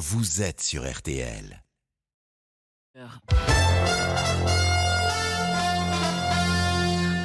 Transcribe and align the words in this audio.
vous 0.00 0.40
êtes 0.40 0.62
sur 0.62 0.90
RTL. 0.90 1.62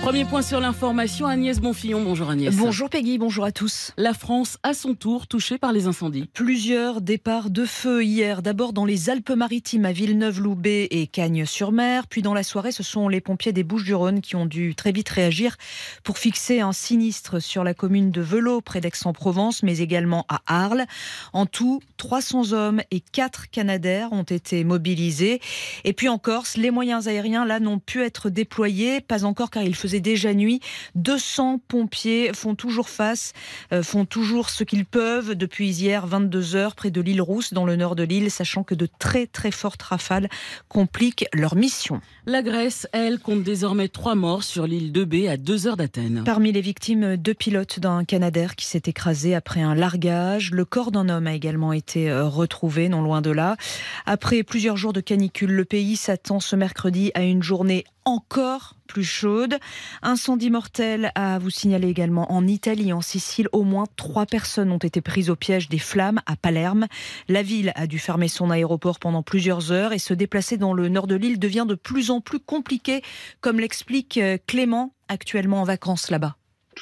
Premier 0.06 0.24
point 0.24 0.44
sur 0.44 0.60
l'information, 0.60 1.26
Agnès 1.26 1.60
Bonfillon. 1.60 2.04
Bonjour 2.04 2.30
Agnès. 2.30 2.56
Bonjour 2.56 2.92
Peggy, 2.92 3.18
bonjour 3.18 3.44
à 3.44 3.52
tous. 3.52 3.92
La 3.98 4.14
France, 4.14 4.60
à 4.62 4.76
son 4.76 4.94
tour, 4.94 5.26
touchée 5.26 5.58
par 5.58 5.74
les 5.74 5.88
incendies. 5.88 6.30
Plusieurs 6.32 7.02
départs 7.02 7.50
de 7.50 7.66
feu 7.66 8.04
hier. 8.04 8.44
D'abord 8.44 8.72
dans 8.72 8.86
les 8.86 9.10
Alpes-Maritimes, 9.10 9.84
à 9.84 9.92
Villeneuve-Loubet 9.94 10.90
et 10.92 11.08
Cagnes-sur-Mer. 11.08 12.06
Puis 12.06 12.22
dans 12.22 12.36
la 12.36 12.44
soirée, 12.44 12.72
ce 12.72 12.84
sont 12.84 13.08
les 13.08 13.20
pompiers 13.20 13.52
des 13.52 13.64
Bouches-du-Rhône 13.64 14.22
qui 14.22 14.36
ont 14.36 14.46
dû 14.46 14.76
très 14.76 14.92
vite 14.92 15.10
réagir 15.10 15.58
pour 16.04 16.20
fixer 16.20 16.60
un 16.60 16.72
sinistre 16.72 17.42
sur 17.42 17.64
la 17.64 17.74
commune 17.74 18.12
de 18.12 18.22
Velot, 18.22 18.62
près 18.62 18.82
d'Aix-en-Provence, 18.82 19.64
mais 19.64 19.80
également 19.80 20.28
à 20.30 20.42
Arles. 20.46 20.86
En 21.34 21.48
tout, 21.48 21.82
300 21.98 22.54
hommes 22.54 22.82
et 22.92 23.00
4 23.00 23.50
Canadaires 23.50 24.14
ont 24.14 24.22
été 24.22 24.66
mobilisés. 24.66 25.42
Et 25.84 25.94
puis 25.94 26.10
en 26.10 26.20
Corse, 26.20 26.58
les 26.58 26.70
moyens 26.70 27.08
aériens, 27.08 27.44
là, 27.44 27.60
n'ont 27.60 27.80
pu 27.80 28.04
être 28.04 28.30
déployés. 28.30 29.02
Pas 29.02 29.26
encore 29.26 29.50
car 29.50 29.64
il 29.64 29.74
faisait 29.74 29.95
déjà 30.00 30.34
nuit. 30.34 30.62
200 30.96 31.62
pompiers 31.68 32.32
font 32.34 32.56
toujours 32.56 32.90
face, 32.90 33.34
euh, 33.72 33.84
font 33.84 34.06
toujours 34.06 34.50
ce 34.50 34.64
qu'ils 34.64 34.86
peuvent 34.86 35.36
depuis 35.36 35.70
hier 35.70 36.08
22 36.08 36.56
heures 36.56 36.76
près 36.76 36.92
de 36.92 37.02
l'île 37.02 37.22
Rousse 37.22 37.54
dans 37.54 37.66
le 37.66 37.76
nord 37.76 37.96
de 37.96 38.04
l'île, 38.04 38.32
sachant 38.32 38.64
que 38.64 38.76
de 38.76 38.88
très 39.00 39.28
très 39.28 39.52
fortes 39.52 39.82
rafales 39.82 40.30
compliquent 40.68 41.26
leur 41.34 41.56
mission. 41.56 42.02
La 42.26 42.42
Grèce, 42.42 42.88
elle, 42.92 43.20
compte 43.20 43.44
désormais 43.44 43.88
trois 43.88 44.16
morts 44.16 44.44
sur 44.44 44.68
l'île 44.68 44.92
de 44.92 45.04
B 45.04 45.28
à 45.30 45.38
2 45.38 45.68
heures 45.68 45.78
d'Athènes. 45.78 46.24
Parmi 46.26 46.52
les 46.52 46.62
victimes, 46.62 47.18
deux 47.18 47.34
pilotes 47.34 47.80
d'un 47.80 48.04
Canadair 48.04 48.56
qui 48.56 48.66
s'est 48.66 48.84
écrasé 48.86 49.36
après 49.36 49.62
un 49.62 49.76
largage. 49.76 50.52
Le 50.52 50.66
corps 50.66 50.92
d'un 50.92 51.10
homme 51.10 51.28
a 51.28 51.34
également 51.34 51.74
été 51.74 52.10
euh, 52.10 52.28
retrouvé, 52.28 52.90
non 52.90 53.02
loin 53.02 53.22
de 53.22 53.32
là. 53.32 53.58
Après 54.06 54.44
plusieurs 54.44 54.78
jours 54.78 54.94
de 54.94 55.02
canicule, 55.02 55.52
le 55.52 55.66
pays 55.66 55.96
s'attend 55.96 56.40
ce 56.40 56.56
mercredi 56.56 57.12
à 57.16 57.24
une 57.24 57.44
journée 57.44 57.86
encore 58.06 58.76
plus 58.88 59.04
chaude. 59.04 59.58
Incendie 60.02 60.52
mortel 60.52 61.12
à 61.16 61.40
vous 61.40 61.50
signaler 61.50 61.90
également 61.90 62.32
en 62.32 62.48
Italie, 62.48 62.94
en 62.94 63.02
Sicile. 63.02 63.50
Au 63.52 63.64
moins 63.64 63.86
trois 63.98 64.26
personnes 64.26 64.72
ont 64.72 64.78
été 64.78 65.02
prises 65.02 65.30
au 65.30 65.36
piège 65.36 65.70
des 65.70 65.80
flammes 65.80 66.22
à 66.26 66.36
Palerme. 66.36 66.88
La 67.28 67.42
ville 67.42 67.74
a 67.76 67.88
dû 67.88 68.00
fermer 68.00 68.28
son 68.28 68.52
aéroport 68.52 69.00
pendant 69.00 69.24
plusieurs 69.24 69.72
heures 69.72 69.92
et 69.92 70.00
se 70.00 70.14
déplacer 70.14 70.58
dans 70.58 70.74
le 70.74 70.88
nord 70.88 71.08
de 71.08 71.16
l'île 71.16 71.40
devient 71.40 71.66
de 71.68 71.76
plus 71.76 72.12
en 72.12 72.22
plus 72.22 72.40
compliqué, 72.40 73.02
comme 73.42 73.60
l'explique 73.60 74.18
euh, 74.18 74.38
Clément, 74.48 74.94
actuellement 75.10 75.62
en 75.62 75.66
vacances 75.66 76.10
là-bas 76.10 76.36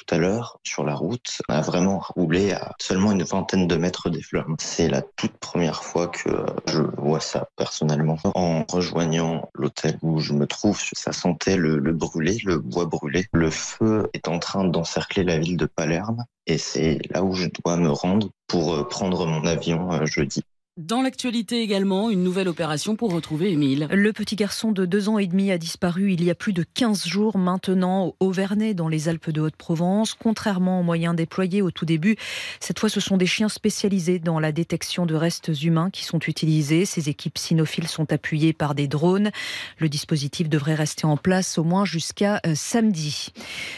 tout 0.06 0.14
à 0.14 0.18
l'heure, 0.18 0.58
sur 0.64 0.84
la 0.84 0.94
route, 0.94 1.40
a 1.48 1.60
vraiment 1.60 1.98
roulé 1.98 2.52
à 2.52 2.74
seulement 2.80 3.12
une 3.12 3.22
vingtaine 3.22 3.66
de 3.66 3.76
mètres 3.76 4.10
des 4.10 4.22
flammes. 4.22 4.56
C'est 4.58 4.88
la 4.88 5.02
toute 5.02 5.36
première 5.38 5.82
fois 5.82 6.08
que 6.08 6.30
je 6.66 6.82
vois 6.98 7.20
ça 7.20 7.48
personnellement. 7.56 8.18
En 8.34 8.64
rejoignant 8.68 9.48
l'hôtel 9.54 9.98
où 10.02 10.20
je 10.20 10.32
me 10.32 10.46
trouve, 10.46 10.80
ça 10.92 11.12
sentait 11.12 11.56
le, 11.56 11.78
le 11.78 11.92
brûlé, 11.92 12.38
le 12.44 12.58
bois 12.58 12.86
brûlé. 12.86 13.26
Le 13.32 13.50
feu 13.50 14.08
est 14.12 14.28
en 14.28 14.38
train 14.38 14.64
d'encercler 14.64 15.24
la 15.24 15.38
ville 15.38 15.56
de 15.56 15.66
Palerme 15.66 16.24
et 16.46 16.58
c'est 16.58 16.98
là 17.10 17.22
où 17.24 17.32
je 17.34 17.46
dois 17.46 17.76
me 17.76 17.90
rendre 17.90 18.30
pour 18.46 18.74
euh, 18.74 18.88
prendre 18.88 19.26
mon 19.26 19.46
avion 19.46 19.92
euh, 19.92 20.06
jeudi. 20.06 20.42
Dans 20.76 21.02
l'actualité 21.02 21.62
également, 21.62 22.10
une 22.10 22.24
nouvelle 22.24 22.48
opération 22.48 22.96
pour 22.96 23.12
retrouver 23.12 23.52
Émile. 23.52 23.86
Le 23.92 24.12
petit 24.12 24.34
garçon 24.34 24.72
de 24.72 24.86
deux 24.86 25.08
ans 25.08 25.20
et 25.20 25.28
demi 25.28 25.52
a 25.52 25.56
disparu 25.56 26.12
il 26.12 26.24
y 26.24 26.30
a 26.30 26.34
plus 26.34 26.52
de 26.52 26.64
15 26.64 27.06
jours 27.06 27.38
maintenant 27.38 28.06
au 28.08 28.16
Auvernais 28.18 28.74
dans 28.74 28.88
les 28.88 29.08
Alpes 29.08 29.30
de 29.30 29.40
Haute-Provence. 29.40 30.14
Contrairement 30.14 30.80
aux 30.80 30.82
moyens 30.82 31.14
déployés 31.14 31.62
au 31.62 31.70
tout 31.70 31.84
début, 31.84 32.16
cette 32.58 32.80
fois 32.80 32.88
ce 32.88 32.98
sont 32.98 33.16
des 33.16 33.24
chiens 33.24 33.48
spécialisés 33.48 34.18
dans 34.18 34.40
la 34.40 34.50
détection 34.50 35.06
de 35.06 35.14
restes 35.14 35.52
humains 35.62 35.90
qui 35.90 36.02
sont 36.02 36.18
utilisés. 36.18 36.86
Ces 36.86 37.08
équipes 37.08 37.38
cynophiles 37.38 37.86
sont 37.86 38.12
appuyées 38.12 38.52
par 38.52 38.74
des 38.74 38.88
drones. 38.88 39.30
Le 39.78 39.88
dispositif 39.88 40.48
devrait 40.48 40.74
rester 40.74 41.06
en 41.06 41.16
place 41.16 41.56
au 41.56 41.62
moins 41.62 41.84
jusqu'à 41.84 42.40
euh, 42.48 42.56
samedi. 42.56 43.28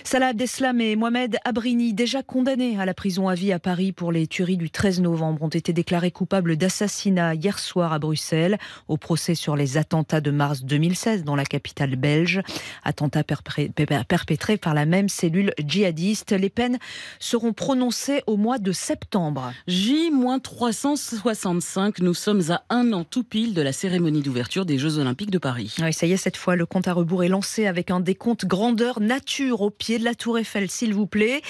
Salah 0.03 0.29
Abdeslam 0.29 0.81
et 0.81 0.97
Mohamed 0.97 1.37
Abrini, 1.45 1.93
déjà 1.93 2.23
condamnés 2.23 2.81
à 2.81 2.87
la 2.87 2.95
prison 2.95 3.29
à 3.29 3.35
vie 3.35 3.53
à 3.53 3.59
Paris 3.59 3.93
pour 3.93 4.13
les 4.13 4.27
tueries 4.27 4.57
du 4.57 4.71
13 4.71 5.03
novembre, 5.03 5.43
ont 5.43 5.49
été 5.49 5.75
déclarés 5.75 6.11
coupables 6.11 6.57
d'assassinat 6.57 6.86
assassinat 6.87 7.35
hier 7.35 7.59
soir 7.59 7.93
à 7.93 7.99
Bruxelles, 7.99 8.59
au 8.87 8.97
procès 8.97 9.35
sur 9.35 9.57
les 9.57 9.77
attentats 9.77 10.21
de 10.21 10.31
mars 10.31 10.63
2016 10.63 11.25
dans 11.25 11.35
la 11.35 11.45
capitale 11.45 11.97
belge. 11.97 12.41
Attentats 12.85 13.25
perpétrés 13.25 14.57
par 14.57 14.73
la 14.73 14.87
même 14.87 15.09
cellule 15.09 15.53
djihadiste. 15.59 16.31
Les 16.31 16.49
peines 16.49 16.79
seront 17.19 17.53
prononcées 17.53 18.23
au 18.29 18.37
mois 18.37 18.59
de 18.59 18.71
septembre. 18.71 19.53
J-365, 19.67 21.97
nous 22.03 22.15
sommes 22.15 22.43
à 22.51 22.63
un 22.71 22.93
an 22.93 23.03
tout 23.03 23.25
pile 23.25 23.53
de 23.53 23.63
la 23.63 23.73
cérémonie 23.73 24.23
d'ouverture 24.23 24.65
des 24.65 24.79
Jeux 24.79 24.99
Olympiques 24.99 25.33
de 25.33 25.39
Paris. 25.39 25.75
Oui, 25.83 25.93
ça 25.93 26.07
y 26.07 26.13
est, 26.13 26.17
cette 26.17 26.37
fois, 26.37 26.55
le 26.55 26.67
compte 26.67 26.87
à 26.87 26.93
rebours 26.93 27.25
est 27.25 27.29
lancé 27.29 27.67
avec 27.67 27.91
un 27.91 27.99
décompte 27.99 28.47
grandeur 28.47 29.01
nature 29.01 29.63
au 29.63 29.71
pied 29.71 29.99
de 29.99 30.05
la 30.05 30.15
Tour 30.15 30.39
Eiffel, 30.39 30.71
s'il 30.71 30.95
vous 30.95 31.09
plaît. 31.09 31.43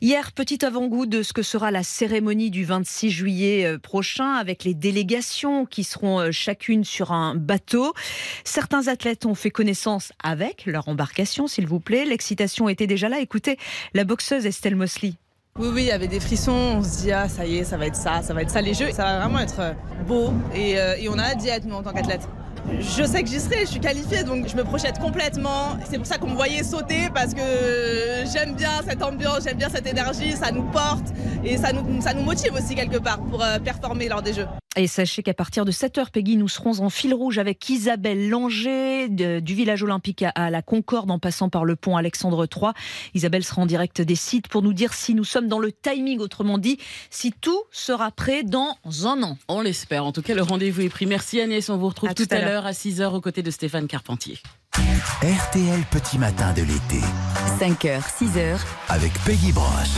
Hier, 0.00 0.32
petit 0.32 0.64
avant-goût 0.64 1.06
de 1.06 1.22
ce 1.22 1.32
que 1.32 1.42
sera 1.42 1.70
la 1.70 1.84
cérémonie 1.84 2.50
du 2.50 2.64
26 2.64 3.10
juillet 3.10 3.66
euh, 3.66 3.78
prochain 3.78 4.32
avec 4.32 4.64
les 4.64 4.74
délégations 4.80 5.66
qui 5.66 5.84
seront 5.84 6.18
euh, 6.18 6.32
chacune 6.32 6.84
sur 6.84 7.12
un 7.12 7.36
bateau. 7.36 7.94
Certains 8.44 8.88
athlètes 8.88 9.26
ont 9.26 9.36
fait 9.36 9.50
connaissance 9.50 10.12
avec 10.22 10.66
leur 10.66 10.88
embarcation, 10.88 11.46
s'il 11.46 11.66
vous 11.66 11.80
plaît. 11.80 12.04
L'excitation 12.04 12.68
était 12.68 12.88
déjà 12.88 13.08
là. 13.08 13.20
Écoutez 13.20 13.58
la 13.94 14.04
boxeuse 14.04 14.46
Estelle 14.46 14.76
Mosley. 14.76 15.12
Oui, 15.58 15.68
oui, 15.72 15.82
il 15.82 15.88
y 15.88 15.92
avait 15.92 16.08
des 16.08 16.20
frissons. 16.20 16.52
On 16.52 16.82
se 16.82 17.02
dit, 17.02 17.12
ah, 17.12 17.28
ça 17.28 17.44
y 17.44 17.58
est, 17.58 17.64
ça 17.64 17.76
va 17.76 17.86
être 17.86 17.96
ça, 17.96 18.22
ça 18.22 18.32
va 18.32 18.42
être 18.42 18.50
ça 18.50 18.60
les 18.60 18.72
jeux. 18.72 18.90
Ça 18.92 19.04
va 19.04 19.20
vraiment 19.20 19.40
être 19.40 19.60
euh, 19.60 19.72
beau 20.06 20.32
et, 20.54 20.78
euh, 20.78 20.96
et 20.96 21.08
on 21.08 21.18
a 21.18 21.24
hâte 21.24 21.38
d'y 21.38 21.48
être, 21.48 21.66
nous, 21.66 21.74
en 21.74 21.82
tant 21.82 21.92
qu'athlète. 21.92 22.26
Je 22.78 23.04
sais 23.04 23.22
que 23.22 23.28
j'y 23.28 23.40
serai, 23.40 23.60
je 23.60 23.70
suis 23.70 23.80
qualifiée, 23.80 24.24
donc 24.24 24.48
je 24.48 24.56
me 24.56 24.64
projette 24.64 24.98
complètement. 24.98 25.78
C'est 25.88 25.98
pour 25.98 26.06
ça 26.06 26.18
qu'on 26.18 26.28
me 26.28 26.36
voyait 26.36 26.62
sauter, 26.62 27.08
parce 27.14 27.34
que 27.34 27.42
j'aime 28.32 28.54
bien 28.54 28.80
cette 28.86 29.02
ambiance, 29.02 29.44
j'aime 29.44 29.58
bien 29.58 29.68
cette 29.68 29.86
énergie, 29.86 30.32
ça 30.32 30.50
nous 30.50 30.64
porte 30.64 31.08
et 31.44 31.56
ça 31.56 31.72
nous, 31.72 32.00
ça 32.00 32.14
nous 32.14 32.22
motive 32.22 32.54
aussi 32.54 32.74
quelque 32.74 32.98
part 32.98 33.20
pour 33.20 33.44
performer 33.64 34.08
lors 34.08 34.22
des 34.22 34.34
Jeux. 34.34 34.46
Et 34.76 34.86
sachez 34.86 35.24
qu'à 35.24 35.34
partir 35.34 35.64
de 35.64 35.72
7h, 35.72 36.10
Peggy, 36.12 36.36
nous 36.36 36.46
serons 36.46 36.78
en 36.78 36.90
fil 36.90 37.12
rouge 37.12 37.38
avec 37.38 37.68
Isabelle 37.68 38.28
Langer 38.28 39.08
du 39.08 39.54
village 39.54 39.82
olympique 39.82 40.24
à, 40.36 40.48
la 40.48 40.62
Concorde 40.62 41.10
en 41.10 41.18
passant 41.18 41.48
par 41.48 41.64
le 41.64 41.74
pont 41.74 41.96
Alexandre 41.96 42.46
III. 42.46 42.70
Isabelle 43.14 43.42
sera 43.42 43.62
en 43.62 43.66
direct 43.66 44.00
des 44.00 44.14
sites 44.14 44.46
pour 44.46 44.62
nous 44.62 44.72
dire 44.72 44.94
si 44.94 45.16
nous 45.16 45.24
sommes 45.24 45.48
dans 45.48 45.58
le 45.58 45.72
timing, 45.72 46.20
autrement 46.20 46.56
dit, 46.56 46.78
si 47.10 47.32
tout 47.32 47.60
sera 47.72 48.12
prêt 48.12 48.44
dans 48.44 48.76
un 49.04 49.24
an. 49.24 49.38
On 49.48 49.60
l'espère. 49.60 50.04
En 50.04 50.12
tout 50.12 50.22
cas, 50.22 50.34
le 50.34 50.42
rendez-vous 50.42 50.82
est 50.82 50.88
pris. 50.88 51.06
Merci 51.06 51.40
Agnès. 51.40 51.68
On 51.68 51.76
vous 51.76 51.88
retrouve 51.88 52.14
tout, 52.14 52.28
à 52.30 52.38
l'heure 52.38 52.49
à 52.58 52.72
6h 52.72 53.14
aux 53.14 53.20
côtés 53.20 53.42
de 53.42 53.50
Stéphane 53.50 53.86
Carpentier. 53.86 54.38
RTL 55.22 55.84
Petit 55.90 56.18
Matin 56.18 56.52
de 56.52 56.62
l'été. 56.62 57.00
5h, 57.60 58.02
6h. 58.02 58.58
Avec 58.88 59.12
Peggy 59.24 59.52
Broche. 59.52 59.96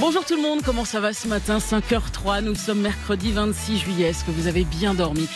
Bonjour 0.00 0.24
tout 0.24 0.36
le 0.36 0.42
monde, 0.42 0.60
comment 0.64 0.84
ça 0.84 1.00
va 1.00 1.12
ce 1.12 1.28
matin? 1.28 1.58
5h03, 1.58 2.42
nous 2.42 2.54
sommes 2.54 2.80
mercredi 2.80 3.32
26 3.32 3.78
juillet. 3.78 4.08
Est-ce 4.08 4.24
que 4.24 4.30
vous 4.30 4.46
avez 4.46 4.64
bien 4.64 4.94
dormi? 4.94 5.28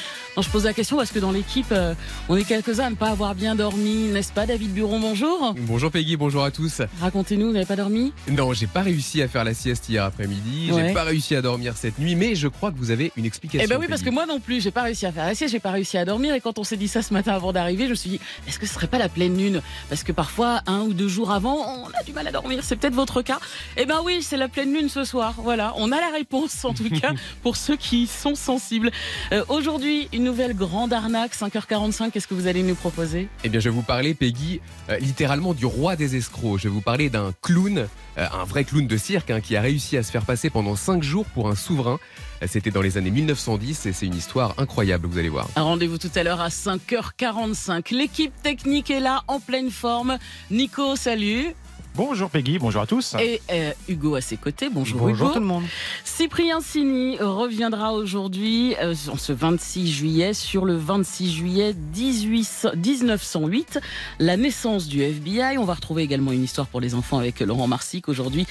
Je 0.43 0.51
pose 0.51 0.65
la 0.65 0.73
question 0.73 0.97
parce 0.97 1.11
que 1.11 1.19
dans 1.19 1.33
l'équipe, 1.33 1.73
euh, 1.73 1.95
on 2.29 2.37
est 2.37 2.45
quelques-uns 2.45 2.87
à 2.87 2.91
ne 2.91 2.95
pas 2.95 3.09
avoir 3.11 3.35
bien 3.35 3.55
dormi, 3.55 4.09
n'est-ce 4.09 4.33
pas, 4.33 4.47
David 4.47 4.73
Buron? 4.73 5.01
Bonjour. 5.01 5.55
Bonjour 5.61 5.91
Peggy, 5.91 6.17
bonjour 6.17 6.45
à 6.45 6.51
tous. 6.51 6.83
Racontez-nous, 7.01 7.47
vous 7.47 7.53
n'avez 7.53 7.67
pas 7.67 7.77
dormi? 7.77 8.13
Non, 8.31 8.53
j'ai 8.53 8.67
pas 8.67 8.83
réussi 8.83 9.23
à 9.23 9.29
faire 9.29 9.45
la 9.45 9.55
sieste 9.55 9.89
hier 9.89 10.05
après-midi. 10.05 10.71
J'ai 10.75 10.93
pas 10.93 11.05
réussi 11.05 11.35
à 11.35 11.43
dormir 11.43 11.75
cette 11.77 11.99
nuit, 11.99 12.15
mais 12.15 12.35
je 12.35 12.49
crois 12.49 12.71
que 12.71 12.77
vous 12.77 12.91
avez 12.91 13.13
une 13.17 13.25
explication. 13.25 13.65
Eh 13.65 13.69
ben 13.69 13.79
oui, 13.81 13.87
parce 13.89 14.03
que 14.03 14.11
moi 14.11 14.27
non 14.27 14.41
plus, 14.41 14.63
j'ai 14.63 14.71
pas 14.71 14.83
réussi 14.83 15.07
à 15.07 15.13
faire 15.13 15.27
la 15.27 15.35
sieste, 15.35 15.53
j'ai 15.53 15.61
pas 15.61 15.71
réussi 15.71 15.99
à 15.99 16.05
dormir. 16.05 16.35
Et 16.35 16.41
quand 16.41 16.59
on 16.59 16.65
s'est 16.65 16.77
dit 16.77 16.89
ça 16.89 17.03
ce 17.03 17.13
matin 17.13 17.33
avant 17.33 17.53
d'arriver, 17.53 17.85
je 17.85 17.91
me 17.91 17.95
suis 17.95 18.11
dit, 18.11 18.21
est-ce 18.47 18.59
que 18.59 18.67
ce 18.67 18.75
serait 18.75 18.87
pas 18.87 18.99
la 18.99 19.09
pleine 19.09 19.37
lune? 19.37 19.61
Parce 19.89 20.03
que 20.03 20.13
parfois, 20.13 20.63
un 20.67 20.81
ou 20.81 20.93
deux 20.93 21.09
jours 21.09 21.31
avant, 21.31 21.85
on 21.85 21.89
a 21.99 22.03
du 22.05 22.13
mal 22.13 22.27
à 22.27 22.33
dormir. 22.33 22.61
C'est 22.63 22.77
peut-être 22.77 22.95
votre 22.95 23.23
cas. 23.23 23.39
Eh 23.77 23.87
ben 23.87 24.01
oui, 24.05 24.23
c'est 24.23 24.37
la 24.37 24.49
pleine 24.49 24.73
lune 24.73 24.89
ce 24.89 25.05
soir. 25.05 25.35
Voilà, 25.39 25.75
on 25.77 25.91
a 25.93 25.97
la 26.01 26.11
réponse 26.11 26.65
en 26.65 26.75
tout 26.75 26.89
cas 27.01 27.13
pour 27.43 27.57
ceux 27.57 27.77
qui 27.77 28.07
sont 28.07 28.35
sensibles. 28.35 28.91
Euh, 29.33 29.45
aujourd'hui, 29.49 30.09
une 30.13 30.28
nouvelle 30.29 30.55
grande 30.55 30.93
arnaque 30.93 31.35
5h45, 31.35 32.11
qu'est-ce 32.11 32.29
que 32.29 32.35
vous 32.35 32.49
allez 32.49 32.63
nous 32.63 32.75
proposer? 32.75 33.29
Eh 33.45 33.49
bien, 33.49 33.61
je 33.61 33.71
vais 33.71 33.75
vous 33.75 33.83
parler, 33.83 34.13
Peggy, 34.13 34.61
euh, 34.91 34.99
littéralement 34.99 35.55
du 35.55 35.65
roi 35.65 35.97
des 35.97 36.17
escrocs. 36.17 36.59
Je 36.59 36.65
vais 36.65 36.75
vous 36.75 36.83
parler 36.83 37.09
d'un 37.09 37.33
clown, 37.41 37.79
euh, 37.79 37.87
un 38.17 38.45
vrai 38.45 38.65
clown 38.65 38.87
de 38.87 38.97
cirque, 38.99 39.31
hein, 39.31 39.41
qui 39.41 39.57
a 39.57 39.63
réussi 39.63 39.97
à 39.97 40.03
se 40.03 40.11
faire 40.11 40.27
passer 40.27 40.51
pendant 40.51 40.77
5 40.77 41.03
jours 41.03 41.25
pour 41.25 41.49
un 41.49 41.55
souverain. 41.55 41.99
Euh, 42.43 42.47
c'était 42.47 42.71
dans 42.71 42.83
les 42.83 42.99
années 42.99 43.11
1910 43.11 43.87
et 43.87 43.95
c'est 43.95 44.05
une 44.05 44.15
histoire 44.15 44.55
incroyable, 44.59 45.07
vous 45.07 45.17
allez 45.17 45.31
voir. 45.31 45.49
Un 45.57 45.63
rendez-vous 45.63 45.97
tout 45.97 46.11
à 46.15 46.23
l'heure 46.23 46.43
à 46.43 46.51
5h45. 46.51 47.95
L'équipe 47.95 48.35
technique 48.43 48.91
est 48.91 49.01
là, 49.01 49.23
en 49.29 49.41
pleine 49.41 49.71
forme. 49.71 50.19
Nico, 50.51 50.95
salut. 50.95 51.55
Bonjour 51.99 52.31
Peggy, 52.31 52.61
bonjour 52.61 52.81
à 52.81 52.87
tous. 52.87 53.17
Et 53.19 53.43
euh, 53.51 53.73
Hugo 53.89 54.15
à 54.15 54.21
ses 54.21 54.37
côtés. 54.37 54.69
Bonjour, 54.71 55.01
bonjour 55.01 55.27
Hugo. 55.27 55.35
tout 55.35 55.41
le 55.41 55.47
monde. 55.47 55.65
Cyprien 56.05 56.61
Sini 56.61 57.17
reviendra 57.19 57.93
aujourd'hui, 57.93 58.77
euh, 58.81 58.95
en 59.11 59.17
ce 59.17 59.33
26 59.33 59.91
juillet, 59.91 60.33
sur 60.33 60.65
le 60.65 60.77
26 60.77 61.33
juillet 61.33 61.75
18, 61.75 62.69
1908, 62.77 63.81
la 64.21 64.37
naissance 64.37 64.87
du 64.87 65.03
FBI. 65.03 65.59
On 65.59 65.65
va 65.65 65.75
retrouver 65.75 66.05
également 66.05 66.31
une 66.31 66.45
histoire 66.45 66.69
pour 66.69 66.81
les 66.81 66.95
enfants 66.95 67.19
avec 67.19 67.41
Laurent 67.41 67.67
Marsic 67.67 68.09
aujourd'hui 68.09 68.47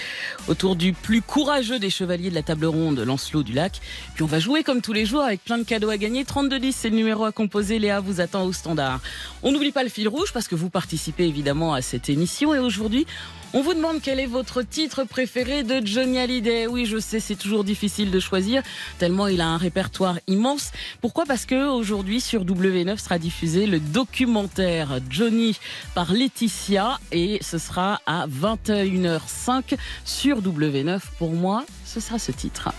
autour 0.50 0.76
du 0.76 0.92
plus 0.92 1.22
courageux 1.22 1.80
des 1.80 1.90
chevaliers 1.90 2.30
de 2.30 2.36
la 2.36 2.44
table 2.44 2.66
ronde, 2.66 3.00
Lancelot 3.00 3.44
du 3.44 3.54
Lac. 3.54 3.80
Puis 4.16 4.24
on 4.24 4.28
va 4.28 4.40
jouer 4.40 4.64
comme 4.64 4.82
tous 4.82 4.92
les 4.92 5.06
jours 5.06 5.22
avec 5.22 5.42
plein 5.46 5.58
de 5.58 5.64
cadeaux 5.64 5.90
à 5.90 5.96
gagner. 5.96 6.26
3210, 6.26 6.76
c'est 6.76 6.90
le 6.90 6.98
numéro 6.98 7.24
à 7.24 7.32
composer. 7.32 7.80
Léa 7.80 8.02
vous 8.02 8.20
attend 8.20 8.44
au 8.44 8.52
standard. 8.52 9.00
On 9.42 9.54
n'oublie 9.54 9.72
pas 9.72 9.84
le 9.84 9.90
fil 9.90 10.10
rouge 10.10 10.34
parce 10.34 10.50
que 10.50 10.56
vous 10.56 10.70
participez 10.70 11.26
évidemment 11.26 11.74
à 11.74 11.82
cette 11.82 12.10
émission 12.10 12.54
et 12.54 12.60
aujourd'hui, 12.60 13.08
on 13.54 13.62
vous 13.62 13.74
demande 13.74 14.02
quel 14.02 14.20
est 14.20 14.26
votre 14.26 14.62
titre 14.62 15.04
préféré 15.04 15.64
de 15.64 15.86
Johnny 15.86 16.20
Hallyday. 16.20 16.68
Oui, 16.68 16.86
je 16.86 16.98
sais, 17.00 17.20
c'est 17.20 17.36
toujours 17.36 17.64
difficile 17.64 18.12
de 18.12 18.20
choisir, 18.20 18.64
tellement 18.98 19.28
il 19.28 19.42
a 19.42 19.48
un 19.48 19.58
répertoire 19.58 20.20
immense. 20.28 20.72
Pourquoi? 21.02 21.26
Parce 21.26 21.46
que 21.46 21.70
aujourd'hui 21.70 22.22
sur 22.22 22.46
W9 22.46 22.98
sera 22.98 23.20
diffusé 23.20 23.66
le 23.66 23.80
documentaire 23.80 25.00
Johnny 25.10 25.58
par 25.96 26.14
Laetitia 26.14 27.00
et 27.12 27.40
ce 27.42 27.58
sera 27.58 28.02
à 28.06 28.28
21h05 28.28 29.78
sur 30.06 30.42
W9. 30.42 31.00
Pour 31.18 31.32
moi, 31.32 31.66
ce 31.86 32.00
sera 32.00 32.20
ce 32.20 32.32
titre. 32.32 32.70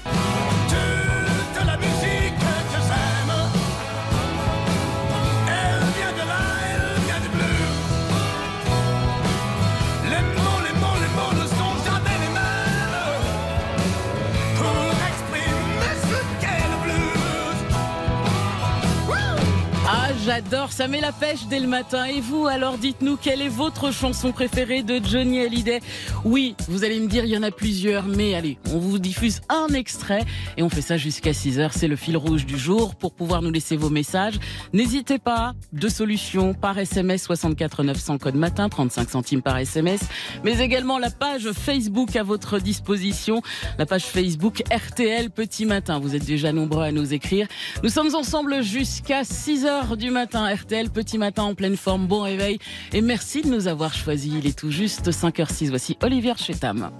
J'adore, 20.38 20.70
ça 20.70 20.86
met 20.86 21.00
la 21.00 21.10
pêche 21.10 21.46
dès 21.50 21.58
le 21.58 21.66
matin. 21.66 22.04
Et 22.04 22.20
vous, 22.20 22.46
alors 22.46 22.78
dites-nous, 22.78 23.16
quelle 23.16 23.42
est 23.42 23.48
votre 23.48 23.92
chanson 23.92 24.30
préférée 24.30 24.84
de 24.84 25.00
Johnny 25.04 25.40
Hallyday? 25.40 25.80
Oui, 26.24 26.54
vous 26.68 26.84
allez 26.84 27.00
me 27.00 27.08
dire, 27.08 27.24
il 27.24 27.30
y 27.30 27.36
en 27.36 27.42
a 27.42 27.50
plusieurs, 27.50 28.04
mais 28.04 28.36
allez, 28.36 28.56
on 28.72 28.78
vous 28.78 29.00
diffuse 29.00 29.40
un 29.48 29.66
extrait 29.74 30.24
et 30.56 30.62
on 30.62 30.68
fait 30.68 30.80
ça 30.80 30.96
jusqu'à 30.96 31.32
6 31.32 31.58
heures. 31.58 31.72
C'est 31.72 31.88
le 31.88 31.96
fil 31.96 32.16
rouge 32.16 32.46
du 32.46 32.56
jour 32.56 32.94
pour 32.94 33.14
pouvoir 33.14 33.42
nous 33.42 33.50
laisser 33.50 33.76
vos 33.76 33.90
messages. 33.90 34.38
N'hésitez 34.72 35.18
pas, 35.18 35.54
deux 35.72 35.88
solutions 35.88 36.54
par 36.54 36.78
SMS 36.78 37.24
64 37.24 37.82
900 37.82 38.18
code 38.18 38.36
matin, 38.36 38.68
35 38.68 39.10
centimes 39.10 39.42
par 39.42 39.58
SMS, 39.58 40.00
mais 40.44 40.60
également 40.60 40.98
la 40.98 41.10
page 41.10 41.50
Facebook 41.50 42.14
à 42.14 42.22
votre 42.22 42.60
disposition, 42.60 43.42
la 43.76 43.86
page 43.86 44.04
Facebook 44.04 44.62
RTL 44.72 45.30
Petit 45.30 45.66
Matin. 45.66 45.98
Vous 45.98 46.14
êtes 46.14 46.24
déjà 46.24 46.52
nombreux 46.52 46.84
à 46.84 46.92
nous 46.92 47.12
écrire. 47.12 47.48
Nous 47.82 47.90
sommes 47.90 48.14
ensemble 48.14 48.62
jusqu'à 48.62 49.24
6 49.24 49.66
heures 49.66 49.96
du 49.96 50.10
matin. 50.10 50.27
RTL 50.36 50.90
Petit 50.90 51.18
Matin 51.18 51.44
en 51.44 51.54
pleine 51.54 51.76
forme. 51.76 52.06
Bon 52.06 52.20
réveil 52.20 52.58
et 52.92 53.00
merci 53.00 53.42
de 53.42 53.48
nous 53.48 53.68
avoir 53.68 53.94
choisis. 53.94 54.32
Il 54.34 54.46
est 54.46 54.58
tout 54.58 54.70
juste 54.70 55.10
5h06. 55.10 55.70
Voici 55.70 55.96
Olivier 56.02 56.34
Chetam. 56.36 56.90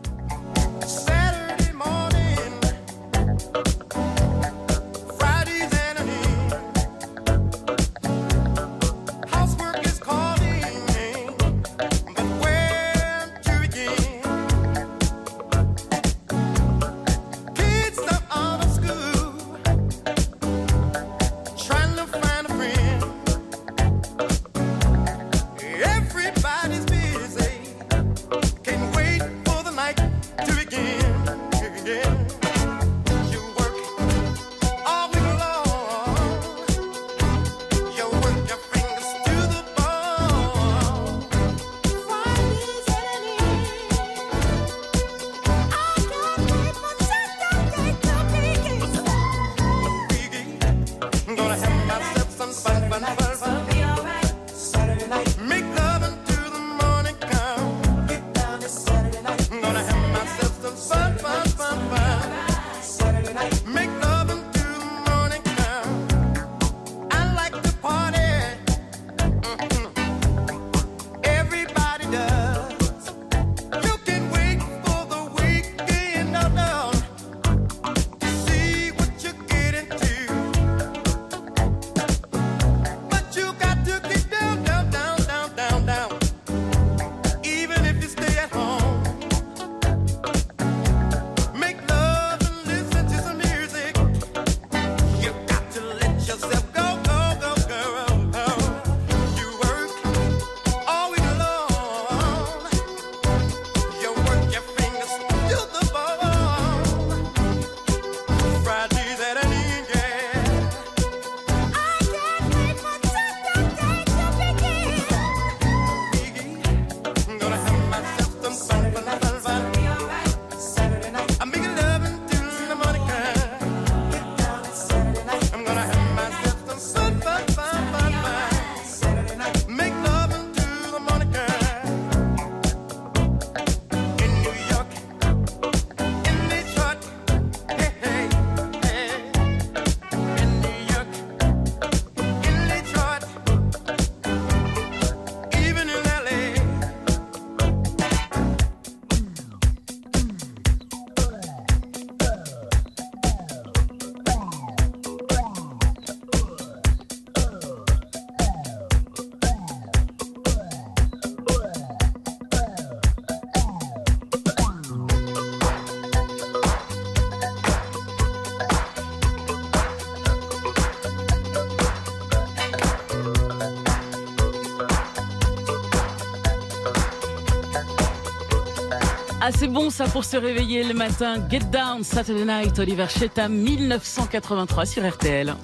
Ah, 179.49 179.51
c'est 179.51 179.69
bon 179.69 179.89
ça 179.89 180.05
pour 180.05 180.27
se 180.27 180.37
réveiller 180.37 180.85
le 180.85 180.93
matin. 180.93 181.37
Get 181.49 181.61
Down 181.73 182.05
Saturday 182.05 182.45
Night, 182.45 182.79
Oliver 182.79 183.07
Chetam, 183.09 183.51
1983 183.51 184.85
sur 184.85 185.09
RTL. 185.09 185.55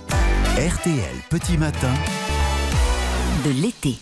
RTL 0.56 1.14
Petit 1.28 1.58
Matin. 1.58 1.92
De 3.44 3.50
l'été. 3.50 3.96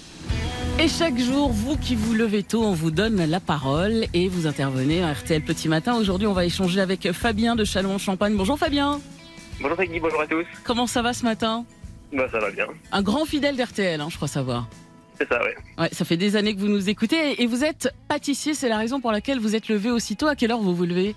Et 0.78 0.86
chaque 0.86 1.18
jour, 1.18 1.50
vous 1.50 1.76
qui 1.76 1.96
vous 1.96 2.14
levez 2.14 2.44
tôt, 2.44 2.62
on 2.62 2.74
vous 2.74 2.92
donne 2.92 3.24
la 3.24 3.40
parole 3.40 4.04
et 4.14 4.28
vous 4.28 4.46
intervenez 4.46 5.02
à 5.02 5.14
RTL 5.14 5.42
Petit 5.42 5.68
Matin. 5.68 5.96
Aujourd'hui, 5.96 6.28
on 6.28 6.32
va 6.32 6.44
échanger 6.44 6.80
avec 6.80 7.10
Fabien 7.10 7.56
de 7.56 7.64
Châlons-en-Champagne. 7.64 8.36
Bonjour 8.36 8.56
Fabien. 8.56 9.00
Bonjour 9.60 9.76
Peggy, 9.76 9.98
bonjour 9.98 10.20
à 10.20 10.28
tous. 10.28 10.46
Comment 10.62 10.86
ça 10.86 11.02
va 11.02 11.12
ce 11.12 11.24
matin? 11.24 11.64
Bah 12.12 12.28
ça 12.30 12.38
va 12.38 12.52
bien. 12.52 12.66
Un 12.92 13.02
grand 13.02 13.24
fidèle 13.24 13.56
d'RTL, 13.56 14.00
hein, 14.00 14.06
je 14.10 14.14
crois 14.14 14.28
savoir. 14.28 14.68
C'est 15.18 15.28
ça, 15.28 15.42
ouais. 15.42 15.54
Ouais, 15.78 15.88
ça 15.92 16.04
fait 16.04 16.16
des 16.16 16.36
années 16.36 16.54
que 16.54 16.60
vous 16.60 16.68
nous 16.68 16.88
écoutez 16.88 17.40
et 17.42 17.46
vous 17.46 17.64
êtes 17.64 17.92
pâtissier, 18.08 18.54
c'est 18.54 18.68
la 18.68 18.78
raison 18.78 19.00
pour 19.00 19.12
laquelle 19.12 19.38
vous 19.38 19.54
êtes 19.54 19.68
levé 19.68 19.90
aussitôt. 19.90 20.26
À 20.26 20.34
quelle 20.34 20.50
heure 20.50 20.60
vous 20.60 20.74
vous 20.74 20.84
levez 20.86 21.14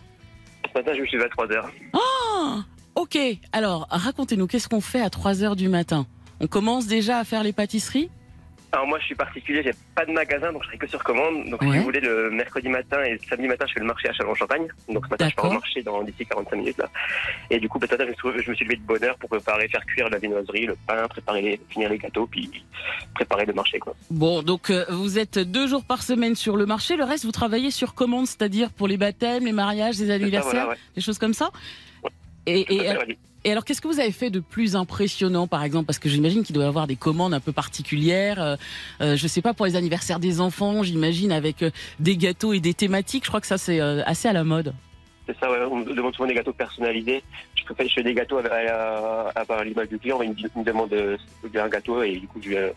Ce 0.74 0.78
matin, 0.78 0.92
je 0.96 1.02
me 1.02 1.06
suis 1.08 1.18
levé 1.18 1.26
à 1.28 1.30
3 1.30 1.52
heures. 1.52 1.72
Ah 1.94 2.64
Ok, 2.96 3.18
alors 3.52 3.88
racontez-nous, 3.90 4.48
qu'est-ce 4.48 4.70
qu'on 4.70 4.82
fait 4.82 5.02
à 5.02 5.10
3 5.10 5.44
heures 5.44 5.56
du 5.56 5.68
matin? 5.70 6.06
On 6.40 6.48
commence 6.48 6.88
déjà 6.88 7.20
à 7.20 7.24
faire 7.24 7.44
les 7.44 7.52
pâtisseries? 7.54 8.10
Alors 8.76 8.88
moi, 8.88 9.00
je 9.00 9.06
suis 9.06 9.16
particulier, 9.16 9.64
j'ai 9.64 9.72
pas 9.96 10.06
de 10.06 10.12
magasin, 10.12 10.52
donc 10.52 10.64
je 10.64 10.68
serai 10.68 10.78
que 10.78 10.88
sur 10.88 11.02
commande. 11.02 11.50
Donc 11.50 11.64
si 11.64 11.70
Ouais. 11.70 11.78
vous 11.78 11.84
voulez, 11.86 12.02
le 12.02 12.30
mercredi 12.30 12.68
matin 12.68 13.02
et 13.04 13.14
le 13.14 13.20
samedi 13.30 13.48
matin, 13.48 13.66
je 13.68 13.74
fais 13.74 13.80
le 13.80 13.86
marché 13.86 14.10
à 14.10 14.14
Chalon-Champagne. 14.14 14.68
Donc 14.90 15.06
ce 15.06 15.12
matin, 15.12 15.30
je 15.30 15.36
pars 15.36 15.46
au 15.50 15.54
marché 15.54 15.82
dans 15.82 16.04
d'ici 16.04 16.26
45 16.26 16.56
minutes 16.58 16.78
là. 16.78 16.90
Et 17.50 17.58
du 17.60 17.70
coup, 17.70 17.80
bah, 17.80 17.88
ce 17.90 17.94
matin, 17.96 18.06
je 18.06 18.50
me 18.50 18.56
suis- 18.56 18.66
levé 18.66 18.76
de 18.76 18.82
bonne 18.82 19.02
heure 19.06 19.18
pour 19.18 19.30
préparer, 19.30 19.70
faire 19.70 19.86
cuire 19.86 20.10
la 20.10 20.18
viennoiserie, 20.18 20.66
le 20.66 20.76
pain, 20.88 21.08
préparer, 21.08 21.42
les- 21.42 21.62
finir 21.70 21.90
les 21.90 21.98
gâteaux, 21.98 22.28
puis 22.28 22.50
préparer 23.14 23.46
le 23.46 23.54
marché 23.54 23.80
quoi. 23.80 23.96
Bon, 24.10 24.44
donc 24.44 24.70
euh, 24.70 24.84
vous 24.90 25.18
êtes 25.20 25.40
deux 25.40 25.68
jours 25.68 25.86
par 25.86 26.04
semaine 26.04 26.36
sur 26.36 26.58
le 26.58 26.66
marché, 26.66 26.98
le 26.98 27.06
reste 27.06 27.24
vous 27.24 27.32
travaillez 27.32 27.72
sur 27.72 27.94
commande, 27.94 28.28
c'est-à-dire 28.28 28.72
pour 28.72 28.88
les 28.90 28.98
baptêmes, 28.98 29.46
les 29.46 29.52
mariages, 29.54 30.00
les 30.00 30.08
ça, 30.08 30.14
anniversaires, 30.16 30.52
voilà, 30.66 30.70
ouais. 30.72 30.78
des 30.96 31.02
choses 31.02 31.18
comme 31.18 31.34
ça 31.34 31.50
et, 32.46 32.66
à 32.68 32.72
et, 32.74 32.80
fait, 32.80 32.98
ouais. 32.98 33.18
Et 33.46 33.52
alors, 33.52 33.64
qu'est-ce 33.64 33.80
que 33.80 33.88
vous 33.88 34.00
avez 34.00 34.12
fait 34.12 34.32
de 34.32 34.40
plus 34.40 34.76
impressionnant, 34.76 35.46
par 35.46 35.64
exemple? 35.64 35.86
Parce 35.86 36.00
que 36.00 36.10
j'imagine 36.10 36.44
qu'il 36.44 36.56
doit 36.56 36.66
y 36.66 36.68
avoir 36.68 36.88
des 36.88 36.96
commandes 36.96 37.32
un 37.32 37.40
peu 37.40 37.52
particulières. 37.52 38.42
Euh, 38.42 38.56
euh, 39.02 39.16
je 39.16 39.28
sais 39.28 39.44
pas, 39.44 39.54
pour 39.54 39.68
les 39.68 39.76
anniversaires 39.76 40.20
des 40.20 40.42
enfants, 40.42 40.82
j'imagine, 40.82 41.32
avec 41.32 41.62
euh, 41.62 41.70
des 42.00 42.18
gâteaux 42.18 42.54
et 42.54 42.60
des 42.60 42.74
thématiques. 42.74 43.24
Je 43.24 43.30
crois 43.30 43.42
que 43.42 43.46
ça, 43.46 43.60
c'est 43.60 43.80
euh, 43.80 44.02
assez 44.08 44.28
à 44.28 44.34
la 44.34 44.44
mode. 44.44 44.74
C'est 45.28 45.38
ça, 45.38 45.52
ouais. 45.52 45.60
on 45.70 45.76
me 45.76 45.94
demande 45.94 46.16
souvent 46.16 46.28
des 46.28 46.34
gâteaux 46.34 46.54
personnalisés. 46.54 47.22
Je, 47.56 47.64
préfère, 47.66 47.88
je 47.88 47.94
fais 47.94 48.04
des 48.04 48.16
gâteaux 48.16 48.40
à, 48.40 49.30
à 49.38 49.64
l'image 49.64 49.90
du 49.90 50.00
client, 50.00 50.24
il 50.24 50.32
me, 50.32 50.36
il 50.36 50.60
me 50.60 50.64
demande 50.64 51.18
un 51.56 51.70
gâteau 51.70 52.02
et 52.02 52.16
du 52.18 52.28
coup, 52.28 52.42
je 52.42 52.72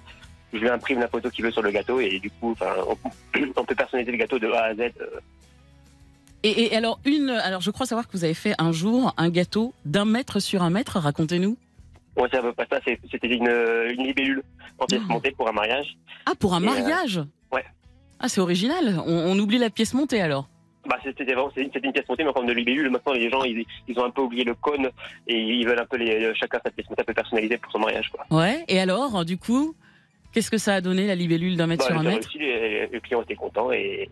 je 0.52 0.58
lui 0.58 0.68
imprime 0.68 1.00
la 1.00 1.08
photo 1.08 1.28
qu'il 1.30 1.44
veut 1.44 1.50
sur 1.50 1.62
le 1.62 1.70
gâteau 1.70 2.00
et 2.00 2.18
du 2.18 2.30
coup, 2.30 2.54
on, 3.56 3.64
peut 3.64 3.75
personnaliser 3.75 4.12
le 4.12 4.18
gâteau 4.18 4.38
de 4.38 4.48
A 4.48 4.64
à 4.64 4.75
Z. 4.75 4.92
Et, 6.45 6.66
et 6.73 6.76
alors, 6.76 7.00
une, 7.04 7.30
alors, 7.30 7.61
je 7.61 7.71
crois 7.71 7.87
savoir 7.87 8.07
que 8.07 8.12
vous 8.12 8.25
avez 8.25 8.35
fait 8.35 8.54
un 8.59 8.71
jour 8.73 9.12
un 9.16 9.28
gâteau 9.28 9.75
d'un 9.85 10.04
mètre 10.04 10.40
sur 10.40 10.62
un 10.62 10.71
mètre. 10.71 10.99
Racontez-nous. 10.99 11.57
Ouais, 12.16 12.28
c'est 12.30 12.38
à 12.38 12.42
peu 12.42 12.52
près 12.52 12.66
ça. 12.71 12.78
c'est- 12.87 12.99
C'était 13.11 13.28
une, 13.28 13.49
une 13.49 14.04
libellule 14.07 14.42
en 14.78 14.87
pièces 14.87 15.02
Oh. 15.09 15.12
montées 15.12 15.33
pour 15.33 15.49
un 15.49 15.52
mariage. 15.52 15.97
Ah, 16.26 16.33
pour 16.38 16.54
un 16.54 16.62
Et, 16.62 16.66
euh, 16.66 16.71
mariage 16.71 17.21
ouais. 17.52 17.64
Ah, 18.21 18.28
c'est 18.28 18.40
original. 18.40 19.00
On, 19.07 19.12
on 19.14 19.38
oublie 19.38 19.59
la 19.59 19.71
pièce 19.71 19.95
montée 19.95 20.21
alors. 20.21 20.49
Bah, 20.88 20.97
c'était 21.04 21.25
vraiment 21.25 21.50
c'était 21.54 21.80
une, 21.80 21.92
pièce 21.92 22.09
montée, 22.09 22.23
mais 22.25 22.30
en 22.30 22.33
forme 22.33 22.47
de 22.47 22.52
libellule. 22.52 22.88
Maintenant, 22.90 23.12
les 23.12 23.28
gens, 23.30 23.42
ils, 23.45 23.64
ils 23.88 23.99
ont 23.99 24.04
un 24.04 24.11
peu 24.11 24.23
oublié 24.23 24.45
le 24.45 24.54
cône 24.54 24.88
et 25.26 25.37
ils 25.38 25.66
veulent 25.66 25.78
un 25.80 25.87
peu 25.87 25.97
les, 25.97 26.33
chacun 26.35 26.59
sa 26.64 26.71
pièce 26.71 26.88
montée 26.88 27.02
un 27.02 27.04
peu 27.04 27.14
personnalisée 27.14 27.59
pour 27.59 27.71
son 27.73 27.78
mariage. 27.80 28.11
Quoi. 28.11 28.25
Ouais. 28.37 28.64
Et 28.68 28.80
alors, 28.80 29.25
du 29.25 29.37
coup, 29.38 29.75
qu'est-ce 30.33 30.50
que 30.50 30.57
ça 30.59 30.75
a 30.76 30.80
donné 30.80 31.07
la 31.07 31.14
libellule 31.14 31.57
d'un 31.57 31.66
mètre 31.66 31.85
Bah, 31.85 31.90
sur 31.92 31.99
un 32.00 32.04
mètre? 32.04 32.28
réussi, 32.28 32.38
les, 32.38 32.87
les 32.87 33.00
clients 33.00 33.23
étaient 33.23 33.35
contents 33.35 33.71
et 33.71 34.09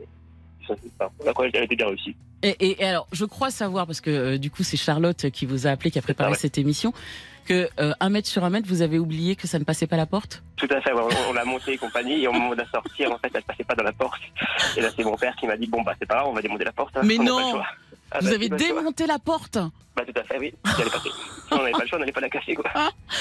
enfin, 1.01 1.11
la 1.25 1.33
elle 1.55 1.65
était 1.65 1.77
bien 1.77 1.87
réussie. 1.89 2.15
et, 2.43 2.57
et- 2.61 2.83
et 2.83 2.87
alors, 2.87 3.07
je 3.13 3.25
crois 3.25 3.51
savoir 3.51 3.87
parce 3.87 4.01
que 4.01 4.11
euh, 4.11 4.39
du 4.39 4.51
coup, 4.51 4.63
c'est 4.63 4.77
Charlotte 4.77 5.31
qui 5.31 5.47
vous 5.47 5.67
a 5.67 5.71
appelé, 5.71 5.91
qui 5.91 5.99
a 5.99 6.03
préparé 6.03 6.29
Ah 6.29 6.33
ouais. 6.33 6.39
cette 6.39 6.59
émission, 6.59 6.93
que 7.47 7.69
euh, 7.81 7.93
un 8.01 8.09
mètre 8.09 8.29
sur 8.29 8.45
un 8.45 8.51
mètre, 8.51 8.67
vous 8.69 8.83
avez 8.83 8.99
oublié 8.99 9.37
que 9.37 9.47
ça 9.47 9.59
ne 9.59 9.65
passait 9.65 9.87
pas 9.87 9.97
la 9.97 10.07
porte? 10.07 10.43
Tout 10.57 10.69
à 10.71 10.81
fait, 10.81 10.93
ouais, 10.93 11.03
on, 11.03 11.31
on 11.31 11.33
l'a 11.33 11.45
monté 11.45 11.73
et 11.75 11.79
compagnie, 11.79 12.23
et 12.23 12.29
au 12.29 12.33
moment 12.33 12.51
de 12.51 12.57
la 12.57 12.69
sortir, 12.71 13.13
en 13.13 13.19
fait, 13.19 13.31
elle 13.35 13.43
passait 13.43 13.65
pas 13.65 13.75
dans 13.75 13.85
la 13.85 13.93
porte. 13.93 14.21
Et 14.77 14.81
là, 14.81 14.91
c'est 14.97 15.05
mon 15.05 15.17
père 15.17 15.35
qui 15.37 15.47
m'a 15.47 15.57
dit, 15.57 15.67
bon, 15.67 15.83
bah, 15.83 15.95
c'est 15.99 16.07
pas 16.07 16.17
grave, 16.17 16.27
on 16.29 16.33
va 16.33 16.43
démonter 16.43 16.65
la 16.65 16.73
porte. 16.73 16.97
hein, 16.97 17.03
Mais 17.05 17.19
non. 17.19 17.61
Ah, 18.13 18.21
vous 18.21 18.29
bah, 18.29 18.35
avez 18.35 18.49
démonté 18.49 19.07
la 19.07 19.19
porte. 19.19 19.59
Bah, 19.97 20.03
tout 20.07 20.19
à 20.21 20.25
fait, 20.25 20.39
oui, 20.39 20.53
on 20.65 21.57
n'avait 21.59 21.71
pas 21.73 21.79
le 21.83 21.87
choix, 21.89 21.97
on 21.97 22.01
n'allait 22.01 22.13
pas 22.13 22.21
la 22.21 22.29
casser, 22.29 22.55
quoi. 22.55 22.71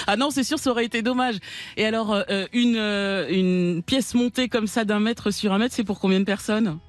Ah 0.07 0.17
non, 0.17 0.29
c'est 0.29 0.43
sûr, 0.43 0.59
ça 0.59 0.71
aurait 0.71 0.85
été 0.85 1.01
dommage. 1.01 1.35
Et 1.77 1.85
alors, 1.85 2.13
euh, 2.13 2.23
euh, 2.29 2.47
une 2.53 2.75
euh, 2.77 3.27
une 3.29 3.81
pièce 3.83 4.13
montée 4.13 4.49
comme 4.49 4.67
ça 4.67 4.83
d'un 4.85 4.99
mètre 4.99 5.31
sur 5.31 5.53
un 5.53 5.57
mètre, 5.57 5.73
c'est 5.73 5.83
pour 5.85 5.99
combien 5.99 6.19
de 6.19 6.25
personnes? 6.25 6.79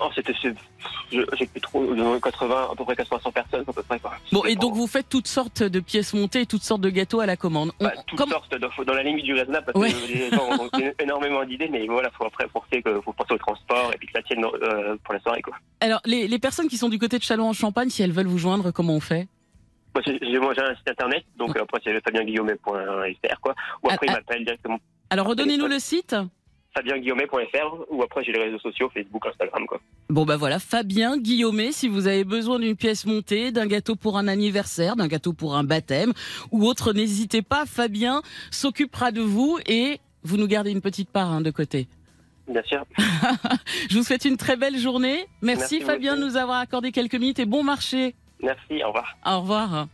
Oh, 0.00 0.08
c'était, 0.14 0.32
j'ai 1.10 1.46
plus 1.46 1.60
trop, 1.60 1.82
euh, 1.82 2.20
80, 2.20 2.68
à 2.72 2.74
peu 2.76 2.84
près 2.84 2.94
80 2.94 3.30
personnes, 3.32 3.64
à 3.66 3.72
peu 3.72 3.82
près, 3.82 3.98
quoi. 3.98 4.12
Bon, 4.30 4.44
et 4.44 4.54
donc 4.54 4.74
vous 4.74 4.86
faites 4.86 5.08
toutes 5.08 5.26
sortes 5.26 5.62
de 5.64 5.80
pièces 5.80 6.14
montées, 6.14 6.42
et 6.42 6.46
toutes 6.46 6.62
sortes 6.62 6.80
de 6.82 6.90
gâteaux 6.90 7.18
à 7.20 7.26
la 7.26 7.36
commande. 7.36 7.72
On- 7.80 7.84
Bah, 7.84 7.92
toutes 8.06 8.16
comme- 8.18 8.30
sortes, 8.30 8.54
dans, 8.56 8.68
dans 8.84 8.94
la 8.94 9.02
limite 9.02 9.24
du 9.24 9.34
raisonnable, 9.34 9.66
parce 9.66 9.76
Ouais. 9.78 9.90
que 9.92 10.06
les 10.12 10.30
gens 10.30 10.48
ont 10.50 10.68
énormément 11.02 11.44
d'idées, 11.44 11.68
mais 11.68 11.84
voilà, 11.86 12.10
faut 12.12 12.26
après 12.26 12.46
penser 12.46 12.80
que 12.82 13.00
faut 13.00 13.12
penser 13.12 13.34
au 13.34 13.38
transport 13.38 13.90
et 13.92 13.96
puis 13.98 14.06
que 14.06 14.12
ça 14.12 14.22
tienne 14.22 14.44
euh, 14.44 14.96
pour 15.02 15.14
la 15.14 15.20
soirée, 15.20 15.42
quoi. 15.42 15.54
Alors, 15.80 16.00
les, 16.04 16.28
les 16.28 16.38
personnes 16.38 16.68
qui 16.68 16.76
sont 16.76 16.88
du 16.88 16.98
côté 17.00 17.18
de 17.18 17.24
Châlons-en-Champagne, 17.24 17.88
si 17.90 18.02
elles 18.02 18.12
veulent 18.12 18.26
vous 18.28 18.38
joindre, 18.38 18.70
comment 18.70 18.94
on 18.94 19.00
fait? 19.00 19.26
Moi, 19.94 20.04
j'ai, 20.06 20.38
moi, 20.38 20.52
j'ai 20.54 20.62
un 20.62 20.76
site 20.76 20.88
internet, 20.90 21.24
donc 21.36 21.56
euh, 21.56 21.62
après, 21.62 21.80
c'est 21.82 22.00
fabienguillaumet.fr, 22.04 23.40
quoi. 23.40 23.54
Ou 23.82 23.88
Ah, 23.90 23.94
après, 23.94 24.06
ah. 24.08 24.12
il 24.12 24.12
m'appelle 24.12 24.44
directement 24.44 24.78
Alors, 25.10 25.26
redonnez-nous 25.26 25.66
le 25.66 25.78
site. 25.80 26.14
fabienguillaumet.fr, 26.78 27.86
ou 27.90 28.02
après, 28.02 28.22
j'ai 28.22 28.32
les 28.32 28.42
réseaux 28.42 28.58
sociaux, 28.58 28.88
Facebook, 28.94 29.26
Instagram, 29.26 29.66
quoi. 29.66 29.80
Bon, 30.08 30.24
bah 30.24 30.36
voilà, 30.36 30.58
Fabien 30.58 31.18
Guillaumet, 31.18 31.72
si 31.72 31.88
vous 31.88 32.06
avez 32.06 32.24
besoin 32.24 32.58
d'une 32.58 32.76
pièce 32.76 33.04
montée, 33.04 33.50
d'un 33.50 33.66
gâteau 33.66 33.96
pour 33.96 34.16
un 34.16 34.28
anniversaire, 34.28 34.94
d'un 34.94 35.08
gâteau 35.08 35.32
pour 35.32 35.56
un 35.56 35.64
baptême 35.64 36.12
ou 36.52 36.66
autre, 36.66 36.92
n'hésitez 36.92 37.42
pas, 37.42 37.66
Fabien 37.66 38.22
s'occupera 38.50 39.10
de 39.10 39.22
vous 39.22 39.58
et 39.66 39.98
vous 40.22 40.36
nous 40.36 40.46
gardez 40.46 40.70
une 40.70 40.80
petite 40.80 41.10
part 41.10 41.32
hein, 41.32 41.40
de 41.40 41.50
côté. 41.50 41.88
Bien 42.48 42.62
sûr. 42.62 42.84
Je 43.90 43.96
vous 43.96 44.04
souhaite 44.04 44.24
une 44.24 44.36
très 44.36 44.56
belle 44.56 44.78
journée. 44.78 45.26
Merci, 45.42 45.80
Fabien 45.80 46.16
de 46.16 46.24
nous 46.24 46.36
avoir 46.36 46.60
accordé 46.60 46.92
quelques 46.92 47.16
minutes 47.16 47.40
et 47.40 47.46
bon 47.46 47.62
marché. 47.62 48.14
Merci, 48.40 48.82
au 48.84 48.88
revoir. 48.88 49.16
Au 49.26 49.40
revoir. 49.40 49.88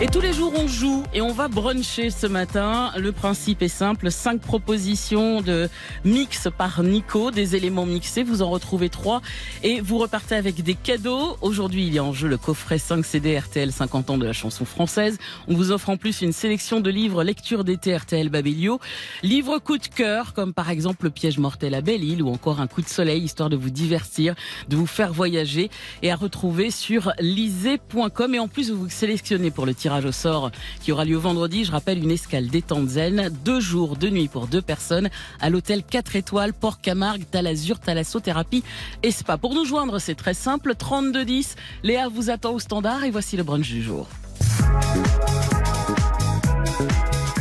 Et 0.00 0.06
tous 0.06 0.20
les 0.20 0.32
jours, 0.32 0.52
on 0.56 0.68
joue 0.68 1.02
et 1.12 1.20
on 1.20 1.32
va 1.32 1.48
bruncher 1.48 2.10
ce 2.10 2.28
matin. 2.28 2.92
Le 2.96 3.10
principe 3.10 3.62
est 3.62 3.66
simple. 3.66 4.12
Cinq 4.12 4.40
propositions 4.40 5.40
de 5.40 5.68
mix 6.04 6.46
par 6.56 6.84
Nico, 6.84 7.32
des 7.32 7.56
éléments 7.56 7.84
mixés. 7.84 8.22
Vous 8.22 8.40
en 8.40 8.48
retrouvez 8.48 8.90
trois 8.90 9.22
et 9.64 9.80
vous 9.80 9.98
repartez 9.98 10.36
avec 10.36 10.62
des 10.62 10.74
cadeaux. 10.74 11.36
Aujourd'hui, 11.40 11.88
il 11.88 11.94
y 11.94 11.98
a 11.98 12.04
en 12.04 12.12
jeu 12.12 12.28
le 12.28 12.36
coffret 12.36 12.78
5 12.78 13.04
CD 13.04 13.36
RTL 13.36 13.72
50 13.72 14.10
ans 14.10 14.18
de 14.18 14.24
la 14.24 14.32
chanson 14.32 14.64
française. 14.64 15.18
On 15.48 15.54
vous 15.54 15.72
offre 15.72 15.90
en 15.90 15.96
plus 15.96 16.22
une 16.22 16.32
sélection 16.32 16.78
de 16.78 16.90
livres 16.90 17.24
lecture 17.24 17.64
d'été 17.64 17.96
RTL 17.96 18.28
Babelio. 18.28 18.78
Livres 19.24 19.58
coup 19.58 19.78
de 19.78 19.88
cœur, 19.88 20.32
comme 20.32 20.54
par 20.54 20.70
exemple 20.70 21.06
Le 21.06 21.10
piège 21.10 21.38
mortel 21.38 21.74
à 21.74 21.80
Belle-Île 21.80 22.22
ou 22.22 22.28
encore 22.28 22.60
Un 22.60 22.68
coup 22.68 22.82
de 22.82 22.88
soleil, 22.88 23.24
histoire 23.24 23.50
de 23.50 23.56
vous 23.56 23.70
divertir, 23.70 24.36
de 24.68 24.76
vous 24.76 24.86
faire 24.86 25.12
voyager 25.12 25.70
et 26.04 26.12
à 26.12 26.14
retrouver 26.14 26.70
sur 26.70 27.10
lisez.com. 27.18 28.34
Et 28.36 28.38
en 28.38 28.46
plus, 28.46 28.70
vous 28.70 28.84
vous 28.84 28.90
sélectionnez 28.90 29.50
pour 29.50 29.66
le 29.66 29.74
tirage 29.88 30.04
au 30.04 30.12
sort 30.12 30.50
qui 30.82 30.92
aura 30.92 31.06
lieu 31.06 31.16
vendredi. 31.16 31.64
Je 31.64 31.72
rappelle 31.72 31.96
une 31.98 32.10
escale 32.10 32.48
détente 32.48 32.90
zen, 32.90 33.30
deux 33.42 33.58
jours, 33.58 33.96
deux 33.96 34.10
nuits 34.10 34.28
pour 34.28 34.46
deux 34.46 34.60
personnes 34.60 35.08
à 35.40 35.48
l'hôtel 35.48 35.82
4 35.82 36.14
étoiles 36.14 36.52
Port 36.52 36.82
Camargue, 36.82 37.24
Talazur, 37.30 37.78
Thalassothérapie 37.78 38.62
et 39.02 39.10
Spa. 39.10 39.38
Pour 39.38 39.54
nous 39.54 39.64
joindre, 39.64 39.98
c'est 39.98 40.14
très 40.14 40.34
simple, 40.34 40.74
3210. 40.74 41.56
Léa 41.84 42.08
vous 42.08 42.28
attend 42.28 42.52
au 42.52 42.58
standard 42.58 43.02
et 43.04 43.10
voici 43.10 43.38
le 43.38 43.44
brunch 43.44 43.66
du 43.66 43.82
jour. 43.82 44.06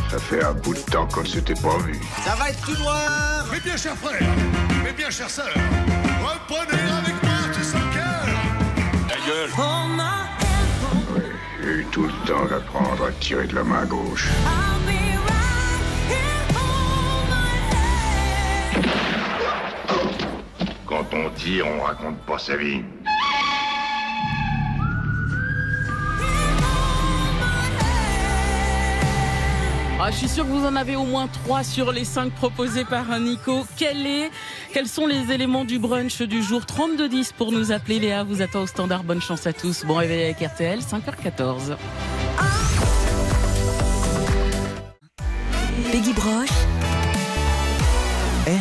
Ça 0.10 0.20
fait 0.20 0.42
un 0.42 0.54
bout 0.54 0.74
de 0.74 0.80
temps 0.80 1.08
qu'on 1.08 1.24
ne 1.24 1.28
s'était 1.28 1.54
pas 1.56 1.78
vu. 1.80 2.00
Ça 2.24 2.36
va 2.36 2.50
être 2.50 2.66
tout 2.66 2.82
noir 2.82 3.46
Mes 3.52 3.60
bien 3.60 3.76
chers 3.76 3.98
frères, 3.98 4.36
mes 4.86 4.94
bien 4.94 5.10
chères 5.10 5.30
sœurs, 5.30 5.54
reprenez 6.24 6.82
avec 6.82 7.24
moi 7.24 7.40
tout 7.54 7.64
son 7.64 7.78
cœur. 7.94 8.26
Ta 9.10 9.16
gueule 9.28 9.50
J'ai 9.58 10.37
eu 11.68 11.86
tout 11.92 12.04
le 12.04 12.28
temps 12.28 12.46
d'apprendre 12.46 13.06
à 13.06 13.12
tirer 13.20 13.46
de 13.48 13.56
la 13.56 13.64
main 13.64 13.86
gauche. 13.86 14.30
Quand 20.86 21.06
on 21.14 21.30
tire, 21.32 21.68
on 21.68 21.82
raconte 21.82 22.18
pas 22.20 22.40
sa 22.40 22.56
vie. 22.56 22.84
Ah, 30.00 30.12
je 30.12 30.18
suis 30.18 30.28
sûre 30.30 30.46
que 30.46 30.52
vous 30.52 30.64
en 30.64 30.76
avez 30.76 30.96
au 30.96 31.06
moins 31.06 31.28
trois 31.28 31.64
sur 31.64 31.92
les 31.92 32.06
cinq 32.06 32.32
proposés 32.32 32.86
par 32.86 33.12
un 33.12 33.20
Nico. 33.20 33.66
Quel 33.78 34.06
est, 34.06 34.30
quels 34.72 34.88
sont 34.88 35.08
les 35.08 35.32
éléments 35.32 35.66
du 35.66 35.80
brunch 35.80 36.22
du 36.22 36.44
jour 36.44 36.68
3210 36.68 37.32
pour 37.34 37.52
nous 37.52 37.72
appeler 37.72 37.98
Léa? 37.98 38.24
Vous 38.24 38.44
attend 38.44 38.62
au 38.62 38.68
standard. 38.68 39.04
Bonne 39.04 39.22
chance 39.22 39.48
à 39.48 39.54
tous. 39.54 39.86
Bon 39.86 39.96
réveil 39.96 40.26
avec 40.26 40.40
RTL, 40.40 40.82
5h14. 40.82 41.78
Peggy 45.92 46.14
Broche, 46.14 46.50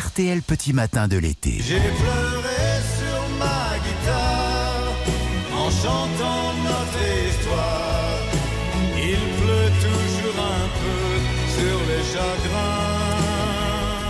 RTL 0.07 0.40
Petit 0.40 0.73
Matin 0.73 1.07
de 1.07 1.19
l'été. 1.19 1.59
J'ai 1.61 1.78
pleuré 1.78 2.45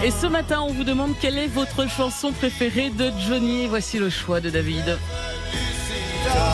Et 0.04 0.10
ce 0.10 0.26
matin, 0.26 0.60
on 0.60 0.72
vous 0.72 0.84
demande 0.84 1.14
quelle 1.20 1.38
est 1.38 1.48
votre 1.48 1.88
chanson 1.88 2.30
préférée 2.32 2.90
de 2.90 3.10
Johnny. 3.26 3.66
Voici 3.66 3.98
le 3.98 4.10
choix 4.10 4.40
de 4.40 4.50
David. 4.50 4.98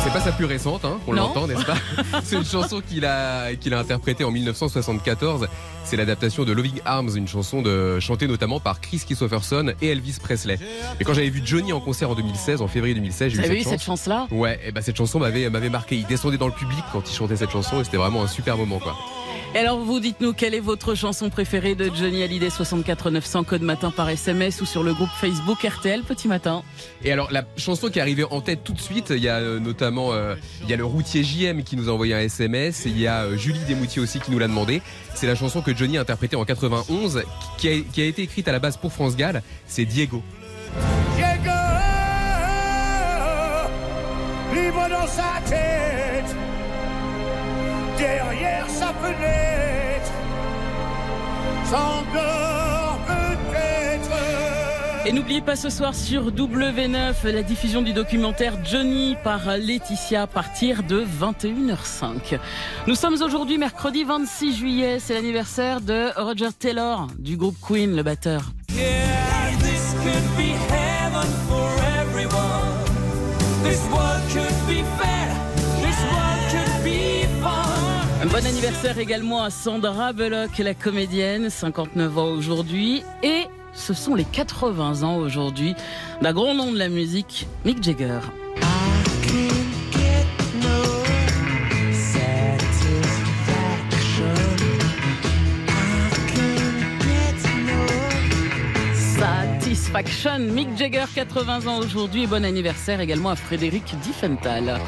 C'est 0.05 0.13
pas 0.13 0.21
sa 0.21 0.33
plus 0.33 0.45
récente, 0.45 0.85
hein, 0.85 0.99
on 1.07 1.13
l'entend, 1.13 1.47
n'est-ce 1.47 1.65
pas 1.65 1.77
C'est 2.25 2.37
une 2.37 2.45
chanson 2.45 2.81
qu'il 2.81 3.05
a, 3.05 3.55
qu'il 3.55 3.73
a 3.73 3.79
interprétée 3.79 4.25
en 4.25 4.31
1974. 4.31 5.47
C'est 5.85 5.97
l'adaptation 5.97 6.45
de 6.45 6.53
Loving 6.53 6.81
Arms, 6.85 7.11
une 7.17 7.29
chanson 7.29 7.63
de, 7.63 8.01
chantée 8.01 8.27
notamment 8.27 8.61
par 8.61 8.81
Chris 8.81 9.03
Christopherson 9.05 9.75
et 9.81 9.89
Elvis 9.89 10.19
Presley. 10.21 10.59
Et 11.01 11.05
quand 11.05 11.15
j'avais 11.15 11.31
vu 11.31 11.43
Johnny 11.45 11.73
en 11.73 11.81
concert 11.81 12.11
en 12.11 12.15
2016, 12.15 12.63
en 12.63 12.69
février 12.69 12.95
2016, 12.95 13.33
j'ai 13.33 13.39
eu 13.39 13.45
avez 13.45 13.55
eu 13.55 13.63
cette 13.63 13.71
cette 13.71 13.83
chance. 13.83 14.01
chance-là 14.01 14.27
Ouais, 14.31 14.61
et 14.67 14.73
bah 14.73 14.83
cette 14.83 14.97
chanson 14.97 15.19
m'avait 15.19 15.49
m'avait 15.51 15.71
marqué. 15.71 15.97
Il 15.97 16.07
descendait 16.07 16.39
dans 16.39 16.49
le 16.49 16.53
public 16.53 16.85
quand 16.93 17.09
il 17.09 17.15
chantait 17.15 17.37
cette 17.37 17.51
chanson 17.51 17.81
et 17.81 17.85
c'était 17.85 17.97
vraiment 17.97 18.23
un 18.23 18.29
super 18.29 18.57
moment 18.57 18.79
quoi. 18.79 18.97
Et 19.55 19.59
alors, 19.59 19.79
vous 19.81 20.01
dites-nous 20.01 20.33
quelle 20.33 20.55
est 20.55 20.61
votre 20.61 20.95
chanson 20.95 21.29
préférée 21.29 21.75
de 21.75 21.91
Johnny 21.95 22.23
Hallyday 22.23 22.49
64 22.49 23.11
900 23.11 23.45
code 23.45 23.61
matin 23.61 23.91
par 23.95 24.09
SMS 24.09 24.63
ou 24.63 24.65
sur 24.65 24.83
le 24.83 24.95
groupe 24.95 25.11
Facebook 25.21 25.63
RTL 25.63 26.05
Petit 26.05 26.27
Matin? 26.27 26.63
Et 27.05 27.13
alors 27.13 27.31
la 27.31 27.45
chanson 27.59 27.91
qui 27.91 27.99
est 27.99 28.03
arrivée 28.03 28.25
en 28.25 28.41
tête 28.41 28.65
tout 28.65 28.73
de 28.73 28.81
suite, 28.81 29.11
il 29.11 29.23
y 29.23 29.29
a 29.29 29.37
euh, 29.37 29.61
notamment 29.73 30.13
euh, 30.13 30.35
il 30.63 30.69
y 30.69 30.75
a 30.75 30.77
le 30.77 30.85
routier 30.85 31.25
JM 31.25 31.63
qui 31.63 31.77
nous 31.77 31.89
a 31.89 31.93
envoyé 31.93 32.15
un 32.15 32.21
SMS, 32.21 32.83
il 32.85 32.99
y 32.99 33.07
a 33.07 33.23
euh, 33.23 33.37
Julie 33.39 33.59
Desmoutiers 33.67 34.03
aussi 34.03 34.21
qui 34.21 34.31
nous 34.31 34.39
l'a 34.39 34.49
demandé. 34.49 34.83
C'est 35.15 35.27
la 35.27 35.35
chanson 35.35 35.63
que 35.63 35.75
Johnny 35.75 35.97
a 35.97 36.03
interprétée 36.03 36.37
en 36.37 36.45
91, 36.45 37.23
qui 37.57 37.69
a, 37.69 38.05
été 38.05 38.23
écrite 38.23 38.49
à 38.49 38.53
la 38.53 38.59
base 38.59 38.77
pour 38.77 38.93
France 38.93 39.17
Gall. 39.17 39.43
C'est 39.67 39.87
Diego. 39.87 40.23
Diego, 41.17 41.59
libre 44.55 44.89
dans 44.91 45.07
sa 45.07 45.41
tête, 45.49 46.37
derrière 47.97 48.69
sa 48.69 48.93
fenêtre, 48.93 50.13
peut-être. 52.13 53.22
Et 55.05 55.11
n'oubliez 55.11 55.41
pas 55.41 55.57
ce 55.57 55.69
soir 55.69 55.97
sur 55.97 56.31
W9 56.31 57.29
la 57.29 57.43
diffusion 57.43 57.83
du 57.83 57.93
documentaire 57.93 58.65
Johnny 58.65 59.17
par 59.25 59.57
Laetitia 59.57 60.23
à 60.23 60.27
partir 60.29 60.85
de 60.85 61.05
21h05. 61.05 62.39
Nous 62.87 62.95
sommes 62.95 63.21
aujourd'hui 63.21 63.59
mercredi 63.59 64.05
26 64.05 64.57
juillet, 64.57 64.99
c'est 65.01 65.15
l'anniversaire 65.15 65.81
de 65.81 66.11
Roger 66.17 66.53
Taylor 66.57 67.09
du 67.19 67.37
groupe 67.37 67.57
Queen, 67.61 67.97
le 67.97 68.05
batteur. 68.05 68.53
Yeah, 68.73 69.51
this 69.59 69.93
could 70.05 70.37
be 70.37 70.55
heaven 70.71 71.29
for 71.49 71.69
everyone. 72.01 72.63
This 73.65 73.81
world 73.91 74.23
could 74.29 74.67
be 74.69 74.85
fair. 75.01 75.35
This 75.83 75.99
world 76.13 76.43
could 76.53 76.85
be 76.85 77.27
fun. 77.43 78.23
Un 78.23 78.27
bon 78.27 78.47
anniversaire 78.47 78.99
également 78.99 79.43
à 79.43 79.51
Sandra 79.51 80.13
Bullock, 80.13 80.59
la 80.59 80.75
comédienne, 80.75 81.51
59 81.51 82.19
ans 82.19 82.31
aujourd'hui. 82.31 83.03
Et 83.25 83.47
ce 83.73 83.95
sont 83.95 84.15
les 84.15 84.25
80 84.25 85.03
ans 85.03 85.17
aujourd'hui 85.17 85.75
d'un 86.21 86.33
grand 86.33 86.55
nom 86.55 86.73
de 86.73 86.79
la 86.79 86.89
musique, 86.89 87.47
Mick 87.65 87.83
Jagger. 87.83 88.21
Satisfaction, 98.95 100.39
Mick 100.39 100.77
Jagger, 100.77 101.05
80 101.15 101.67
ans 101.67 101.79
aujourd'hui 101.79 102.25
et 102.25 102.27
bon 102.27 102.45
anniversaire 102.45 103.01
également 103.01 103.31
à 103.31 103.37
Frédéric 103.37 103.95
Diffenthal. 104.01 104.81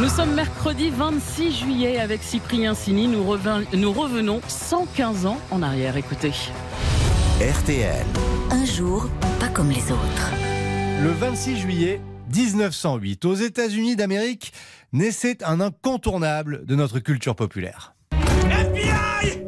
Nous 0.00 0.08
sommes 0.08 0.34
mercredi 0.34 0.90
26 0.90 1.52
juillet 1.52 1.98
avec 1.98 2.22
Cyprien 2.22 2.74
Sini. 2.74 3.06
Nous, 3.08 3.22
revin- 3.22 3.64
nous 3.76 3.92
revenons 3.92 4.40
115 4.48 5.26
ans 5.26 5.38
en 5.50 5.62
arrière. 5.62 5.96
Écoutez. 5.96 6.32
RTL. 7.40 8.04
Un 8.50 8.64
jour, 8.64 9.08
pas 9.38 9.48
comme 9.48 9.70
les 9.70 9.90
autres. 9.92 10.30
Le 11.02 11.10
26 11.10 11.58
juillet 11.58 12.00
1908, 12.34 13.24
aux 13.24 13.34
États-Unis 13.34 13.96
d'Amérique, 13.96 14.52
naissait 14.92 15.42
un 15.44 15.60
incontournable 15.60 16.64
de 16.64 16.74
notre 16.76 16.98
culture 17.00 17.34
populaire. 17.36 17.94
FBI 18.50 19.42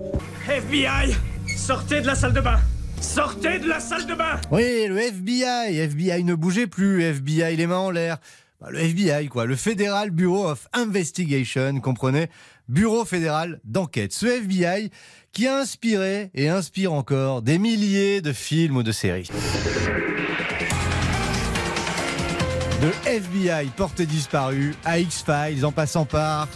FBI 0.49 1.16
Sortez 1.56 2.00
de 2.00 2.06
la 2.06 2.14
salle 2.14 2.32
de 2.32 2.40
bain 2.40 2.59
Sortez 3.00 3.59
de 3.59 3.68
la 3.68 3.80
salle 3.80 4.06
de 4.06 4.14
bain 4.14 4.40
Oui, 4.50 4.87
le 4.88 4.99
FBI, 4.99 5.76
FBI 5.78 6.25
ne 6.25 6.35
bougeait 6.35 6.66
plus, 6.66 7.02
FBI 7.02 7.56
les 7.56 7.66
mains 7.66 7.78
en 7.78 7.90
l'air. 7.90 8.18
Bah, 8.62 8.69
le 8.71 8.78
FBI, 8.78 9.26
quoi, 9.26 9.45
le 9.45 9.57
Federal 9.57 10.12
Bureau 10.12 10.47
of 10.47 10.69
Investigation, 10.73 11.80
comprenez? 11.80 12.28
Bureau 12.69 13.04
fédéral 13.04 13.58
d'enquête. 13.65 14.13
Ce 14.13 14.25
FBI 14.25 14.93
qui 15.32 15.49
a 15.49 15.58
inspiré 15.58 16.30
et 16.32 16.49
inspire 16.49 16.93
encore 16.93 17.43
des 17.43 17.58
milliers 17.58 18.21
de 18.21 18.32
films 18.32 18.76
ou 18.76 18.84
de 18.84 18.93
séries. 18.93 19.28
De 22.80 23.08
FBI 23.08 23.67
porté 23.76 24.06
disparu 24.06 24.76
à 24.84 25.00
X-Files 25.00 25.67
en 25.67 25.73
passant 25.73 26.04
par 26.04 26.47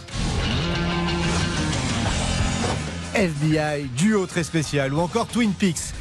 FBI, 3.15 3.89
duo 3.97 4.27
très 4.27 4.45
spécial 4.45 4.93
ou 4.93 4.99
encore 4.99 5.27
Twin 5.27 5.51
Peaks. 5.51 5.93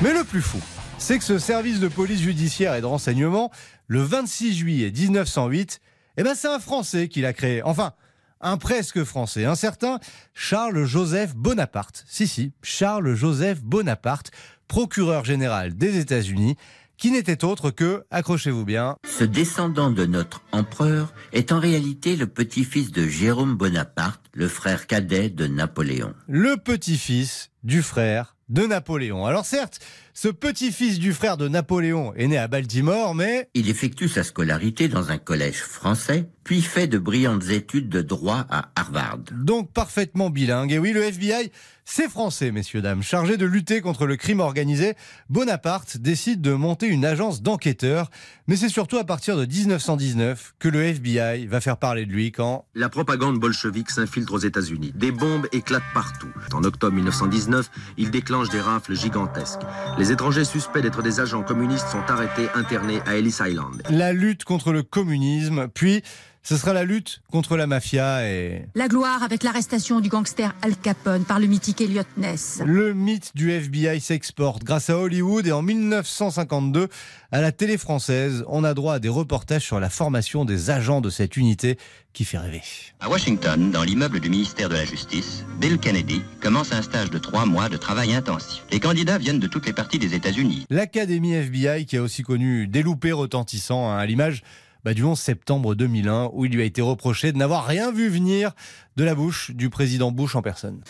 Mais 0.00 0.12
le 0.12 0.24
plus 0.24 0.42
fou, 0.42 0.58
c'est 0.98 1.18
que 1.18 1.24
ce 1.24 1.38
service 1.38 1.78
de 1.78 1.86
police 1.86 2.20
judiciaire 2.20 2.74
et 2.74 2.80
de 2.80 2.86
renseignement, 2.86 3.52
le 3.92 4.00
26 4.00 4.54
juillet 4.54 4.90
1908, 4.90 5.82
eh 6.16 6.22
ben 6.22 6.34
c'est 6.34 6.48
un 6.48 6.58
Français 6.58 7.08
qui 7.08 7.20
l'a 7.20 7.34
créé. 7.34 7.62
Enfin, 7.62 7.92
un 8.40 8.56
presque 8.56 9.04
Français, 9.04 9.44
un 9.44 9.54
certain 9.54 10.00
Charles-Joseph 10.32 11.34
Bonaparte. 11.36 12.02
Si, 12.08 12.26
si, 12.26 12.52
Charles-Joseph 12.62 13.60
Bonaparte, 13.62 14.30
procureur 14.66 15.26
général 15.26 15.76
des 15.76 15.98
États-Unis, 15.98 16.56
qui 16.96 17.10
n'était 17.10 17.44
autre 17.44 17.70
que, 17.70 18.04
accrochez-vous 18.10 18.64
bien, 18.64 18.96
Ce 19.06 19.24
descendant 19.24 19.90
de 19.90 20.06
notre 20.06 20.40
empereur 20.52 21.12
est 21.34 21.52
en 21.52 21.60
réalité 21.60 22.16
le 22.16 22.26
petit-fils 22.26 22.92
de 22.92 23.06
Jérôme 23.06 23.56
Bonaparte, 23.56 24.22
le 24.32 24.48
frère 24.48 24.86
cadet 24.86 25.28
de 25.28 25.46
Napoléon. 25.46 26.14
le 26.28 26.56
petit-fils 26.56 27.50
du 27.62 27.82
frère 27.82 28.36
de 28.48 28.66
Napoléon. 28.66 29.26
Alors 29.26 29.44
certes, 29.44 29.80
ce 30.14 30.28
petit-fils 30.28 30.98
du 30.98 31.12
frère 31.12 31.36
de 31.36 31.48
Napoléon 31.48 32.12
est 32.14 32.26
né 32.26 32.36
à 32.38 32.46
Baltimore, 32.48 33.14
mais 33.14 33.48
Il 33.54 33.70
effectue 33.70 34.08
sa 34.08 34.24
scolarité 34.24 34.88
dans 34.88 35.10
un 35.10 35.18
collège 35.18 35.62
français, 35.62 36.28
puis 36.44 36.60
fait 36.60 36.86
de 36.86 36.98
brillantes 36.98 37.48
études 37.50 37.88
de 37.88 38.02
droit 38.02 38.44
à 38.50 38.70
Harvard. 38.76 39.18
donc 39.32 39.72
parfaitement 39.72 40.28
bilingue. 40.30 40.72
Et 40.72 40.78
oui, 40.78 40.92
le 40.92 41.02
FBI, 41.02 41.50
c'est 41.84 42.08
français, 42.08 42.52
messieurs, 42.52 42.82
dames. 42.82 43.02
Chargé 43.02 43.36
de 43.36 43.46
lutter 43.46 43.80
contre 43.80 44.06
le 44.06 44.16
crime 44.16 44.40
organisé, 44.40 44.94
Bonaparte 45.30 45.96
décide 45.96 46.40
de 46.40 46.52
monter 46.52 46.86
une 46.86 47.04
agence 47.04 47.42
d'enquêteurs. 47.42 48.10
Mais 48.48 48.56
c'est 48.56 48.68
surtout 48.68 48.98
à 48.98 49.04
partir 49.04 49.36
de 49.36 49.46
1919 49.46 50.54
que 50.58 50.68
le 50.68 50.82
FBI 50.82 51.46
va 51.46 51.60
faire 51.60 51.76
parler 51.78 52.06
de 52.06 52.12
lui 52.12 52.32
quand 52.32 52.66
La 52.74 52.88
propagande 52.88 53.38
bolchevique 53.38 53.90
s'infiltre 53.90 54.32
aux 54.32 54.38
États-Unis. 54.38 54.92
Des 54.94 55.12
bombes 55.12 55.46
éclatent 55.52 55.82
partout. 55.94 56.28
En 56.52 56.64
octobre 56.64 56.94
1919, 56.94 57.70
il 57.98 58.10
déclenche 58.10 58.48
des 58.50 58.60
rafles 58.60 58.94
gigantesques. 58.94 59.60
Les 60.02 60.10
étrangers 60.10 60.44
suspects 60.44 60.82
d'être 60.82 61.00
des 61.00 61.20
agents 61.20 61.44
communistes 61.44 61.86
sont 61.86 62.02
arrêtés, 62.08 62.48
internés 62.56 62.98
à 63.06 63.14
Ellis 63.14 63.36
Island. 63.40 63.84
la 63.88 64.12
lutte 64.12 64.42
contre 64.42 64.72
le 64.72 64.82
communisme, 64.82 65.68
puis 65.72 66.02
ce 66.42 66.56
sera 66.56 66.72
la 66.72 66.84
lutte 66.84 67.22
contre 67.30 67.56
la 67.56 67.66
mafia 67.66 68.28
et 68.28 68.66
La 68.74 68.88
gloire 68.88 69.22
avec 69.22 69.44
l'arrestation 69.44 70.00
du 70.00 70.08
gangster 70.08 70.54
Al 70.62 70.76
Capone 70.76 71.24
par 71.24 71.38
le 71.38 71.46
mythique 71.46 71.80
Elliot 71.80 72.02
Ness. 72.16 72.60
Le 72.64 72.94
mythe 72.94 73.30
du 73.36 73.52
FBI 73.52 74.00
s'exporte 74.00 74.64
grâce 74.64 74.90
à 74.90 74.98
Hollywood 74.98 75.46
et 75.46 75.52
en 75.52 75.62
1952, 75.62 76.88
à 77.30 77.40
la 77.40 77.52
télé 77.52 77.78
française, 77.78 78.44
on 78.48 78.64
a 78.64 78.74
droit 78.74 78.94
à 78.94 78.98
des 78.98 79.08
reportages 79.08 79.64
sur 79.64 79.78
la 79.78 79.88
formation 79.88 80.44
des 80.44 80.70
agents 80.70 81.00
de 81.00 81.10
cette 81.10 81.36
unité 81.36 81.78
qui 82.12 82.24
fait 82.24 82.38
rêver. 82.38 82.62
À 83.00 83.08
Washington, 83.08 83.70
dans 83.70 83.84
l'immeuble 83.84 84.20
du 84.20 84.28
ministère 84.28 84.68
de 84.68 84.74
la 84.74 84.84
Justice, 84.84 85.44
Bill 85.60 85.78
Kennedy 85.78 86.22
commence 86.40 86.72
un 86.72 86.82
stage 86.82 87.10
de 87.10 87.18
trois 87.18 87.46
mois 87.46 87.68
de 87.68 87.76
travail 87.76 88.14
intensif. 88.14 88.64
Les 88.70 88.80
candidats 88.80 89.16
viennent 89.16 89.38
de 89.38 89.46
toutes 89.46 89.66
les 89.66 89.72
parties 89.72 89.98
des 89.98 90.14
États-Unis. 90.14 90.66
L'Académie 90.68 91.34
FBI 91.34 91.86
qui 91.86 91.96
a 91.96 92.02
aussi 92.02 92.22
connu 92.22 92.66
des 92.66 92.82
loupés 92.82 93.12
retentissants 93.12 93.90
hein, 93.90 93.96
à 93.96 94.04
l'image 94.04 94.42
bah, 94.84 94.94
du 94.94 95.04
11 95.04 95.18
septembre 95.18 95.74
2001 95.74 96.30
où 96.32 96.44
il 96.44 96.52
lui 96.52 96.62
a 96.62 96.64
été 96.64 96.82
reproché 96.82 97.32
de 97.32 97.38
n'avoir 97.38 97.66
rien 97.66 97.92
vu 97.92 98.08
venir 98.08 98.52
de 98.96 99.04
la 99.04 99.14
bouche 99.14 99.50
du 99.52 99.70
président 99.70 100.10
Bush 100.10 100.34
en 100.36 100.42
personne. 100.42 100.82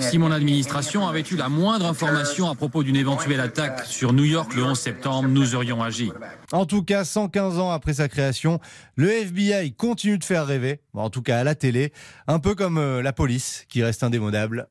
Si 0.00 0.18
mon 0.18 0.32
administration 0.32 1.06
avait 1.06 1.24
eu 1.30 1.36
la 1.36 1.48
moindre 1.48 1.86
information 1.86 2.50
à 2.50 2.54
propos 2.54 2.82
d'une 2.82 2.96
éventuelle 2.96 3.40
attaque 3.40 3.84
sur 3.84 4.12
New 4.12 4.24
York 4.24 4.54
le 4.54 4.64
11 4.64 4.78
septembre, 4.78 5.28
nous 5.28 5.54
aurions 5.54 5.82
agi. 5.82 6.10
En 6.52 6.66
tout 6.66 6.82
cas, 6.82 7.04
115 7.04 7.58
ans 7.58 7.70
après 7.70 7.94
sa 7.94 8.08
création, 8.08 8.60
le 8.96 9.10
FBI 9.10 9.72
continue 9.74 10.18
de 10.18 10.24
faire 10.24 10.46
rêver, 10.46 10.80
en 10.94 11.10
tout 11.10 11.22
cas 11.22 11.38
à 11.38 11.44
la 11.44 11.54
télé, 11.54 11.92
un 12.26 12.38
peu 12.38 12.54
comme 12.54 12.78
euh, 12.78 13.02
la 13.02 13.12
police 13.12 13.64
qui 13.68 13.82
reste 13.82 14.02
indémodable. 14.02 14.68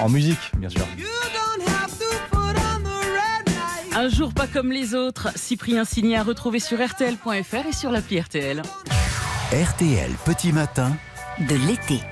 En 0.00 0.08
musique, 0.08 0.52
bien 0.58 0.68
sûr. 0.68 0.86
Un 3.98 4.10
jour 4.10 4.34
pas 4.34 4.46
comme 4.46 4.72
les 4.72 4.94
autres, 4.94 5.28
Cyprien 5.36 5.86
Signé 5.86 6.18
à 6.18 6.22
retrouver 6.22 6.60
sur 6.60 6.86
RTL.fr 6.86 7.66
et 7.66 7.72
sur 7.72 7.90
l'appli 7.90 8.20
RTL. 8.20 8.60
RTL 9.50 10.10
Petit 10.26 10.52
Matin 10.52 10.94
de 11.40 11.54
l'été. 11.66 12.02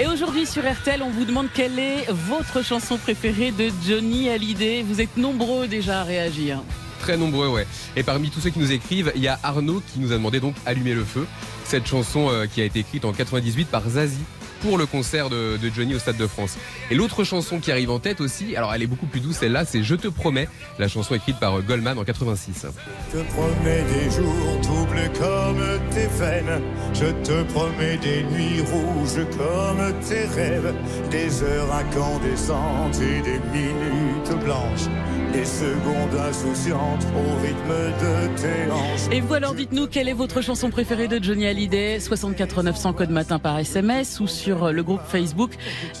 Et 0.00 0.08
aujourd'hui 0.08 0.44
sur 0.44 0.68
RTL, 0.68 1.04
on 1.04 1.10
vous 1.10 1.24
demande 1.24 1.46
quelle 1.54 1.78
est 1.78 2.10
votre 2.10 2.64
chanson 2.64 2.98
préférée 2.98 3.52
de 3.52 3.70
Johnny 3.86 4.28
Hallyday. 4.28 4.82
Vous 4.82 5.00
êtes 5.00 5.16
nombreux 5.16 5.68
déjà 5.68 6.00
à 6.00 6.02
réagir. 6.02 6.64
Très 7.02 7.16
nombreux, 7.16 7.48
ouais. 7.48 7.66
Et 7.96 8.04
parmi 8.04 8.30
tous 8.30 8.38
ceux 8.38 8.50
qui 8.50 8.60
nous 8.60 8.70
écrivent, 8.70 9.10
il 9.16 9.22
y 9.22 9.26
a 9.26 9.36
Arnaud 9.42 9.82
qui 9.92 9.98
nous 9.98 10.12
a 10.12 10.14
demandé 10.14 10.38
donc 10.38 10.54
Allumer 10.66 10.94
le 10.94 11.02
feu. 11.02 11.26
Cette 11.64 11.84
chanson 11.84 12.30
euh, 12.30 12.46
qui 12.46 12.60
a 12.60 12.64
été 12.64 12.78
écrite 12.78 13.04
en 13.04 13.12
98 13.12 13.66
par 13.66 13.82
Zazie 13.88 14.22
pour 14.60 14.78
le 14.78 14.86
concert 14.86 15.28
de, 15.28 15.58
Johnny 15.74 15.96
au 15.96 15.98
Stade 15.98 16.16
de 16.16 16.28
France. 16.28 16.56
Et 16.92 16.94
l'autre 16.94 17.24
chanson 17.24 17.58
qui 17.58 17.72
arrive 17.72 17.90
en 17.90 17.98
tête 17.98 18.20
aussi, 18.20 18.54
alors 18.54 18.72
elle 18.72 18.84
est 18.84 18.86
beaucoup 18.86 19.06
plus 19.06 19.18
douce 19.18 19.38
celle-là, 19.38 19.64
c'est 19.64 19.82
Je 19.82 19.96
te 19.96 20.06
promets, 20.06 20.48
la 20.78 20.86
chanson 20.86 21.16
écrite 21.16 21.40
par 21.40 21.58
euh, 21.58 21.62
Goldman 21.62 21.98
en 21.98 22.04
86. 22.04 22.66
Je 23.12 23.18
te 23.18 23.24
promets 23.32 23.82
des 23.82 24.10
jours 24.12 24.60
troublés 24.62 25.10
comme 25.18 25.60
tes 25.90 26.06
veines. 26.06 26.62
Je 26.94 27.06
te 27.24 27.42
promets 27.52 27.96
des 27.96 28.22
nuits 28.22 28.60
rouges 28.60 29.26
comme 29.36 29.92
tes 30.08 30.24
rêves. 30.26 30.72
Des 31.10 31.42
heures 31.42 31.74
incandescentes 31.74 33.00
et 33.00 33.22
des 33.22 33.40
minutes 33.52 34.44
blanches. 34.44 34.88
Des 35.32 35.44
secondes 35.46 36.14
insouciantes 36.28 37.06
au 37.16 37.42
rythme 37.42 37.72
de 38.00 38.36
tes. 38.36 39.16
Et 39.16 39.20
vous 39.20 39.32
alors 39.32 39.54
dites-nous 39.54 39.86
quelle 39.86 40.08
est 40.08 40.12
votre 40.12 40.42
chanson 40.42 40.68
préférée 40.68 41.08
de 41.08 41.22
Johnny 41.22 41.46
Hallyday? 41.46 42.00
64 42.00 42.62
900 42.62 42.92
code 42.92 43.10
matin 43.10 43.38
par 43.38 43.58
SMS 43.58 44.20
ou 44.20 44.26
sur 44.26 44.72
le 44.72 44.82
groupe 44.82 45.00
Facebook 45.06 45.52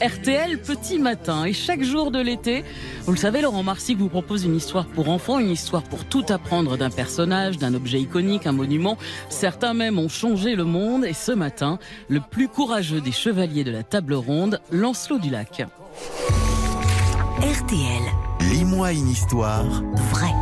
RTL 0.02 0.58
Petit 0.58 0.98
Matin. 0.98 1.44
Et 1.46 1.54
chaque 1.54 1.82
jour 1.82 2.10
de 2.10 2.20
l'été, 2.20 2.62
vous 3.04 3.12
le 3.12 3.18
savez, 3.18 3.40
Laurent 3.40 3.62
Marsic 3.62 3.96
vous 3.98 4.08
propose 4.08 4.44
une 4.44 4.56
histoire 4.56 4.86
pour 4.86 5.08
enfants, 5.08 5.38
une 5.38 5.50
histoire 5.50 5.82
pour 5.82 6.04
tout 6.04 6.24
apprendre 6.28 6.76
d'un 6.76 6.90
personnage, 6.90 7.56
d'un 7.56 7.72
objet 7.74 8.00
iconique, 8.00 8.46
un 8.46 8.52
monument. 8.52 8.98
Certains 9.30 9.72
même 9.72 9.98
ont 9.98 10.10
changé 10.10 10.54
le 10.56 10.64
monde. 10.64 11.04
Et 11.06 11.14
ce 11.14 11.32
matin, 11.32 11.78
le 12.08 12.20
plus 12.20 12.48
courageux 12.48 13.00
des 13.00 13.12
chevaliers 13.12 13.64
de 13.64 13.70
la 13.70 13.82
table 13.82 14.12
ronde, 14.12 14.60
Lancelot 14.70 15.18
du 15.18 15.30
Lac. 15.30 15.66
RTL. 17.40 18.02
Lis-moi 18.40 18.92
une 18.92 19.08
histoire 19.08 19.64
vraie. 20.12 20.34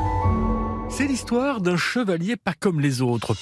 C'est 0.90 1.06
l'histoire 1.06 1.60
d'un 1.60 1.76
chevalier 1.76 2.36
pas 2.36 2.52
comme 2.58 2.80
les 2.80 3.00
autres. 3.00 3.36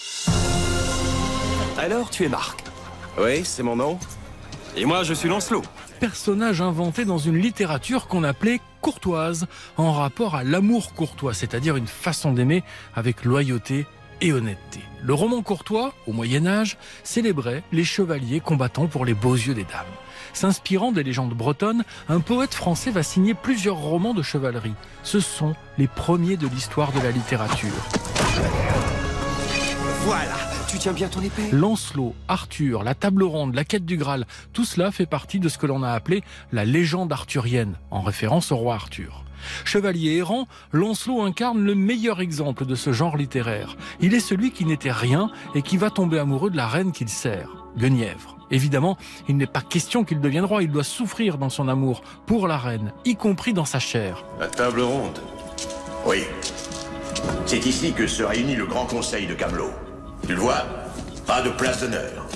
Alors, 1.79 2.11
tu 2.11 2.25
es 2.25 2.29
Marc 2.29 2.63
Oui, 3.19 3.45
c'est 3.45 3.63
mon 3.63 3.77
nom. 3.77 3.99
Et 4.77 4.85
moi, 4.85 5.03
je 5.03 5.15
suis 5.15 5.29
Lancelot. 5.29 5.63
Personnage 5.99 6.61
inventé 6.61 7.05
dans 7.05 7.19
une 7.19 7.39
littérature 7.39 8.07
qu'on 8.07 8.23
appelait 8.23 8.61
courtoise, 8.83 9.47
en 9.77 9.93
rapport 9.93 10.35
à 10.35 10.45
l'amour 10.45 10.93
courtois, 10.93 11.33
c'est-à-dire 11.33 11.77
une 11.77 11.89
façon 11.89 12.33
d'aimer 12.33 12.63
avec 12.95 13.25
loyauté 13.25 13.87
et 14.21 14.33
honnêteté. 14.33 14.81
Le 15.03 15.15
roman 15.15 15.43
courtois, 15.43 15.95
au 16.07 16.13
Moyen 16.13 16.47
Âge, 16.47 16.77
célébrait 17.03 17.63
les 17.73 17.85
chevaliers 17.85 18.41
combattant 18.41 18.87
pour 18.87 19.05
les 19.05 19.15
beaux 19.15 19.35
yeux 19.35 19.55
des 19.55 19.65
dames. 19.65 19.87
S'inspirant 20.33 20.93
des 20.93 21.03
légendes 21.03 21.35
bretonnes, 21.35 21.85
un 22.09 22.21
poète 22.21 22.55
français 22.55 22.91
va 22.91 23.03
signer 23.03 23.35
plusieurs 23.35 23.77
romans 23.77 24.14
de 24.14 24.23
chevalerie. 24.23 24.75
Ce 25.03 25.21
sont 25.21 25.55
les 25.79 25.88
premiers 25.88 26.37
de 26.37 26.47
l'histoire 26.47 26.93
de 26.93 27.01
la 27.01 27.11
littérature. 27.11 27.69
Voilà, 30.05 30.37
tu 30.69 30.79
tiens 30.79 30.93
bien 30.93 31.09
ton 31.09 31.21
épée 31.21 31.51
Lancelot, 31.53 32.14
Arthur, 32.29 32.83
la 32.83 32.95
table 32.95 33.23
ronde, 33.23 33.55
la 33.55 33.64
quête 33.64 33.85
du 33.85 33.97
Graal, 33.97 34.27
tout 34.53 34.64
cela 34.64 34.91
fait 34.91 35.07
partie 35.07 35.41
de 35.41 35.49
ce 35.49 35.59
que 35.59 35.67
l'on 35.67 35.83
a 35.83 35.91
appelé 35.91 36.23
la 36.53 36.64
légende 36.64 37.12
arthurienne, 37.12 37.75
en 37.91 38.03
référence 38.03 38.53
au 38.53 38.57
roi 38.57 38.75
Arthur. 38.75 39.25
Chevalier 39.65 40.17
errant, 40.17 40.47
Lancelot 40.73 41.23
incarne 41.23 41.63
le 41.63 41.75
meilleur 41.75 42.21
exemple 42.21 42.67
de 42.67 42.75
ce 42.75 42.93
genre 42.93 43.17
littéraire. 43.17 43.77
Il 44.01 44.15
est 44.15 44.21
celui 44.21 44.51
qui 44.51 44.65
n'était 44.65 44.93
rien 44.93 45.31
et 45.55 45.63
qui 45.63 45.77
va 45.77 45.91
tomber 45.91 46.19
amoureux 46.19 46.51
de 46.51 46.57
la 46.57 46.67
reine 46.67 46.93
qu'il 46.93 47.09
sert, 47.09 47.51
Guenièvre. 47.77 48.37
Évidemment, 48.51 48.97
il 49.29 49.37
n'est 49.37 49.47
pas 49.47 49.61
question 49.61 50.05
qu'il 50.05 50.21
devienne 50.21 50.45
roi, 50.45 50.63
il 50.63 50.71
doit 50.71 50.85
souffrir 50.85 51.39
dans 51.39 51.51
son 51.51 51.69
amour 51.69 52.03
pour 52.27 52.49
la 52.49 52.57
reine, 52.57 52.93
y 53.05 53.15
compris 53.15 53.53
dans 53.53 53.65
sa 53.65 53.79
chair. 53.79 54.25
La 54.41 54.49
table 54.49 54.81
ronde. 54.81 55.21
Oui. 56.07 56.25
C'est 57.47 57.67
ici 57.67 57.93
que 57.93 58.07
se 58.07 58.23
réunit 58.23 58.57
le 58.57 58.67
grand 58.67 58.87
conseil 58.87 59.27
de 59.27 59.35
Camelot. 59.35 59.73
Tu 60.27 60.35
le 60.35 60.41
vois 60.41 60.65
Pas 61.27 61.43
de 61.43 61.51
place 61.51 61.83
d'honneur. 61.83 62.27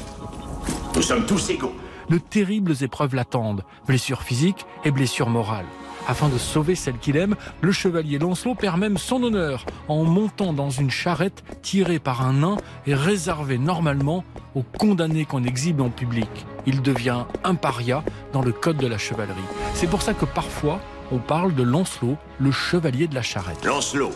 Nous 0.94 1.02
sommes 1.02 1.24
tous 1.24 1.50
égaux. 1.50 1.74
De 2.10 2.18
terribles 2.18 2.74
épreuves 2.82 3.14
l'attendent, 3.14 3.64
blessures 3.86 4.22
physiques 4.22 4.66
et 4.84 4.90
blessures 4.90 5.30
morales. 5.30 5.66
Afin 6.08 6.28
de 6.28 6.38
sauver 6.38 6.74
celle 6.74 6.98
qu'il 6.98 7.16
aime, 7.16 7.36
le 7.60 7.72
chevalier 7.72 8.18
Lancelot 8.18 8.54
perd 8.54 8.78
même 8.78 8.98
son 8.98 9.22
honneur 9.22 9.64
en 9.88 10.04
montant 10.04 10.52
dans 10.52 10.70
une 10.70 10.90
charrette 10.90 11.44
tirée 11.62 11.98
par 11.98 12.26
un 12.26 12.32
nain 12.32 12.56
et 12.86 12.94
réservée 12.94 13.58
normalement 13.58 14.24
aux 14.54 14.62
condamnés 14.62 15.24
qu'on 15.24 15.44
exhibe 15.44 15.80
en 15.80 15.90
public. 15.90 16.28
Il 16.66 16.82
devient 16.82 17.24
un 17.44 17.54
paria 17.54 18.02
dans 18.32 18.42
le 18.42 18.52
code 18.52 18.78
de 18.78 18.86
la 18.86 18.98
chevalerie. 18.98 19.40
C'est 19.74 19.88
pour 19.88 20.02
ça 20.02 20.12
que 20.12 20.24
parfois 20.24 20.80
on 21.12 21.18
parle 21.18 21.54
de 21.54 21.62
Lancelot, 21.62 22.16
le 22.40 22.50
chevalier 22.50 23.06
de 23.06 23.14
la 23.14 23.22
charrette. 23.22 23.64
Lancelot, 23.64 24.12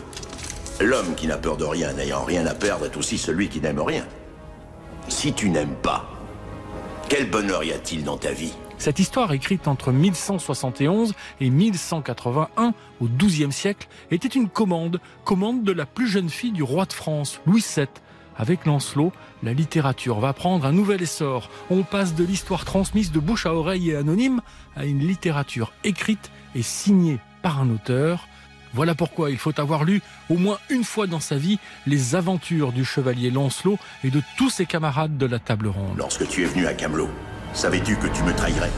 l'homme 0.81 1.15
qui 1.15 1.27
n'a 1.27 1.37
peur 1.37 1.55
de 1.57 1.65
rien, 1.65 1.93
n'ayant 1.93 2.23
rien 2.23 2.45
à 2.47 2.53
perdre, 2.53 2.85
est 2.85 2.97
aussi 2.97 3.17
celui 3.17 3.49
qui 3.49 3.61
n'aime 3.61 3.79
rien. 3.79 4.05
Si 5.07 5.31
tu 5.31 5.49
n'aimes 5.49 5.75
pas, 5.81 6.09
quel 7.07 7.29
bonheur 7.29 7.63
y 7.63 7.71
a-t-il 7.71 8.03
dans 8.03 8.17
ta 8.17 8.31
vie? 8.31 8.53
Cette 8.77 8.99
histoire, 8.99 9.33
écrite 9.33 9.67
entre 9.67 9.91
1171 9.91 11.13
et 11.41 11.49
1181, 11.49 12.73
au 12.99 13.07
XIIe 13.07 13.51
siècle, 13.51 13.87
était 14.11 14.27
une 14.27 14.49
commande, 14.49 15.01
commande 15.25 15.63
de 15.63 15.71
la 15.71 15.85
plus 15.85 16.07
jeune 16.07 16.29
fille 16.29 16.51
du 16.51 16.63
roi 16.63 16.85
de 16.85 16.93
France, 16.93 17.41
Louis 17.45 17.65
VII. 17.75 17.87
Avec 18.37 18.65
Lancelot, 18.65 19.11
la 19.41 19.53
littérature 19.53 20.19
va 20.19 20.31
prendre 20.31 20.65
un 20.65 20.71
nouvel 20.71 21.01
essor. 21.01 21.49
On 21.71 21.81
passe 21.81 22.13
de 22.13 22.23
l'histoire 22.23 22.65
transmise 22.65 23.11
de 23.11 23.19
bouche 23.19 23.47
à 23.47 23.53
oreille 23.53 23.89
et 23.89 23.95
anonyme 23.95 24.41
à 24.75 24.85
une 24.85 24.99
littérature 24.99 25.73
écrite 25.83 26.31
et 26.53 26.61
signée 26.61 27.19
par 27.41 27.59
un 27.59 27.69
auteur. 27.71 28.27
Voilà 28.73 28.93
pourquoi 28.93 29.31
il 29.31 29.37
faut 29.37 29.59
avoir 29.59 29.85
lu 29.85 30.03
au 30.29 30.35
moins 30.35 30.59
une 30.69 30.83
fois 30.83 31.07
dans 31.07 31.19
sa 31.19 31.35
vie 31.35 31.57
les 31.87 32.13
aventures 32.13 32.71
du 32.71 32.85
chevalier 32.85 33.31
Lancelot 33.31 33.79
et 34.03 34.11
de 34.11 34.21
tous 34.37 34.51
ses 34.51 34.67
camarades 34.67 35.17
de 35.17 35.25
la 35.25 35.39
table 35.39 35.67
ronde. 35.67 35.97
Lorsque 35.97 36.27
tu 36.27 36.43
es 36.43 36.45
venu 36.45 36.67
à 36.67 36.75
Camelot, 36.75 37.09
savais-tu 37.57 37.95
que 37.97 38.07
tu 38.07 38.23
me 38.23 38.33
trahirais 38.33 38.71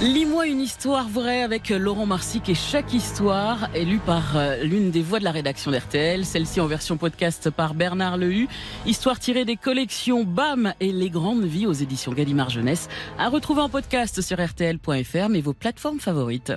Lis-moi 0.00 0.46
une 0.46 0.60
histoire 0.60 1.08
vraie 1.08 1.42
avec 1.42 1.70
Laurent 1.70 2.06
Marsic 2.06 2.48
et 2.48 2.54
chaque 2.54 2.94
histoire 2.94 3.68
est 3.74 3.84
lue 3.84 3.98
par 3.98 4.36
euh, 4.36 4.62
l'une 4.62 4.92
des 4.92 5.02
voix 5.02 5.18
de 5.18 5.24
la 5.24 5.32
rédaction 5.32 5.72
d'RTL, 5.72 6.24
celle-ci 6.24 6.60
en 6.60 6.68
version 6.68 6.96
podcast 6.96 7.50
par 7.50 7.74
Bernard 7.74 8.16
Lehu. 8.16 8.46
Histoire 8.86 9.18
tirée 9.18 9.44
des 9.44 9.56
collections 9.56 10.22
BAM 10.22 10.72
et 10.78 10.92
Les 10.92 11.10
Grandes 11.10 11.44
Vies 11.44 11.66
aux 11.66 11.72
éditions 11.72 12.12
Gallimard 12.12 12.50
Jeunesse. 12.50 12.88
À 13.18 13.28
retrouver 13.28 13.62
en 13.62 13.68
podcast 13.68 14.20
sur 14.20 14.40
RTL.fr 14.40 15.28
mais 15.28 15.40
vos 15.40 15.54
plateformes 15.54 15.98
favorites. 15.98 16.52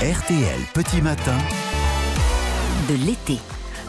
RTL 0.00 0.60
Petit 0.72 1.02
Matin 1.02 1.36
de 2.88 2.94
l'été. 3.04 3.38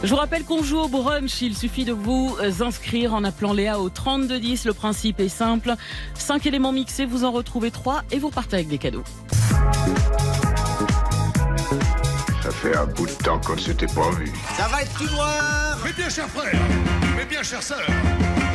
Je 0.04 0.08
vous 0.10 0.16
rappelle 0.16 0.44
qu'on 0.44 0.62
joue 0.62 0.78
au 0.78 0.88
brunch. 0.88 1.42
Il 1.42 1.56
suffit 1.56 1.84
de 1.84 1.92
vous 1.92 2.36
inscrire 2.60 3.14
en 3.14 3.24
appelant 3.24 3.52
Léa 3.52 3.80
au 3.80 3.88
3210. 3.88 4.64
Le 4.64 4.72
principe 4.72 5.18
est 5.20 5.28
simple. 5.28 5.74
5 6.14 6.46
éléments 6.46 6.72
mixés, 6.72 7.04
vous 7.04 7.24
en 7.24 7.32
retrouvez 7.32 7.70
3 7.70 8.02
et 8.12 8.18
vous 8.18 8.30
partez 8.30 8.56
avec 8.56 8.68
des 8.68 8.78
cadeaux. 8.78 9.04
Ça 12.42 12.50
fait 12.50 12.76
un 12.76 12.86
bout 12.86 13.06
de 13.06 13.12
temps 13.12 13.40
qu'on 13.40 13.56
ne 13.56 13.60
s'était 13.60 13.86
pas 13.86 14.10
vu. 14.10 14.32
Ça 14.56 14.68
va 14.68 14.82
être 14.82 14.96
tout 14.96 15.12
noir 15.12 15.78
Mes 15.84 15.92
bien 15.92 16.08
chers 16.08 16.28
frères, 16.28 16.60
mes 17.16 17.24
bien 17.24 17.42
chères 17.42 17.62
sœurs, 17.62 17.86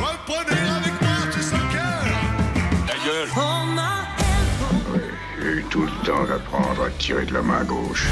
reprenez 0.00 0.60
avec 0.60 1.00
moi 1.00 1.10
tout 1.30 1.42
son 1.42 1.56
cœur. 1.72 2.04
Ta 2.86 2.94
gueule 3.06 3.28
J'ai 5.40 5.48
eu 5.48 5.64
tout 5.70 5.82
le 5.82 6.06
temps 6.06 6.24
d'apprendre 6.24 6.84
à 6.84 6.90
tirer 6.98 7.26
de 7.26 7.34
la 7.34 7.42
main 7.42 7.62
gauche. 7.64 8.06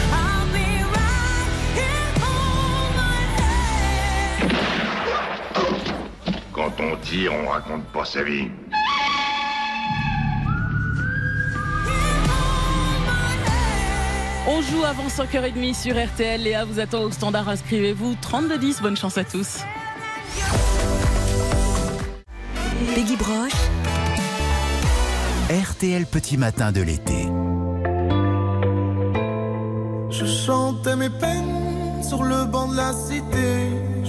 Quand 6.62 6.80
on 6.80 6.96
tire, 6.98 7.32
on 7.34 7.48
raconte 7.48 7.84
pas 7.86 8.04
sa 8.04 8.22
vie. 8.22 8.48
On 14.46 14.62
joue 14.62 14.84
avant 14.84 15.08
5h30 15.08 15.74
sur 15.74 15.96
RTL. 15.96 16.40
Léa 16.40 16.64
vous 16.64 16.78
attend 16.78 17.02
au 17.02 17.10
standard. 17.10 17.48
Inscrivez-vous. 17.48 18.14
3210. 18.20 18.80
Bonne 18.80 18.96
chance 18.96 19.18
à 19.18 19.24
tous. 19.24 19.62
Peggy 22.94 23.16
Broche. 23.16 23.50
RTL 25.50 26.06
Petit 26.06 26.36
Matin 26.36 26.70
de 26.70 26.82
l'été. 26.82 27.26
Je 30.10 30.26
chantais 30.26 30.94
mes 30.94 31.10
peines 31.10 32.04
sur 32.04 32.22
le 32.22 32.44
banc 32.44 32.68
de 32.68 32.76
la 32.76 32.92
cité. 32.92 33.91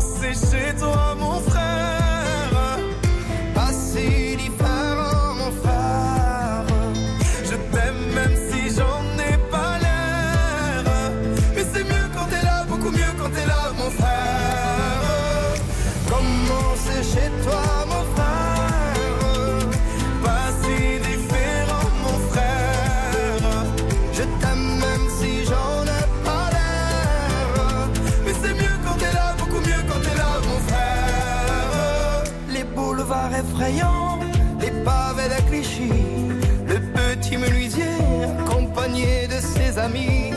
C'est 0.00 0.34
chez 0.34 0.74
toi, 0.76 1.14
mon 1.18 1.40
frère 1.40 1.57
les 34.60 34.70
pavés 34.84 35.28
de 35.28 35.40
Clichy, 35.48 35.90
le 36.66 36.80
petit 36.80 37.36
menuisier 37.36 37.84
accompagné 38.40 39.28
de 39.28 39.40
ses 39.40 39.78
amis. 39.78 40.32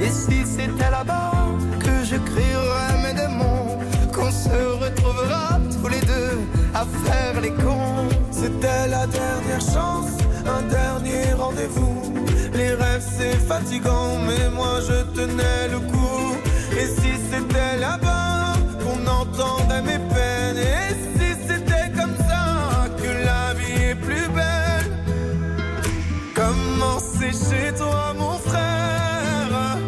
Et 0.00 0.08
si 0.08 0.44
c'était 0.46 0.90
là-bas 0.90 1.32
que 1.80 2.04
je 2.04 2.16
crierais 2.16 2.96
mes 3.02 3.14
démons, 3.14 3.78
qu'on 4.12 4.30
se 4.30 4.84
retrouvera 4.84 5.58
tous 5.80 5.88
les 5.88 6.00
deux 6.00 6.38
à 6.74 6.84
faire 7.04 7.40
les 7.40 7.50
cons. 7.50 8.08
C'était 8.30 8.86
la 8.88 9.06
dernière 9.06 9.60
chance, 9.60 10.12
un 10.46 10.62
dernier 10.62 11.32
rendez-vous. 11.36 12.14
Les 12.54 12.74
rêves 12.74 13.08
c'est 13.18 13.38
fatigant, 13.48 14.18
mais 14.28 14.48
moi 14.54 14.78
je 14.88 15.02
tenais 15.16 15.68
le 15.72 15.80
coup. 15.80 16.36
Et 16.78 16.86
si 16.86 17.12
c'était 17.30 17.78
là-bas 17.80 18.52
qu'on 18.82 19.00
entendait 19.06 19.82
mes 19.82 19.98
peines, 19.98 20.33
chez 27.34 27.74
toi, 27.76 28.14
mon 28.16 28.38
frère. 28.38 29.78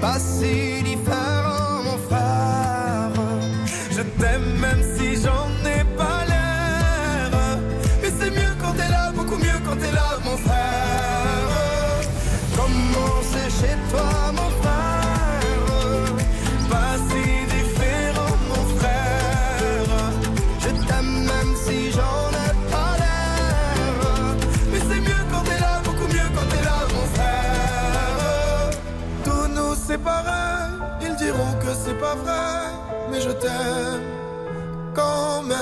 Pas 0.00 0.18
si 0.18 0.81
pas 32.12 32.22
vrai. 32.22 33.10
Mais 33.10 33.20
je 33.20 33.30
t'aime 33.30 34.02
quand 34.94 35.42
même. 35.42 35.58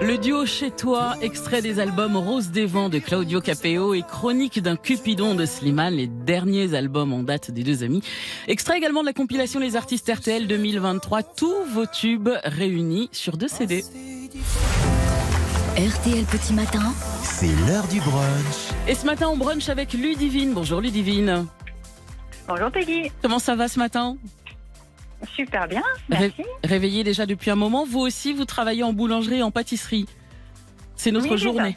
Le 0.00 0.18
duo 0.18 0.46
Chez 0.46 0.70
toi, 0.70 1.14
extrait 1.20 1.62
des 1.62 1.78
albums 1.78 2.16
Rose 2.16 2.50
des 2.50 2.66
Vents 2.66 2.88
de 2.88 2.98
Claudio 2.98 3.40
Capeo 3.40 3.94
et 3.94 4.02
Chronique 4.02 4.60
d'un 4.60 4.76
Cupidon 4.76 5.34
de 5.34 5.46
Slimane, 5.46 5.94
les 5.94 6.08
derniers 6.08 6.74
albums 6.74 7.12
en 7.12 7.22
date 7.22 7.50
des 7.50 7.62
deux 7.62 7.84
amis. 7.84 8.02
Extrait 8.48 8.78
également 8.78 9.02
de 9.02 9.06
la 9.06 9.12
compilation 9.12 9.60
Les 9.60 9.76
Artistes 9.76 10.10
RTL 10.12 10.46
2023, 10.48 11.22
tous 11.22 11.54
vos 11.72 11.86
tubes 11.86 12.30
réunis 12.44 13.08
sur 13.12 13.36
deux 13.36 13.48
CD. 13.48 13.84
RTL 15.76 16.24
Petit 16.24 16.52
Matin. 16.52 16.92
C'est 17.22 17.54
l'heure 17.66 17.86
du 17.86 18.00
brunch. 18.00 18.72
Et 18.88 18.94
ce 18.94 19.06
matin, 19.06 19.28
on 19.32 19.36
brunch 19.36 19.68
avec 19.68 19.92
Ludivine. 19.92 20.52
Bonjour 20.52 20.80
Ludivine. 20.80 21.46
Bonjour 22.48 22.70
Peggy. 22.70 23.12
Comment 23.22 23.38
ça 23.38 23.54
va 23.54 23.68
ce 23.68 23.78
matin? 23.78 24.16
Super 25.36 25.66
bien, 25.68 25.82
Ré- 26.10 26.32
merci. 26.36 26.42
Réveillé 26.64 27.04
déjà 27.04 27.26
depuis 27.26 27.50
un 27.50 27.56
moment. 27.56 27.84
Vous 27.84 28.00
aussi, 28.00 28.32
vous 28.32 28.44
travaillez 28.44 28.82
en 28.82 28.92
boulangerie 28.92 29.38
et 29.38 29.42
en 29.42 29.50
pâtisserie. 29.50 30.06
C'est 30.94 31.10
notre 31.10 31.24
Oui, 31.26 31.30
c'est 31.32 31.38
ça, 31.38 31.52
journée. 31.52 31.74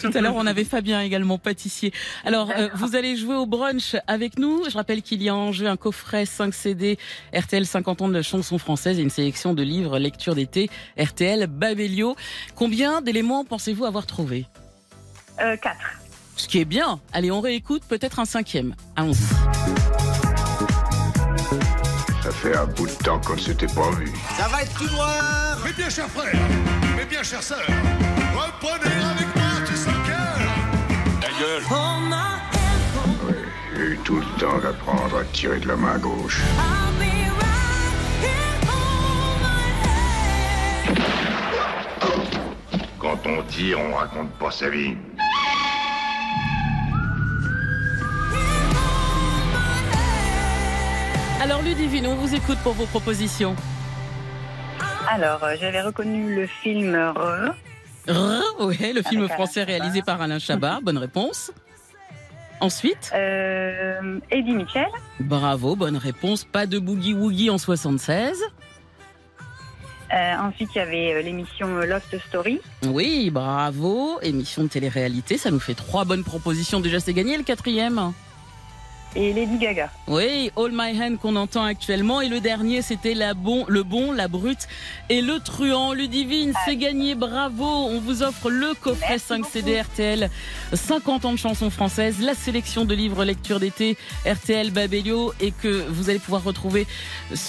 tout 0.00 0.10
à 0.12 0.20
l'heure, 0.20 0.34
on 0.36 0.44
avait 0.46 0.64
Fabien 0.64 1.00
également, 1.00 1.38
pâtissier. 1.38 1.92
Alors, 2.26 2.50
euh, 2.50 2.68
vous 2.74 2.94
allez 2.94 3.16
jouer 3.16 3.36
au 3.36 3.46
brunch 3.46 3.96
avec 4.06 4.38
nous. 4.38 4.64
Je 4.68 4.74
rappelle 4.76 5.00
qu'il 5.02 5.22
y 5.22 5.28
a 5.30 5.34
en 5.34 5.50
jeu 5.52 5.66
un 5.66 5.76
coffret 5.76 6.26
5 6.26 6.52
CD 6.52 6.98
RTL 7.34 7.64
50 7.64 8.02
ans 8.02 8.08
de 8.08 8.20
chansons 8.20 8.58
françaises 8.58 8.98
et 8.98 9.02
une 9.02 9.08
sélection 9.08 9.54
de 9.54 9.62
livres 9.62 9.98
lecture 9.98 10.34
d'été 10.34 10.68
RTL 11.00 11.46
Babelio. 11.46 12.16
Combien 12.54 13.00
d'éléments 13.00 13.44
pensez-vous 13.44 13.84
avoir 13.86 14.04
trouvé 14.04 14.46
Euh, 15.40 15.56
quatre. 15.56 15.78
Ce 16.36 16.48
qui 16.48 16.58
est 16.58 16.66
bien. 16.66 17.00
Allez, 17.14 17.30
on 17.30 17.40
réécoute 17.40 17.82
peut-être 17.88 18.18
un 18.18 18.26
cinquième. 18.26 18.74
Allons-y. 18.96 19.95
Ça 22.36 22.50
fait 22.50 22.56
un 22.56 22.66
bout 22.66 22.86
de 22.86 22.92
temps 22.92 23.18
qu'on 23.20 23.34
ne 23.34 23.40
s'était 23.40 23.66
pas 23.66 23.90
vu. 23.92 24.12
Ça 24.36 24.48
va 24.48 24.62
être 24.62 24.74
tout 24.74 24.88
noir 24.94 25.58
Mes 25.64 25.72
bien 25.72 25.88
chers 25.88 26.08
frères, 26.08 26.34
mes 26.96 27.04
bien 27.04 27.22
chères 27.22 27.42
sœurs, 27.42 27.66
reprenez 28.34 28.94
avec 28.94 29.36
moi 29.36 29.44
tous 29.64 29.88
en 29.88 30.06
cœur 30.06 30.38
Ta 31.20 31.28
gueule 31.40 31.62
J'ai 33.74 33.82
eu 33.84 33.98
tout 34.04 34.16
le 34.16 34.40
temps 34.40 34.58
d'apprendre 34.58 35.18
à 35.18 35.24
tirer 35.32 35.60
de 35.60 35.68
la 35.68 35.76
main 35.76 35.98
gauche. 35.98 36.40
Quand 42.98 43.18
on 43.24 43.42
tire, 43.44 43.80
on 43.80 43.94
raconte 43.94 44.30
pas 44.32 44.50
sa 44.50 44.68
vie. 44.68 44.96
Alors, 51.40 51.62
Ludivine, 51.62 52.06
on 52.06 52.14
vous 52.14 52.34
écoute 52.34 52.58
pour 52.62 52.72
vos 52.72 52.86
propositions. 52.86 53.54
Alors, 55.08 55.42
euh, 55.44 55.54
j'avais 55.60 55.82
reconnu 55.82 56.34
le 56.34 56.46
film 56.46 56.94
Re. 56.94 57.54
Oui, 58.60 58.76
le 58.94 59.02
film 59.02 59.24
Alain 59.24 59.34
français 59.34 59.62
réalisé 59.64 60.02
par 60.02 60.20
Alain 60.20 60.38
Chabat. 60.38 60.80
Bonne 60.82 60.98
réponse. 60.98 61.52
Ensuite 62.60 63.10
Euh, 63.14 64.18
Eddie 64.30 64.52
Mitchell. 64.54 64.86
Bravo, 65.20 65.76
bonne 65.76 65.96
réponse. 65.96 66.44
Pas 66.44 66.66
de 66.66 66.78
boogie 66.78 67.12
woogie 67.14 67.50
en 67.50 67.58
76. 67.58 68.38
Euh, 70.14 70.34
ensuite, 70.38 70.70
il 70.74 70.78
y 70.78 70.80
avait 70.80 71.22
l'émission 71.22 71.66
Lost 71.80 72.16
Story. 72.28 72.60
Oui, 72.86 73.28
bravo. 73.30 74.18
Émission 74.22 74.62
de 74.62 74.68
télé-réalité, 74.68 75.36
ça 75.36 75.50
nous 75.50 75.60
fait 75.60 75.74
trois 75.74 76.04
bonnes 76.04 76.24
propositions. 76.24 76.80
Déjà, 76.80 76.98
c'est 77.00 77.12
gagné 77.12 77.36
le 77.36 77.42
quatrième. 77.42 78.12
Et 79.18 79.32
Lady 79.32 79.56
Gaga. 79.56 79.90
Oui, 80.08 80.52
All 80.56 80.72
My 80.72 81.00
Hand 81.00 81.16
qu'on 81.18 81.36
entend 81.36 81.64
actuellement. 81.64 82.20
Et 82.20 82.28
le 82.28 82.40
dernier, 82.40 82.82
c'était 82.82 83.14
la 83.14 83.32
bon, 83.32 83.64
le 83.66 83.82
bon, 83.82 84.12
la 84.12 84.28
brute 84.28 84.68
et 85.08 85.22
le 85.22 85.40
truand. 85.40 85.94
Ludivine, 85.94 86.52
c'est 86.66 86.76
gagné, 86.76 87.14
bravo. 87.14 87.64
On 87.64 87.98
vous 87.98 88.22
offre 88.22 88.50
le 88.50 88.74
coffret 88.74 89.18
5 89.18 89.46
CD 89.46 89.80
RTL, 89.80 90.28
50 90.74 91.24
ans 91.24 91.32
de 91.32 91.38
chansons 91.38 91.70
françaises, 91.70 92.20
la 92.20 92.34
sélection 92.34 92.84
de 92.84 92.94
livres 92.94 93.24
lecture 93.24 93.58
d'été 93.58 93.96
RTL 94.26 94.70
Babelio 94.70 95.32
et 95.40 95.50
que 95.50 95.86
vous 95.88 96.10
allez 96.10 96.18
pouvoir 96.18 96.44
retrouver 96.44 96.86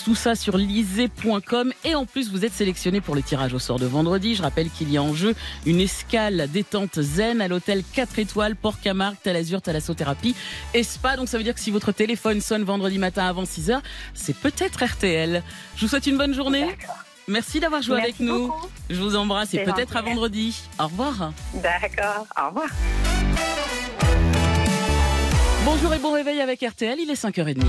tout 0.05 0.15
ça 0.15 0.35
sur 0.35 0.57
lisez.com. 0.57 1.73
Et 1.83 1.95
en 1.95 2.05
plus, 2.05 2.31
vous 2.31 2.45
êtes 2.45 2.53
sélectionné 2.53 3.01
pour 3.01 3.13
le 3.13 3.21
tirage 3.21 3.53
au 3.53 3.59
sort 3.59 3.77
de 3.77 3.85
vendredi. 3.85 4.35
Je 4.35 4.41
rappelle 4.41 4.69
qu'il 4.69 4.89
y 4.89 4.95
a 4.95 5.03
en 5.03 5.13
jeu 5.13 5.35
une 5.65 5.81
escale 5.81 6.47
détente 6.49 7.01
zen 7.01 7.41
à 7.41 7.49
l'hôtel 7.49 7.83
4 7.93 8.19
étoiles, 8.19 8.55
Port 8.55 8.79
Camargue, 8.79 9.17
Talazur, 9.21 9.61
Thalassothérapie 9.61 10.33
et 10.73 10.83
Spa. 10.83 11.17
Donc 11.17 11.27
ça 11.27 11.37
veut 11.37 11.43
dire 11.43 11.56
que 11.57 11.63
si 11.63 11.71
votre 11.71 11.91
téléphone 11.91 12.39
sonne 12.39 12.63
vendredi 12.63 12.99
matin 12.99 13.27
avant 13.27 13.45
6 13.45 13.71
heures, 13.71 13.81
c'est 14.13 14.35
peut-être 14.35 14.85
RTL. 14.85 15.43
Je 15.75 15.81
vous 15.81 15.87
souhaite 15.87 16.07
une 16.07 16.17
bonne 16.17 16.33
journée. 16.33 16.67
Merci 17.27 17.59
d'avoir 17.59 17.81
joué 17.81 17.95
Merci 17.95 18.09
avec 18.09 18.19
nous. 18.21 18.53
Je 18.89 19.01
vous 19.01 19.15
embrasse 19.15 19.53
et 19.53 19.63
peut-être 19.63 19.97
à 19.97 20.01
vendredi. 20.01 20.61
Au 20.79 20.85
revoir. 20.85 21.33
D'accord. 21.55 22.25
Au 22.39 22.47
revoir. 22.47 22.69
Bonjour 25.65 25.93
et 25.93 25.99
bon 25.99 26.13
réveil 26.13 26.39
avec 26.39 26.61
RTL, 26.61 26.97
il 26.99 27.09
est 27.09 27.21
5h30. 27.21 27.65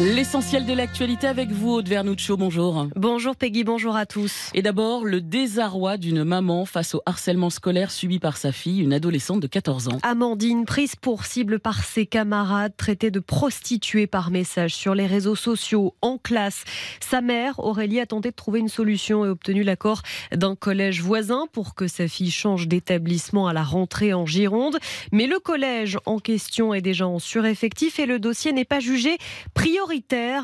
L'essentiel 0.00 0.64
de 0.64 0.72
l'actualité 0.72 1.26
avec 1.26 1.50
vous, 1.50 1.72
Aude 1.72 1.86
Vernuccio, 1.86 2.38
bonjour. 2.38 2.86
Bonjour 2.96 3.36
Peggy, 3.36 3.64
bonjour 3.64 3.96
à 3.96 4.06
tous. 4.06 4.48
Et 4.54 4.62
d'abord, 4.62 5.04
le 5.04 5.20
désarroi 5.20 5.98
d'une 5.98 6.24
maman 6.24 6.64
face 6.64 6.94
au 6.94 7.02
harcèlement 7.04 7.50
scolaire 7.50 7.90
subi 7.90 8.18
par 8.18 8.38
sa 8.38 8.50
fille, 8.50 8.80
une 8.80 8.94
adolescente 8.94 9.40
de 9.40 9.46
14 9.46 9.88
ans. 9.88 9.98
Amandine, 10.02 10.64
prise 10.64 10.96
pour 10.96 11.26
cible 11.26 11.60
par 11.60 11.84
ses 11.84 12.06
camarades, 12.06 12.72
traitée 12.78 13.10
de 13.10 13.20
prostituée 13.20 14.06
par 14.06 14.30
message 14.30 14.74
sur 14.74 14.94
les 14.94 15.06
réseaux 15.06 15.36
sociaux, 15.36 15.94
en 16.00 16.16
classe. 16.16 16.64
Sa 17.00 17.20
mère, 17.20 17.58
Aurélie, 17.58 18.00
a 18.00 18.06
tenté 18.06 18.30
de 18.30 18.36
trouver 18.36 18.60
une 18.60 18.70
solution 18.70 19.26
et 19.26 19.28
obtenu 19.28 19.64
l'accord 19.64 20.00
d'un 20.32 20.56
collège 20.56 21.02
voisin 21.02 21.44
pour 21.52 21.74
que 21.74 21.88
sa 21.88 22.08
fille 22.08 22.30
change 22.30 22.68
d'établissement 22.68 23.48
à 23.48 23.52
la 23.52 23.64
rentrée 23.64 24.14
en 24.14 24.24
Gironde. 24.24 24.78
Mais 25.12 25.26
le 25.26 25.38
collège 25.40 25.98
en 26.06 26.20
question 26.20 26.72
est 26.72 26.80
déjà 26.80 27.06
en 27.06 27.18
sureffectif 27.18 27.98
et 27.98 28.06
le 28.06 28.18
dossier 28.18 28.54
n'est 28.54 28.64
pas 28.64 28.80
jugé 28.80 29.18
prioritaire. 29.52 29.89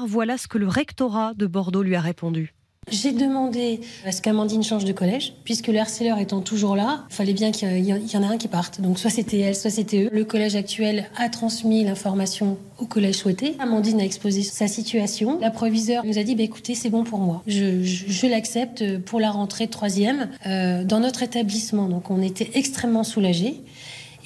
Voilà 0.07 0.39
ce 0.39 0.49
que 0.49 0.59
le 0.59 0.69
rectorat 0.69 1.35
de 1.35 1.47
Bordeaux 1.47 1.83
lui 1.83 1.95
a 1.95 2.01
répondu. 2.01 2.53
J'ai 2.89 3.11
demandé 3.11 3.81
à 4.05 4.13
ce 4.13 4.23
qu'Amandine 4.23 4.63
change 4.63 4.85
de 4.85 4.93
collège, 4.93 5.35
puisque 5.43 5.67
le 5.67 5.79
harceleur 5.79 6.19
étant 6.19 6.41
toujours 6.41 6.77
là, 6.77 7.05
il 7.11 7.15
fallait 7.15 7.33
bien 7.33 7.51
qu'il 7.51 7.85
y 7.85 7.93
en 7.93 8.23
ait 8.23 8.27
un 8.27 8.39
qui 8.39 8.47
parte. 8.47 8.81
Donc 8.81 9.01
soit 9.01 9.11
c'était 9.11 9.41
elle, 9.41 9.57
soit 9.57 9.71
c'était 9.71 10.05
eux. 10.05 10.09
Le 10.13 10.25
collège 10.25 10.55
actuel 10.55 11.11
a 11.17 11.29
transmis 11.29 11.83
l'information 11.83 12.59
au 12.79 12.87
collège 12.87 13.17
souhaité. 13.17 13.57
Amandine 13.59 14.01
a 14.01 14.05
exposé 14.05 14.43
sa 14.43 14.69
situation. 14.69 15.41
La 15.41 15.51
proviseur 15.51 16.05
nous 16.05 16.19
a 16.19 16.23
dit, 16.23 16.37
bah, 16.37 16.45
écoutez, 16.45 16.77
c'est 16.77 16.91
bon 16.91 17.03
pour 17.03 17.19
moi. 17.19 17.43
Je, 17.49 18.27
l'accepte 18.29 18.99
pour 18.99 19.19
la 19.19 19.33
rentrée 19.33 19.67
troisième 19.67 20.29
euh, 20.47 20.85
dans 20.85 21.01
notre 21.01 21.25
établissement. 21.25 21.89
Donc 21.89 22.11
on 22.11 22.23
était 22.23 22.51
extrêmement 22.55 23.05
soulagés. 23.05 23.63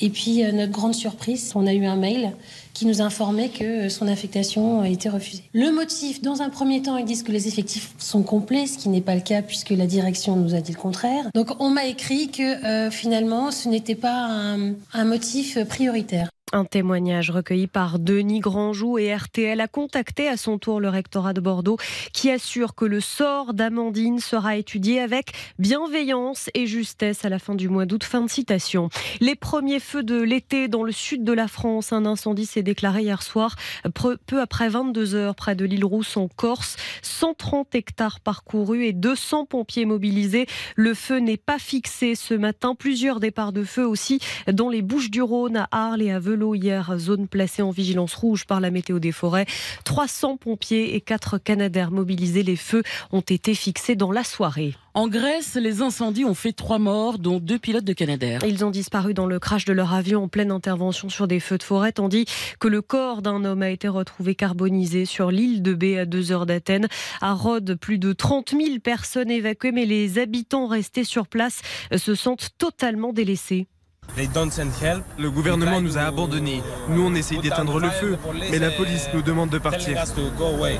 Et 0.02 0.10
puis, 0.10 0.44
euh, 0.44 0.52
notre 0.52 0.72
grande 0.72 0.94
surprise, 0.94 1.52
on 1.54 1.66
a 1.66 1.74
eu 1.74 1.84
un 1.84 1.96
mail 1.96 2.32
qui 2.80 2.86
nous 2.86 3.02
informait 3.02 3.50
que 3.50 3.90
son 3.90 4.08
affectation 4.08 4.80
a 4.80 4.88
été 4.88 5.10
refusée. 5.10 5.42
Le 5.52 5.70
motif, 5.70 6.22
dans 6.22 6.40
un 6.40 6.48
premier 6.48 6.80
temps, 6.80 6.96
ils 6.96 7.04
disent 7.04 7.22
que 7.22 7.30
les 7.30 7.46
effectifs 7.46 7.92
sont 7.98 8.22
complets, 8.22 8.66
ce 8.66 8.78
qui 8.78 8.88
n'est 8.88 9.02
pas 9.02 9.14
le 9.14 9.20
cas 9.20 9.42
puisque 9.42 9.68
la 9.68 9.84
direction 9.84 10.34
nous 10.34 10.54
a 10.54 10.62
dit 10.62 10.72
le 10.72 10.78
contraire. 10.78 11.28
Donc, 11.34 11.60
on 11.60 11.68
m'a 11.68 11.84
écrit 11.84 12.30
que 12.30 12.64
euh, 12.64 12.90
finalement, 12.90 13.50
ce 13.50 13.68
n'était 13.68 13.94
pas 13.94 14.24
un, 14.30 14.72
un 14.94 15.04
motif 15.04 15.62
prioritaire. 15.64 16.30
Un 16.52 16.64
témoignage 16.64 17.30
recueilli 17.30 17.68
par 17.68 18.00
Denis 18.00 18.40
Grandjou 18.40 18.98
et 18.98 19.14
RTL 19.14 19.60
a 19.60 19.68
contacté 19.68 20.26
à 20.26 20.36
son 20.36 20.58
tour 20.58 20.80
le 20.80 20.88
rectorat 20.88 21.32
de 21.32 21.40
Bordeaux 21.40 21.76
qui 22.12 22.28
assure 22.28 22.74
que 22.74 22.84
le 22.84 23.00
sort 23.00 23.54
d'Amandine 23.54 24.18
sera 24.18 24.56
étudié 24.56 25.00
avec 25.00 25.32
bienveillance 25.60 26.50
et 26.54 26.66
justesse 26.66 27.24
à 27.24 27.28
la 27.28 27.38
fin 27.38 27.54
du 27.54 27.68
mois 27.68 27.86
d'août. 27.86 28.02
Fin 28.02 28.22
de 28.22 28.30
citation. 28.30 28.88
Les 29.20 29.36
premiers 29.36 29.78
feux 29.78 30.02
de 30.02 30.20
l'été 30.20 30.66
dans 30.66 30.82
le 30.82 30.90
sud 30.90 31.22
de 31.22 31.32
la 31.32 31.46
France. 31.46 31.92
Un 31.92 32.04
incendie 32.04 32.46
s'est 32.46 32.62
déclaré 32.70 33.02
hier 33.02 33.20
soir, 33.20 33.56
peu 33.94 34.40
après 34.40 34.68
22 34.68 35.16
heures, 35.16 35.34
près 35.34 35.56
de 35.56 35.64
l'île 35.64 35.84
Rousse 35.84 36.16
en 36.16 36.28
Corse. 36.28 36.76
130 37.02 37.74
hectares 37.74 38.20
parcourus 38.20 38.84
et 38.84 38.92
200 38.92 39.46
pompiers 39.46 39.86
mobilisés. 39.86 40.46
Le 40.76 40.94
feu 40.94 41.18
n'est 41.18 41.36
pas 41.36 41.58
fixé 41.58 42.14
ce 42.14 42.32
matin. 42.32 42.76
Plusieurs 42.76 43.18
départs 43.18 43.52
de 43.52 43.64
feu 43.64 43.84
aussi 43.84 44.20
dans 44.52 44.68
les 44.68 44.82
Bouches 44.82 45.10
du 45.10 45.20
Rhône, 45.20 45.56
à 45.56 45.68
Arles 45.72 46.02
et 46.02 46.12
à 46.12 46.20
Velay 46.20 46.58
hier, 46.58 46.96
zone 46.96 47.26
placée 47.26 47.62
en 47.62 47.72
vigilance 47.72 48.14
rouge 48.14 48.46
par 48.46 48.60
la 48.60 48.70
météo 48.70 49.00
des 49.00 49.10
forêts. 49.10 49.46
300 49.82 50.36
pompiers 50.36 50.94
et 50.94 51.00
4 51.00 51.38
canadaires 51.38 51.90
mobilisés. 51.90 52.44
Les 52.44 52.54
feux 52.54 52.84
ont 53.10 53.20
été 53.20 53.54
fixés 53.54 53.96
dans 53.96 54.12
la 54.12 54.22
soirée. 54.22 54.76
En 54.92 55.06
Grèce, 55.06 55.54
les 55.54 55.82
incendies 55.82 56.24
ont 56.24 56.34
fait 56.34 56.52
trois 56.52 56.80
morts, 56.80 57.20
dont 57.20 57.38
deux 57.38 57.60
pilotes 57.60 57.84
de 57.84 57.92
Canadair. 57.92 58.40
Ils 58.44 58.64
ont 58.64 58.72
disparu 58.72 59.14
dans 59.14 59.26
le 59.26 59.38
crash 59.38 59.64
de 59.64 59.72
leur 59.72 59.94
avion 59.94 60.24
en 60.24 60.28
pleine 60.28 60.50
intervention 60.50 61.08
sur 61.08 61.28
des 61.28 61.38
feux 61.38 61.58
de 61.58 61.62
forêt, 61.62 61.92
tandis 61.92 62.24
que 62.58 62.66
le 62.66 62.82
corps 62.82 63.22
d'un 63.22 63.44
homme 63.44 63.62
a 63.62 63.70
été 63.70 63.86
retrouvé 63.86 64.34
carbonisé 64.34 65.04
sur 65.04 65.30
l'île 65.30 65.62
de 65.62 65.74
B 65.74 65.96
à 65.96 66.06
deux 66.06 66.32
heures 66.32 66.44
d'Athènes. 66.44 66.88
À 67.20 67.34
Rhodes, 67.34 67.76
plus 67.76 67.98
de 67.98 68.12
30 68.12 68.50
000 68.50 68.80
personnes 68.82 69.30
évacuées, 69.30 69.70
mais 69.70 69.86
les 69.86 70.18
habitants 70.18 70.66
restés 70.66 71.04
sur 71.04 71.28
place 71.28 71.62
se 71.96 72.16
sentent 72.16 72.50
totalement 72.58 73.12
délaissés. 73.12 73.68
Le 74.16 75.30
gouvernement 75.30 75.80
nous 75.80 75.98
a 75.98 76.02
abandonnés. 76.02 76.62
Nous, 76.88 77.02
on 77.02 77.14
essaye 77.14 77.38
d'éteindre 77.38 77.78
le 77.78 77.90
feu, 77.90 78.18
mais 78.50 78.58
la 78.58 78.70
police 78.70 79.08
nous 79.14 79.22
demande 79.22 79.50
de 79.50 79.58
partir. 79.58 80.02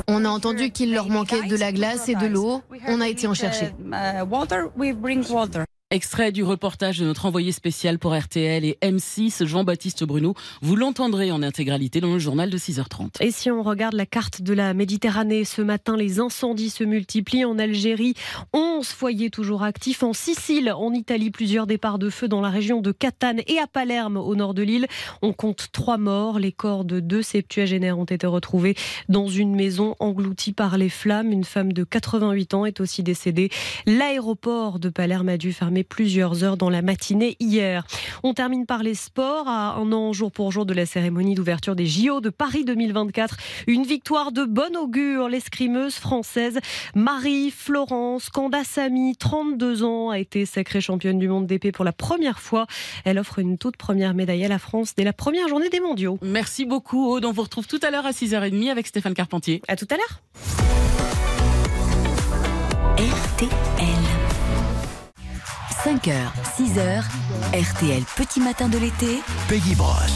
On 0.09 0.25
a 0.25 0.29
entendu 0.29 0.71
qu'il 0.71 0.93
leur 0.93 1.09
manquait 1.09 1.43
de 1.47 1.57
la 1.57 1.73
glace 1.73 2.09
et 2.09 2.14
de 2.14 2.27
l'eau. 2.27 2.62
On 2.87 3.01
a 3.01 3.09
été 3.09 3.27
en 3.27 3.35
chercher. 3.35 3.73
Extrait 5.92 6.31
du 6.31 6.44
reportage 6.44 7.00
de 7.00 7.05
notre 7.05 7.26
envoyé 7.26 7.50
spécial 7.50 7.98
pour 7.98 8.16
RTL 8.16 8.64
et 8.64 8.79
M6, 8.81 9.44
Jean-Baptiste 9.44 10.05
Bruno. 10.05 10.35
Vous 10.62 10.76
l'entendrez 10.76 11.33
en 11.33 11.42
intégralité 11.42 12.00
dans 12.00 12.12
le 12.12 12.20
journal 12.20 12.48
de 12.48 12.57
6h30. 12.57 13.16
Et 13.18 13.33
si 13.33 13.50
on 13.50 13.64
regarde 13.64 13.94
la 13.94 14.07
carte 14.07 14.40
de 14.40 14.53
la 14.55 14.72
Méditerranée, 14.72 15.44
ce 15.44 15.62
matin, 15.62 15.96
les 15.96 16.20
incendies 16.20 16.70
se 16.70 16.85
multiplient. 16.85 17.44
En 17.44 17.59
Algérie, 17.59 18.14
11 18.53 18.87
foyers 18.87 19.31
toujours 19.31 19.64
actifs. 19.64 20.05
En 20.05 20.12
Sicile, 20.12 20.72
en 20.72 20.92
Italie, 20.92 21.33
plusieurs 21.33 21.66
départs 21.66 21.98
de 21.98 22.09
feu 22.09 22.29
dans 22.29 22.40
la 22.40 22.50
région 22.50 22.83
de 22.83 22.92
Catane 22.92 23.40
et 23.48 23.59
à 23.59 23.66
Palerme, 23.66 24.16
au 24.16 24.37
nord 24.37 24.55
de 24.55 24.62
l'île. 24.62 24.87
On 25.22 25.33
compte 25.33 25.70
trois 25.72 25.98
morts. 25.98 26.38
Les 26.38 26.53
corps 26.53 26.85
de 26.85 27.00
deux 27.00 27.22
septuagénaires 27.22 27.98
ont 27.98 28.05
été 28.05 28.29
retrouvés 28.29 28.76
dans 29.09 29.26
une 29.26 29.57
maison 29.57 29.96
engloutie 29.98 30.53
par 30.53 30.79
les 30.79 30.88
flammes. 30.88 31.33
Une 31.33 31.42
femme 31.42 31.72
de 31.72 31.83
88 31.83 32.55
ans 32.55 32.64
est 32.64 32.79
aussi 32.79 33.03
décédée. 33.03 33.50
L'aéroport 33.87 34.79
de 34.79 34.88
Palerme 34.88 35.31
a 35.31 35.37
dû 35.37 35.53
fermer 35.53 35.80
plusieurs 35.85 36.45
heures 36.45 36.57
dans 36.57 36.71
la 36.71 36.83
matinée 36.83 37.37
hier. 37.40 37.87
On 38.23 38.35
termine 38.35 38.66
par 38.66 38.83
les 38.83 38.95
sports. 38.95 39.49
À 39.49 39.77
un 39.77 39.93
an 39.93 40.12
jour 40.12 40.31
pour 40.33 40.53
jour 40.53 40.66
de 40.66 40.75
la 40.75 40.87
cérémonie 40.87 41.35
d'ouverture 41.35 41.77
des 41.77 41.87
JO 41.87 42.21
de 42.21 42.31
Paris 42.31 42.64
2024, 42.64 43.37
une 43.66 43.85
victoire 43.85 44.33
de 44.33 44.45
bon 44.45 44.77
augure. 44.77 45.29
L'escrimeuse 45.29 45.95
française 45.95 46.59
Marie-Florence 46.95 48.31
Candassamy, 48.31 49.16
32 49.16 49.85
ans, 49.85 50.11
a 50.11 50.19
été 50.19 50.47
sacrée 50.47 50.81
championne 50.81 51.19
du 51.19 51.29
monde 51.29 51.47
d'épée 51.47 51.73
pour 51.73 51.85
la 51.85 51.93
première 51.93 52.40
fois. 52.40 52.66
Elle 53.05 53.19
offre 53.19 53.38
une 53.38 53.59
toute 53.59 53.77
première 53.77 54.14
médaille 54.14 54.45
à 54.45 54.49
la 54.49 54.59
France 54.59 54.95
dès 54.97 55.05
la 55.05 55.12
première 55.12 55.49
journée 55.49 55.69
des 55.69 55.81
mondiaux. 55.81 56.19
Merci 56.23 56.64
beaucoup 56.64 57.07
Aude. 57.07 57.25
On 57.25 57.33
vous 57.33 57.43
retrouve 57.43 57.66
tout 57.66 57.81
à 57.83 57.90
l'heure 57.90 58.07
à 58.07 58.12
6h30 58.12 58.71
avec 58.71 58.87
Stéphane 58.87 59.14
Carpentier. 59.14 59.62
À 59.69 59.77
tout 59.77 59.88
à 59.90 59.97
l'heure. 59.97 60.21
RTL. 62.99 64.10
5h, 65.85 66.12
6h, 66.59 67.03
RTL 67.55 68.03
Petit 68.14 68.40
Matin 68.40 68.69
de 68.69 68.77
l'été. 68.77 69.21
Peggy 69.49 69.75
Broche. 69.75 70.11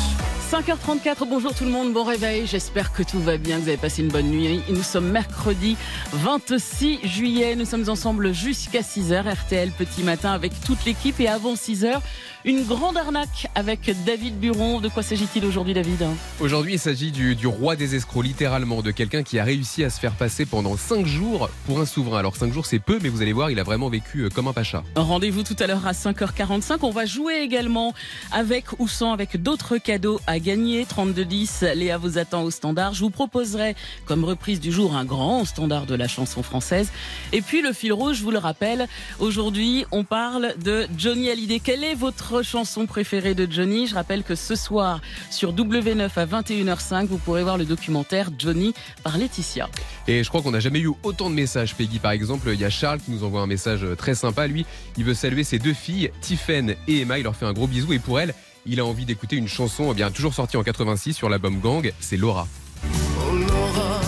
5h34, 0.52 1.26
bonjour 1.26 1.54
tout 1.54 1.64
le 1.64 1.70
monde, 1.70 1.94
bon 1.94 2.04
réveil, 2.04 2.46
j'espère 2.46 2.92
que 2.92 3.02
tout 3.02 3.18
va 3.18 3.38
bien, 3.38 3.56
que 3.56 3.62
vous 3.62 3.68
avez 3.68 3.78
passé 3.78 4.02
une 4.02 4.10
bonne 4.10 4.26
nuit. 4.26 4.60
Nous 4.68 4.82
sommes 4.82 5.10
mercredi 5.10 5.78
26 6.12 7.08
juillet, 7.08 7.56
nous 7.56 7.64
sommes 7.64 7.88
ensemble 7.88 8.34
jusqu'à 8.34 8.82
6h, 8.82 9.22
RTL 9.22 9.70
Petit 9.70 10.02
Matin 10.02 10.32
avec 10.32 10.52
toute 10.66 10.84
l'équipe 10.84 11.18
et 11.18 11.28
avant 11.28 11.54
6h, 11.54 11.98
une 12.44 12.64
grande 12.64 12.96
arnaque 12.96 13.46
avec 13.54 13.90
David 14.04 14.38
Buron. 14.38 14.80
De 14.80 14.88
quoi 14.88 15.02
s'agit-il 15.02 15.46
aujourd'hui 15.46 15.72
David 15.72 16.04
Aujourd'hui 16.40 16.74
il 16.74 16.78
s'agit 16.78 17.10
du, 17.10 17.34
du 17.34 17.46
roi 17.46 17.74
des 17.74 17.94
escrocs, 17.94 18.24
littéralement, 18.24 18.82
de 18.82 18.90
quelqu'un 18.90 19.22
qui 19.22 19.38
a 19.38 19.44
réussi 19.44 19.82
à 19.82 19.90
se 19.90 19.98
faire 19.98 20.12
passer 20.12 20.44
pendant 20.44 20.76
5 20.76 21.06
jours 21.06 21.48
pour 21.66 21.80
un 21.80 21.86
souverain. 21.86 22.18
Alors 22.18 22.36
5 22.36 22.52
jours 22.52 22.66
c'est 22.66 22.78
peu, 22.78 22.98
mais 23.02 23.08
vous 23.08 23.22
allez 23.22 23.32
voir, 23.32 23.50
il 23.50 23.58
a 23.58 23.62
vraiment 23.62 23.88
vécu 23.88 24.20
euh, 24.20 24.28
comme 24.28 24.46
un 24.48 24.52
pacha. 24.52 24.82
Rendez-vous 24.94 25.42
tout 25.42 25.56
à 25.58 25.66
l'heure 25.66 25.86
à 25.86 25.92
5h45, 25.92 26.78
on 26.82 26.90
va 26.90 27.06
jouer 27.06 27.36
également 27.36 27.94
avec 28.30 28.78
ou 28.78 28.88
sans 28.88 29.12
avec 29.12 29.40
d'autres 29.42 29.78
cadeaux 29.78 30.20
à 30.26 30.38
gagner. 30.38 30.84
3210, 30.84 31.64
Léa 31.74 31.96
vous 31.96 32.18
attend 32.18 32.42
au 32.42 32.50
standard. 32.50 32.92
Je 32.92 33.00
vous 33.00 33.10
proposerai 33.10 33.74
comme 34.04 34.24
reprise 34.24 34.60
du 34.60 34.70
jour 34.70 34.96
un 34.96 35.04
grand 35.04 35.46
standard 35.46 35.86
de 35.86 35.94
la 35.94 36.08
chanson 36.08 36.42
française. 36.42 36.90
Et 37.32 37.40
puis 37.40 37.62
le 37.62 37.72
fil 37.72 37.92
rouge, 37.92 38.18
je 38.18 38.22
vous 38.22 38.30
le 38.30 38.38
rappelle, 38.38 38.86
aujourd'hui 39.18 39.86
on 39.92 40.04
parle 40.04 40.54
de 40.62 40.86
Johnny 40.98 41.30
Hallyday. 41.30 41.60
Quelle 41.60 41.84
est 41.84 41.94
votre 41.94 42.33
chanson 42.42 42.86
préférée 42.86 43.34
de 43.34 43.50
Johnny 43.50 43.86
Je 43.86 43.94
rappelle 43.94 44.22
que 44.22 44.34
ce 44.34 44.54
soir 44.54 45.00
sur 45.30 45.54
W9 45.54 46.10
à 46.16 46.26
21h05, 46.26 47.06
vous 47.06 47.18
pourrez 47.18 47.42
voir 47.42 47.58
le 47.58 47.64
documentaire 47.64 48.30
Johnny 48.38 48.74
par 49.02 49.18
Laetitia. 49.18 49.68
Et 50.08 50.22
je 50.22 50.28
crois 50.28 50.42
qu'on 50.42 50.50
n'a 50.50 50.60
jamais 50.60 50.80
eu 50.80 50.90
autant 51.02 51.30
de 51.30 51.34
messages, 51.34 51.74
Peggy. 51.74 51.98
Par 51.98 52.12
exemple, 52.12 52.50
il 52.52 52.60
y 52.60 52.64
a 52.64 52.70
Charles 52.70 53.00
qui 53.00 53.10
nous 53.10 53.24
envoie 53.24 53.40
un 53.40 53.46
message 53.46 53.86
très 53.96 54.14
sympa. 54.14 54.46
Lui, 54.46 54.66
il 54.96 55.04
veut 55.04 55.14
saluer 55.14 55.44
ses 55.44 55.58
deux 55.58 55.74
filles, 55.74 56.10
Tiffen 56.20 56.74
et 56.88 57.00
Emma. 57.00 57.18
Il 57.18 57.24
leur 57.24 57.36
fait 57.36 57.46
un 57.46 57.52
gros 57.52 57.66
bisou. 57.66 57.92
Et 57.92 57.98
pour 57.98 58.20
elle, 58.20 58.34
il 58.66 58.80
a 58.80 58.84
envie 58.84 59.04
d'écouter 59.04 59.36
une 59.36 59.48
chanson 59.48 59.88
eh 59.90 59.94
bien 59.94 60.10
toujours 60.10 60.34
sortie 60.34 60.56
en 60.56 60.62
86 60.62 61.14
sur 61.14 61.28
l'album 61.28 61.60
Gang. 61.60 61.92
C'est 62.00 62.16
Laura. 62.16 62.46
Oh 62.84 63.34
Laura, 63.34 64.00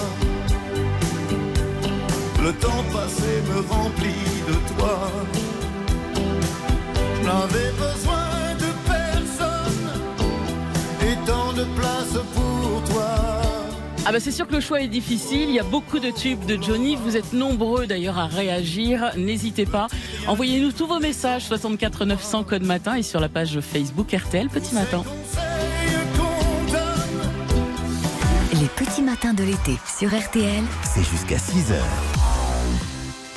le 2.42 2.52
temps 2.54 2.84
passé 2.92 3.42
me 3.48 3.60
remplit 3.72 4.08
de 4.48 4.74
toi. 4.76 5.10
Je 7.16 7.26
n'avais 7.26 7.75
Ah 14.08 14.12
bah 14.12 14.20
c'est 14.20 14.30
sûr 14.30 14.46
que 14.46 14.54
le 14.54 14.60
choix 14.60 14.80
est 14.80 14.86
difficile, 14.86 15.48
il 15.48 15.54
y 15.56 15.58
a 15.58 15.64
beaucoup 15.64 15.98
de 15.98 16.12
tubes 16.12 16.44
de 16.44 16.62
Johnny, 16.62 16.94
vous 16.94 17.16
êtes 17.16 17.32
nombreux 17.32 17.88
d'ailleurs 17.88 18.18
à 18.18 18.26
réagir, 18.26 19.10
n'hésitez 19.16 19.66
pas. 19.66 19.88
Envoyez-nous 20.28 20.70
tous 20.70 20.86
vos 20.86 21.00
messages 21.00 21.46
64 21.46 22.04
900 22.04 22.44
code 22.44 22.62
matin 22.62 22.94
et 22.94 23.02
sur 23.02 23.18
la 23.18 23.28
page 23.28 23.58
Facebook 23.58 24.12
RTL 24.12 24.48
Petit 24.48 24.76
Matin. 24.76 25.02
Les 28.52 28.68
petits 28.84 29.02
matins 29.02 29.34
de 29.34 29.42
l'été 29.42 29.76
sur 29.98 30.08
RTL. 30.16 30.62
C'est 30.84 31.02
jusqu'à 31.02 31.38
6 31.38 31.72
heures. 31.72 32.25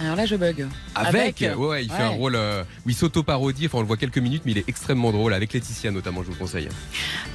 Alors 0.00 0.16
là, 0.16 0.26
je 0.26 0.34
bug. 0.36 0.66
Avec, 0.94 1.40
Ouais, 1.40 1.54
ouais, 1.54 1.84
il 1.84 1.90
fait 1.90 1.96
Ouais. 1.98 2.02
un 2.02 2.08
rôle 2.08 2.34
euh, 2.36 2.64
où 2.84 2.90
il 2.90 2.94
s'auto-parodie, 2.94 3.66
enfin 3.66 3.78
on 3.78 3.80
le 3.82 3.86
voit 3.86 3.96
quelques 3.96 4.18
minutes, 4.18 4.42
mais 4.44 4.52
il 4.52 4.58
est 4.58 4.68
extrêmement 4.68 5.12
drôle, 5.12 5.32
avec 5.34 5.52
Laetitia 5.52 5.90
notamment, 5.90 6.22
je 6.22 6.26
vous 6.28 6.32
le 6.32 6.38
conseille. 6.38 6.68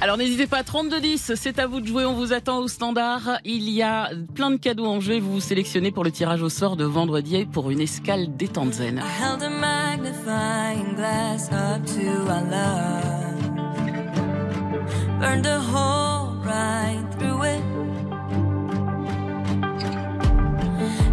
Alors 0.00 0.16
n'hésitez 0.18 0.46
pas, 0.46 0.62
3210, 0.62 1.32
c'est 1.34 1.58
à 1.58 1.66
vous 1.66 1.80
de 1.80 1.86
jouer, 1.86 2.04
on 2.04 2.14
vous 2.14 2.32
attend 2.32 2.58
au 2.58 2.68
standard. 2.68 3.38
Il 3.44 3.70
y 3.70 3.82
a 3.82 4.10
plein 4.34 4.50
de 4.50 4.56
cadeaux 4.56 4.86
en 4.86 5.00
jeu 5.00 5.18
vous 5.18 5.32
vous 5.34 5.40
sélectionnez 5.40 5.90
pour 5.90 6.04
le 6.04 6.10
tirage 6.10 6.42
au 6.42 6.48
sort 6.48 6.76
de 6.76 6.84
vendredi 6.84 7.46
pour 7.46 7.70
une 7.70 7.80
escale 7.80 8.36
détente 8.36 8.74
zen. 8.74 8.98
held 9.20 9.42
a 9.42 9.48
magnifying 9.50 10.94
glass 10.94 11.48
up 11.52 11.84
to 11.86 12.30
our 12.30 12.42
love. 12.50 13.38
Burned 15.20 15.46
a 15.46 15.58
hole 15.58 16.34
right 16.44 17.02
through 17.18 17.42
it. 17.44 17.62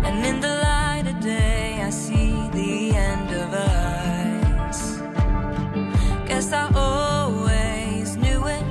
And 0.06 0.24
in 0.26 0.39
the 0.41 0.48
light 0.48 0.85
day, 1.26 1.82
I 1.82 1.90
see 1.90 2.34
the 2.52 2.96
end 2.96 3.30
of 3.44 3.52
us. 3.54 4.80
Guess 6.28 6.54
I 6.54 6.66
always 6.76 8.16
knew 8.16 8.42
it. 8.58 8.66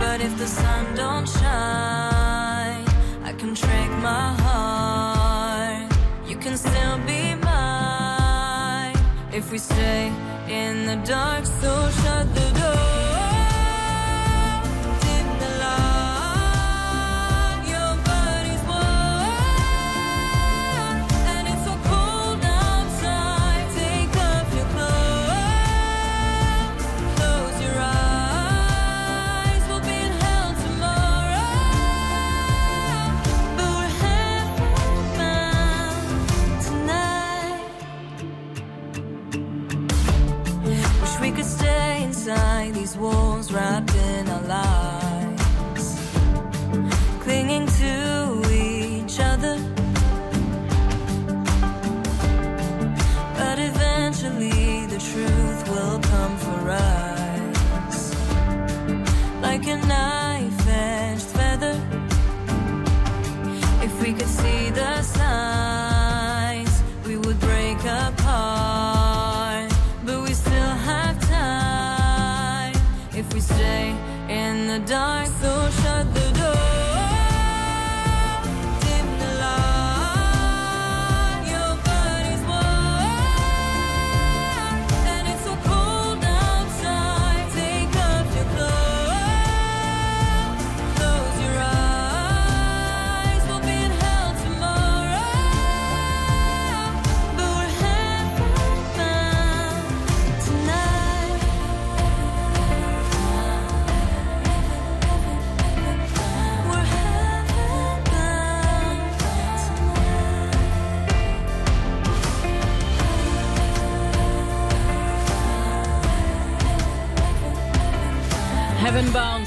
But 0.00 0.20
if 0.20 0.36
the 0.36 0.48
sun 0.48 0.84
don't 0.96 1.28
shine, 1.28 2.84
I 3.30 3.32
can 3.38 3.54
trick 3.54 3.90
my 4.10 4.28
heart. 4.44 5.92
You 6.26 6.36
can 6.36 6.56
still 6.56 6.98
be 7.06 7.22
mine 7.36 8.96
if 9.32 9.52
we 9.52 9.58
stay 9.58 10.12
in 10.48 10.86
the 10.86 10.96
dark. 11.04 11.44
So 11.46 11.70
shut 12.02 12.26
the 12.34 12.47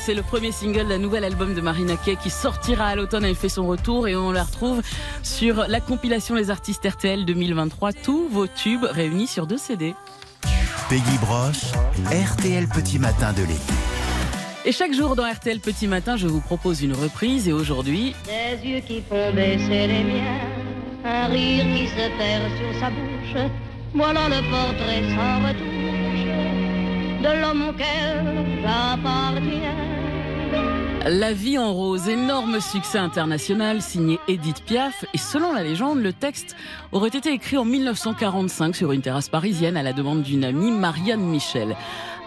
c'est 0.01 0.13
le 0.15 0.23
premier 0.23 0.51
single 0.51 0.87
d'un 0.87 0.97
nouvel 0.97 1.23
album 1.23 1.53
de 1.53 1.61
Marina 1.61 1.95
Kaye 1.95 2.17
qui 2.17 2.31
sortira 2.31 2.87
à 2.87 2.95
l'automne. 2.95 3.23
Elle 3.23 3.35
fait 3.35 3.49
son 3.49 3.67
retour 3.67 4.07
et 4.07 4.15
on 4.15 4.31
la 4.31 4.43
retrouve 4.43 4.81
sur 5.21 5.65
la 5.67 5.79
compilation 5.79 6.33
Les 6.33 6.49
Artistes 6.49 6.87
RTL 6.87 7.23
2023. 7.23 7.93
Tous 7.93 8.27
vos 8.27 8.47
tubes 8.47 8.83
réunis 8.83 9.27
sur 9.27 9.45
deux 9.45 9.59
CD. 9.59 9.93
Peggy 10.89 11.17
Broche, 11.21 11.71
RTL 12.07 12.67
Petit 12.67 12.97
Matin 12.97 13.31
de 13.33 13.41
l'été. 13.41 13.73
Et 14.65 14.71
chaque 14.71 14.93
jour 14.93 15.15
dans 15.15 15.31
RTL 15.31 15.59
Petit 15.59 15.87
Matin, 15.87 16.17
je 16.17 16.27
vous 16.27 16.41
propose 16.41 16.81
une 16.81 16.93
reprise 16.93 17.47
et 17.47 17.53
aujourd'hui, 17.53 18.15
Des 18.25 18.67
yeux 18.67 18.79
qui 18.79 19.01
font 19.07 19.31
baisser 19.33 19.87
les 19.87 20.03
miens, 20.03 20.39
un 21.05 21.27
rire 21.27 21.63
qui 21.75 21.87
se 21.87 22.17
perd 22.17 22.49
sur 22.57 22.79
sa 22.79 22.89
bouche. 22.89 23.51
Voilà 23.93 24.29
le 24.29 24.41
portrait 24.49 25.03
sans 25.15 25.47
retouche 25.47 25.91
de 27.21 27.41
l'homme 27.41 27.69
auquel 27.69 28.61
j'appartiens. 28.63 29.90
La 31.05 31.33
vie 31.33 31.57
en 31.57 31.73
rose, 31.73 32.09
énorme 32.09 32.61
succès 32.61 32.99
international 32.99 33.81
signé 33.81 34.19
Edith 34.27 34.63
Piaf. 34.63 35.03
Et 35.15 35.17
selon 35.17 35.51
la 35.51 35.63
légende, 35.63 35.99
le 35.99 36.13
texte 36.13 36.55
aurait 36.91 37.09
été 37.09 37.33
écrit 37.33 37.57
en 37.57 37.65
1945 37.65 38.75
sur 38.75 38.91
une 38.91 39.01
terrasse 39.01 39.27
parisienne 39.27 39.77
à 39.77 39.83
la 39.83 39.93
demande 39.93 40.21
d'une 40.21 40.43
amie, 40.43 40.69
Marianne 40.69 41.21
Michel. 41.21 41.75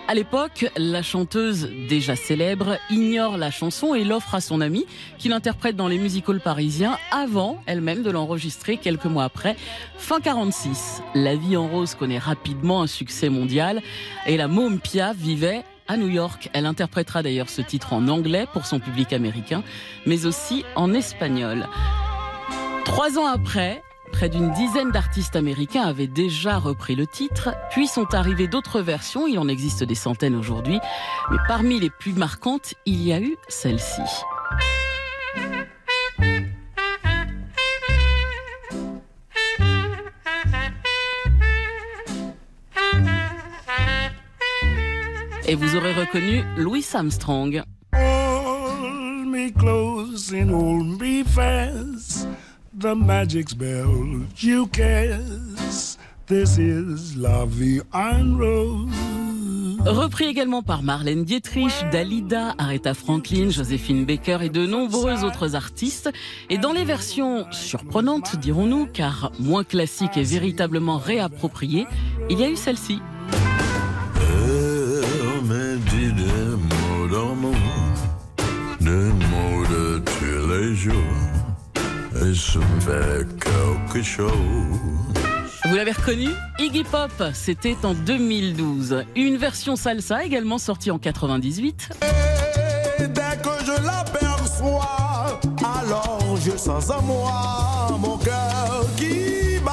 À 0.09 0.15
l'époque, 0.15 0.67
la 0.77 1.03
chanteuse, 1.03 1.71
déjà 1.89 2.17
célèbre, 2.17 2.77
ignore 2.91 3.39
la 3.39 3.53
chanson 3.53 3.95
et 3.95 4.03
l'offre 4.03 4.35
à 4.35 4.41
son 4.41 4.61
ami, 4.61 4.87
qui 5.19 5.29
l'interprète 5.29 5.77
dans 5.77 5.89
les 5.89 5.97
musicals 5.97 6.41
parisiens 6.41 6.99
avant 7.13 7.63
elle-même 7.67 8.03
de 8.03 8.11
l'enregistrer 8.11 8.77
quelques 8.77 9.07
mois 9.07 9.25
après. 9.25 9.57
Fin 9.99 10.21
46, 10.21 11.01
La 11.15 11.37
vie 11.37 11.57
en 11.57 11.69
rose 11.69 11.95
connaît 11.95 12.19
rapidement 12.19 12.83
un 12.83 12.89
succès 12.89 13.29
mondial 13.29 13.81
et 14.27 14.37
la 14.37 14.49
môme 14.49 14.81
Piaf 14.81 15.17
vivait 15.17 15.63
à 15.89 15.97
New 15.97 16.09
York. 16.09 16.51
Elle 16.53 16.67
interprétera 16.67 17.23
d'ailleurs 17.23 17.49
ce 17.49 17.63
titre 17.63 17.93
en 17.93 18.09
anglais 18.09 18.47
pour 18.53 18.67
son 18.67 18.81
public 18.81 19.13
américain, 19.13 19.63
mais 20.07 20.27
aussi 20.27 20.65
en 20.77 20.93
espagnol. 20.93 21.67
Trois 22.85 23.19
ans 23.19 23.27
après, 23.27 23.83
près 24.13 24.29
d'une 24.29 24.53
dizaine 24.53 24.91
d'artistes 24.91 25.37
américains 25.37 25.83
avaient 25.83 26.07
déjà 26.07 26.59
repris 26.59 26.95
le 26.95 27.07
titre, 27.07 27.55
puis 27.71 27.87
sont 27.87 28.15
arrivées 28.15 28.49
d'autres 28.49 28.81
versions, 28.81 29.27
il 29.27 29.39
en 29.39 29.49
existe 29.49 29.83
des 29.85 29.95
centaines 29.95 30.37
aujourd'hui, 30.37 30.79
mais 31.31 31.39
parmi 31.49 31.81
les 31.81 31.91
plus 31.91 32.13
marquantes, 32.13 32.75
il 32.87 33.03
y 33.03 33.13
a 33.13 33.21
eu 33.21 33.37
celle-ci. 33.49 34.03
Et 45.47 45.55
vous 45.55 45.77
aurez 45.77 45.93
reconnu 45.93 46.43
Louis 46.57 46.85
Armstrong. 46.95 47.63
Hold 47.93 49.27
me 49.27 49.51
close 49.51 50.33
and 50.33 50.51
hold 50.51 51.01
me 51.01 51.23
fast. 51.23 52.27
The 52.79 52.95
magic 52.95 53.51
spell 53.51 54.23
you 54.41 54.67
cast. 54.69 55.99
This 56.27 56.57
is 56.57 57.17
rose. 57.17 58.89
Repris 59.85 60.25
également 60.25 60.63
par 60.63 60.83
Marlène 60.83 61.25
Dietrich, 61.25 61.73
Dalida, 61.93 62.55
Aretha 62.57 62.95
Franklin, 62.95 63.51
Joséphine 63.51 64.07
Baker 64.07 64.39
et 64.41 64.49
de 64.49 64.67
nombreux 64.67 65.25
autres 65.25 65.55
artistes. 65.57 66.11
Et 66.49 66.57
dans 66.57 66.73
les 66.73 66.85
versions 66.85 67.45
surprenantes, 67.51 68.37
dirons-nous, 68.37 68.87
car 68.87 69.31
moins 69.39 69.63
classiques 69.65 70.17
et 70.17 70.23
véritablement 70.23 70.97
réappropriées, 70.97 71.87
il 72.31 72.41
y 72.41 72.45
a 72.45 72.49
eu 72.49 72.57
celle-ci. 72.57 73.01
Et 82.25 82.35
quelque 83.41 84.03
chose. 84.03 84.33
Vous 85.67 85.75
l'avez 85.77 85.93
reconnu 85.93 86.29
Iggy 86.59 86.83
Pop, 86.85 87.13
c'était 87.33 87.77
en 87.85 87.95
2012. 87.95 89.05
Une 89.15 89.37
version 89.37 89.77
salsa 89.77 90.25
également 90.25 90.59
sortie 90.59 90.91
en 90.91 90.99
98. 90.99 91.91
Et 92.99 93.07
dès 93.07 93.21
que 93.43 93.65
je 93.65 93.87
l'aperçois, 93.87 95.41
alors 95.63 96.37
je 96.45 96.57
sens 96.57 96.91
en 96.91 97.03
moi 97.03 97.97
mon 97.99 98.19
cœur 98.19 98.85
qui 98.97 99.61
bat. 99.65 99.73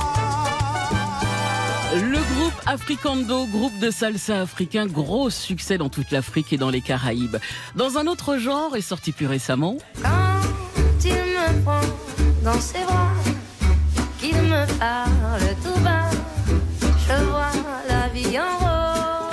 Le 1.96 2.36
groupe 2.36 2.62
Africando, 2.68 3.48
groupe 3.48 3.78
de 3.80 3.90
salsa 3.90 4.42
africain, 4.42 4.86
gros 4.86 5.30
succès 5.30 5.78
dans 5.78 5.90
toute 5.90 6.12
l'Afrique 6.12 6.54
et 6.54 6.58
dans 6.58 6.70
les 6.70 6.82
Caraïbes. 6.82 7.38
Dans 7.76 7.98
un 7.98 8.06
autre 8.06 8.38
genre, 8.38 8.76
est 8.76 8.82
sorti 8.82 9.12
plus 9.12 9.28
récemment. 9.28 9.78
Dans 12.44 12.60
ses 12.60 12.84
bras, 12.86 13.14
qu'il 14.20 14.36
me 14.36 14.66
parle 14.80 15.56
tout 15.64 15.80
bas, 15.82 16.10
je 17.08 17.24
vois 17.26 17.52
la 17.88 18.08
vie 18.10 18.40
en 18.40 18.58
rose. 18.58 18.71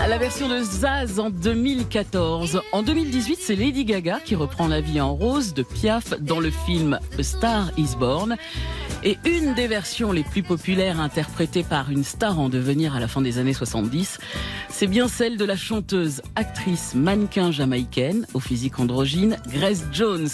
La 0.09 0.17
version 0.17 0.49
de 0.49 0.63
Zaz 0.63 1.21
en 1.21 1.29
2014. 1.29 2.63
En 2.73 2.83
2018, 2.83 3.39
c'est 3.43 3.55
Lady 3.55 3.85
Gaga 3.85 4.21
qui 4.25 4.37
reprend 4.37 4.67
La 4.67 4.81
vie 4.81 5.03
en 5.03 5.15
rose 5.15 5.53
de 5.53 5.63
Piaf 5.63 6.19
dans 6.19 6.41
le 6.41 6.51
film 6.51 6.99
A 7.19 7.23
Star 7.23 7.71
is 7.77 7.95
Born. 7.99 8.37
Et 9.05 9.17
une 9.25 9.55
des 9.55 9.69
versions 9.69 10.11
les 10.11 10.25
plus 10.25 10.43
populaires 10.43 10.99
interprétée 10.99 11.63
par 11.63 11.91
une 11.91 12.03
star 12.03 12.41
en 12.41 12.49
devenir 12.49 12.97
à 12.97 13.01
la 13.01 13.07
fin 13.07 13.21
des 13.21 13.39
années 13.39 13.53
70, 13.53 14.19
c'est 14.69 14.89
bien 14.89 15.07
celle 15.07 15.37
de 15.37 15.45
la 15.45 15.55
chanteuse, 15.55 16.21
actrice, 16.35 16.95
mannequin 16.97 17.53
jamaïcaine 17.53 18.27
au 18.35 18.41
physique 18.41 18.81
androgyne, 18.81 19.37
Grace 19.53 19.85
Jones. 19.93 20.29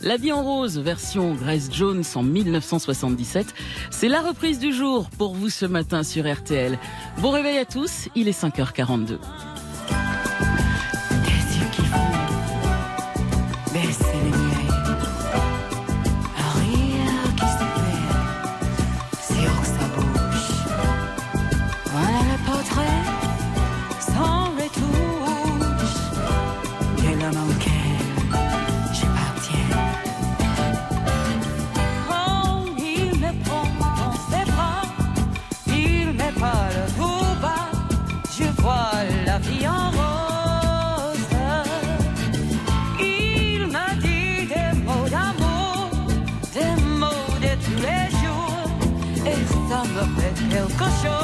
La 0.00 0.16
vie 0.16 0.30
en 0.30 0.44
rose, 0.44 0.78
version 0.78 1.34
Grace 1.34 1.68
Jones 1.72 2.04
en 2.14 2.22
1977, 2.22 3.52
c'est 3.90 4.08
la 4.08 4.20
reprise 4.20 4.60
du 4.60 4.72
jour 4.72 5.10
pour 5.18 5.34
vous 5.34 5.48
ce 5.48 5.66
matin 5.66 6.04
sur 6.04 6.32
RTL. 6.32 6.78
Bon 7.18 7.30
réveil 7.30 7.58
à 7.58 7.64
tous, 7.64 8.08
il 8.14 8.28
est 8.28 8.40
5h42. 8.40 9.13
Rádio. 9.14 10.23
Fait 50.76 50.84
quelque 50.84 51.23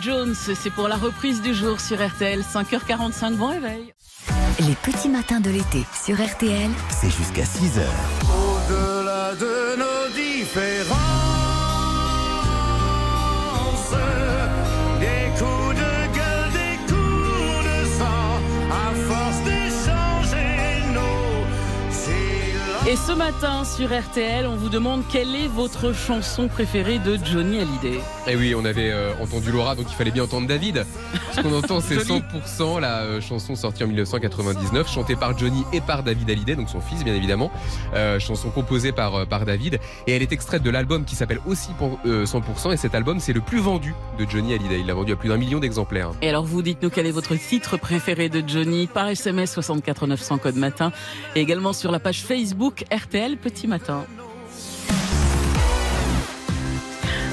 Jones, 0.00 0.34
c'est 0.34 0.70
pour 0.70 0.88
la 0.88 0.96
reprise 0.96 1.42
du 1.42 1.54
jour 1.54 1.80
sur 1.80 1.96
RTL, 1.96 2.40
5h45, 2.40 3.36
bon 3.36 3.48
réveil. 3.48 3.92
Les 4.60 4.74
petits 4.74 5.08
matins 5.08 5.40
de 5.40 5.50
l'été 5.50 5.84
sur 6.04 6.16
RTL. 6.16 6.70
C'est 6.90 7.10
jusqu'à 7.10 7.42
6h. 7.42 7.82
Au-delà 8.24 9.34
de 9.34 9.78
nos 9.78 9.99
Et 22.90 22.96
ce 22.96 23.12
matin 23.12 23.62
sur 23.64 23.96
RTL, 23.96 24.48
on 24.48 24.56
vous 24.56 24.68
demande 24.68 25.04
quelle 25.08 25.36
est 25.36 25.46
votre 25.46 25.92
chanson 25.94 26.48
préférée 26.48 26.98
de 26.98 27.16
Johnny 27.24 27.60
Hallyday. 27.60 28.00
Et 28.26 28.34
oui, 28.34 28.52
on 28.56 28.64
avait 28.64 28.90
euh, 28.90 29.12
entendu 29.22 29.52
Laura, 29.52 29.76
donc 29.76 29.86
il 29.88 29.94
fallait 29.94 30.10
bien 30.10 30.24
entendre 30.24 30.48
David. 30.48 30.84
Ce 31.30 31.40
qu'on 31.40 31.56
entend, 31.56 31.80
c'est 31.80 31.94
Joli. 32.04 32.20
100% 32.58 32.80
la 32.80 33.02
euh, 33.02 33.20
chanson 33.20 33.54
sortie 33.54 33.84
en 33.84 33.86
1999, 33.86 34.90
chantée 34.90 35.14
par 35.14 35.38
Johnny 35.38 35.62
et 35.72 35.80
par 35.80 36.02
David 36.02 36.28
Hallyday, 36.30 36.56
donc 36.56 36.68
son 36.68 36.80
fils 36.80 37.04
bien 37.04 37.14
évidemment. 37.14 37.52
Euh, 37.94 38.18
chanson 38.18 38.50
composée 38.50 38.90
par, 38.90 39.14
euh, 39.14 39.24
par 39.24 39.44
David. 39.44 39.78
Et 40.08 40.12
elle 40.16 40.22
est 40.22 40.32
extraite 40.32 40.64
de 40.64 40.70
l'album 40.70 41.04
qui 41.04 41.14
s'appelle 41.14 41.40
aussi 41.46 41.70
pour- 41.78 42.00
euh, 42.06 42.26
100%. 42.26 42.72
Et 42.72 42.76
cet 42.76 42.96
album, 42.96 43.20
c'est 43.20 43.32
le 43.32 43.40
plus 43.40 43.60
vendu 43.60 43.94
de 44.18 44.28
Johnny 44.28 44.52
Hallyday. 44.52 44.80
Il 44.80 44.86
l'a 44.86 44.94
vendu 44.94 45.12
à 45.12 45.16
plus 45.16 45.28
d'un 45.28 45.36
million 45.36 45.60
d'exemplaires. 45.60 46.10
Et 46.22 46.28
alors 46.28 46.44
vous 46.44 46.60
dites-nous 46.60 46.90
quel 46.90 47.06
est 47.06 47.12
votre 47.12 47.36
titre 47.36 47.76
préféré 47.76 48.28
de 48.28 48.42
Johnny 48.44 48.88
par 48.88 49.06
SMS 49.06 49.52
64 49.52 50.08
900 50.08 50.38
code 50.38 50.56
matin 50.56 50.90
et 51.36 51.40
également 51.40 51.72
sur 51.72 51.92
la 51.92 52.00
page 52.00 52.22
Facebook 52.22 52.78
RTL 52.90 53.36
Petit 53.36 53.66
Matin. 53.66 54.04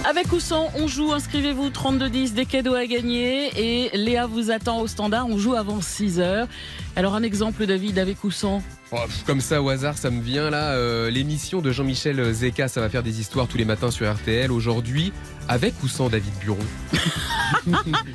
Avec 0.09 0.31
ou 0.31 0.39
sans, 0.39 0.69
on 0.77 0.87
joue, 0.87 1.11
inscrivez-vous 1.11 1.69
3210 1.69 2.33
des 2.33 2.45
cadeaux 2.45 2.75
à 2.75 2.85
gagner 2.85 3.49
et 3.57 3.89
Léa 3.97 4.25
vous 4.25 4.51
attend 4.51 4.79
au 4.79 4.87
standard, 4.87 5.27
on 5.27 5.37
joue 5.37 5.53
avant 5.53 5.81
6 5.81 6.21
heures. 6.21 6.47
Alors 6.95 7.13
un 7.13 7.23
exemple 7.23 7.65
David 7.65 7.99
avec 7.99 8.23
ou 8.23 8.31
sans 8.31 8.61
Oh, 8.93 8.97
comme 9.25 9.41
ça 9.41 9.61
au 9.61 9.67
hasard, 9.67 9.97
ça 9.97 10.09
me 10.09 10.21
vient 10.21 10.49
là. 10.49 10.71
euh, 10.71 11.09
L'émission 11.09 11.61
de 11.61 11.71
Jean-Michel 11.73 12.33
Zeka, 12.33 12.69
ça 12.69 12.79
va 12.79 12.87
faire 12.87 13.03
des 13.03 13.19
histoires 13.19 13.47
tous 13.47 13.57
les 13.57 13.65
matins 13.65 13.91
sur 13.91 14.09
RTL. 14.09 14.49
Aujourd'hui, 14.49 15.11
avec 15.47 15.73
ou 15.83 15.87
sans 15.87 16.09
David 16.09 16.33
Buron 16.41 16.57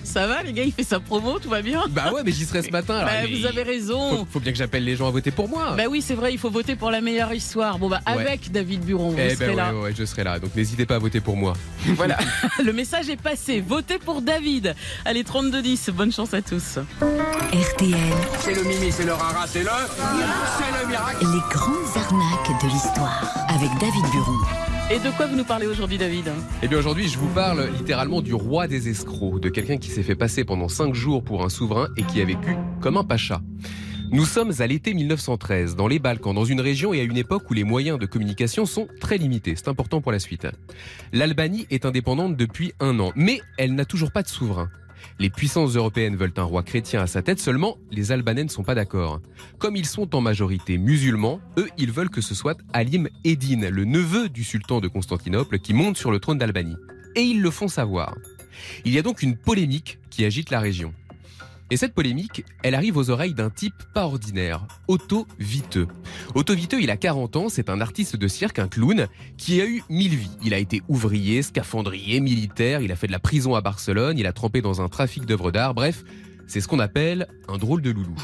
Ça 0.05 0.27
va 0.27 0.43
les 0.43 0.53
gars, 0.53 0.65
il 0.65 0.73
fait 0.73 0.83
sa 0.85 1.01
promo, 1.01 1.39
tout 1.39 1.49
va 1.49 1.63
bien 1.63 1.85
Bah 1.91 2.13
ouais, 2.13 2.23
mais 2.25 2.33
j'y 2.33 2.45
serai 2.45 2.63
ce 2.63 2.71
matin. 2.71 2.97
alors, 2.99 3.09
Bah, 3.11 3.29
vous 3.31 3.47
avez 3.47 3.63
raison. 3.63 4.19
Faut, 4.19 4.27
faut 4.35 4.41
bien 4.41 4.53
que 4.53 4.59
j'appelle 4.59 4.85
les 4.85 4.97
gens 4.97 5.09
à 5.09 5.11
voter 5.11 5.31
pour 5.31 5.49
moi. 5.49 5.75
Bah 5.77 5.85
oui, 5.91 6.03
c'est 6.03 6.15
vrai, 6.15 6.33
il 6.33 6.39
faut 6.39 6.51
voter 6.51 6.77
pour 6.77 6.91
la 6.91 7.01
meilleure 7.01 7.33
histoire. 7.33 7.79
Bon 7.79 7.89
bah 7.89 8.01
Ouais. 8.07 8.13
avec 8.13 8.51
David 8.53 8.85
Buron, 8.85 9.11
vous 9.11 9.17
Eh 9.19 9.31
serez 9.35 9.47
ben 9.49 9.57
là. 9.57 9.75
ouais, 9.75 9.81
ouais, 9.83 9.95
je 9.97 10.05
serai 10.05 10.25
là. 10.25 10.39
Donc 10.39 10.55
n'hésitez 10.55 10.85
pas 10.87 10.97
à 10.97 10.99
voter 10.99 11.21
pour 11.21 11.37
moi. 11.37 11.55
Voilà, 11.97 12.19
le 12.65 12.73
message 12.73 13.09
est 13.09 13.21
passé. 13.21 13.61
Votez 13.61 13.99
pour 13.99 14.23
David. 14.23 14.75
Allez, 15.05 15.23
32-10, 15.23 15.91
bonne 15.93 16.13
chance 16.13 16.35
à 16.35 16.43
tous. 16.43 16.79
RTL, 17.53 17.97
C'est 18.41 18.55
le 18.55 18.63
mimi, 18.65 18.91
c'est 18.93 19.05
le 19.05 19.13
rara, 19.13 19.47
c'est 19.47 19.63
le. 19.63 19.69
C'est 19.69 20.83
le 20.83 20.89
miracle. 20.89 21.19
les 21.21 21.41
grandes 21.51 21.97
arnaques 21.97 22.63
de 22.63 22.69
l'histoire. 22.69 23.23
Avec 23.49 23.71
David 23.81 24.05
Buron. 24.13 24.39
Et 24.91 24.99
de 24.99 25.11
quoi 25.17 25.27
vous 25.27 25.37
nous 25.37 25.45
parlez 25.45 25.67
aujourd'hui, 25.67 25.97
David 25.97 26.31
Eh 26.63 26.69
bien 26.69 26.79
aujourd'hui, 26.79 27.09
je 27.09 27.17
vous 27.19 27.29
parle 27.29 27.71
littéralement 27.79 28.21
du 28.21 28.35
roi 28.35 28.67
des 28.67 28.89
escrocs, 28.89 29.41
de 29.41 29.49
quelqu'un 29.49 29.79
qui 29.79 29.89
s'est 29.89 30.03
fait 30.03 30.15
passer 30.15 30.45
pendant 30.45 30.69
5 30.69 30.95
jours 30.95 31.25
pour 31.25 31.45
un 31.45 31.49
souverain 31.49 31.89
et 31.97 32.03
qui 32.03 32.21
a 32.21 32.25
vécu 32.25 32.57
comme 32.81 32.97
un 32.97 33.05
pacha. 33.05 33.41
Nous 34.11 34.27
sommes 34.27 34.53
à 34.59 34.67
l'été 34.67 34.93
1913, 34.93 35.75
dans 35.75 35.89
les 35.89 35.99
Balkans, 35.99 36.35
dans 36.35 36.45
une 36.45 36.61
région 36.61 36.93
et 36.93 37.01
à 37.01 37.05
une 37.05 37.17
époque 37.17 37.51
où 37.51 37.55
les 37.55 37.65
moyens 37.65 37.99
de 37.99 38.05
communication 38.05 38.67
sont 38.67 38.87
très 39.01 39.17
limités. 39.17 39.55
C'est 39.57 39.69
important 39.69 40.03
pour 40.03 40.13
la 40.13 40.19
suite. 40.19 40.47
L'Albanie 41.15 41.67
est 41.71 41.87
indépendante 41.87 42.37
depuis 42.37 42.75
un 42.79 42.99
an, 43.01 43.13
mais 43.17 43.41
elle 43.57 43.75
n'a 43.75 43.87
toujours 43.87 44.13
pas 44.13 44.23
de 44.23 44.29
souverain. 44.29 44.69
Les 45.19 45.31
puissances 45.31 45.77
européennes 45.77 46.17
veulent 46.17 46.33
un 46.37 46.43
roi 46.43 46.63
chrétien 46.63 47.03
à 47.03 47.07
sa 47.07 47.23
tête, 47.23 47.39
seulement 47.39 47.79
les 47.91 48.13
Albanais 48.13 48.45
ne 48.45 48.49
sont 48.49 48.63
pas 48.63 48.75
d'accord. 48.75 49.21
Comme 49.59 49.77
ils 49.77 49.87
sont 49.87 50.15
en 50.15 50.21
majorité 50.21 50.79
musulmans, 50.79 51.41
eux, 51.59 51.69
ils 51.79 51.93
veulent 51.93 52.11
que 52.11 52.21
ce 52.21 52.35
soit 52.35 52.59
Halim 52.73 53.09
Eddin, 53.25 53.71
le 53.71 53.85
neveu 53.85 54.29
du 54.29 54.45
sultan 54.45 54.81
de 54.81 54.89
Constantinople, 54.89 55.59
qui 55.59 55.75
monte 55.75 55.97
sur 55.97 56.11
le 56.11 56.19
trône 56.19 56.39
d'Albanie. 56.39 56.77
Et 57.15 57.23
ils 57.23 57.41
le 57.41 57.51
font 57.51 57.69
savoir. 57.69 58.15
Il 58.85 58.93
y 58.93 58.99
a 58.99 59.03
donc 59.03 59.23
une 59.23 59.37
polémique 59.37 59.99
qui 60.11 60.25
agite 60.25 60.51
la 60.51 60.61
région. 60.61 60.93
Et 61.73 61.79
cette 61.79 61.95
polémique, 61.95 62.45
elle 62.63 62.75
arrive 62.75 62.99
aux 62.99 63.09
oreilles 63.09 63.33
d'un 63.33 63.49
type 63.49 63.73
pas 63.95 64.05
ordinaire, 64.05 64.67
Otto 64.89 65.27
Viteux. 65.39 65.89
Otto 66.35 66.55
Viteux, 66.55 66.83
il 66.83 66.91
a 66.91 66.99
40 66.99 67.37
ans, 67.37 67.49
c'est 67.49 67.71
un 67.71 67.81
artiste 67.81 68.15
de 68.15 68.29
cirque, 68.29 68.59
un 68.59 68.69
clown, 68.69 69.07
qui 69.39 69.59
a 69.63 69.65
eu 69.65 69.83
mille 69.89 70.15
vies. 70.15 70.37
Il 70.45 70.53
a 70.53 70.59
été 70.59 70.83
ouvrier, 70.89 71.41
scaphandrier, 71.41 72.21
militaire, 72.21 72.83
il 72.83 72.93
a 72.93 72.95
fait 72.95 73.07
de 73.07 73.13
la 73.13 73.19
prison 73.19 73.55
à 73.55 73.63
Barcelone, 73.63 74.19
il 74.19 74.27
a 74.27 74.35
trempé 74.35 74.61
dans 74.61 74.83
un 74.83 74.91
trafic 74.91 75.25
d'œuvres 75.25 75.51
d'art, 75.51 75.73
bref, 75.73 76.05
c'est 76.47 76.61
ce 76.61 76.69
qu'on 76.69 76.79
appelle 76.79 77.27
un 77.49 77.57
drôle 77.57 77.81
de 77.81 77.91
loulou. 77.91 78.17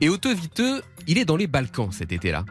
Et 0.00 0.08
Otto 0.08 0.32
Viteux, 0.32 0.80
il 1.08 1.18
est 1.18 1.24
dans 1.24 1.36
les 1.36 1.48
Balkans 1.48 1.90
cet 1.90 2.12
été-là. 2.12 2.44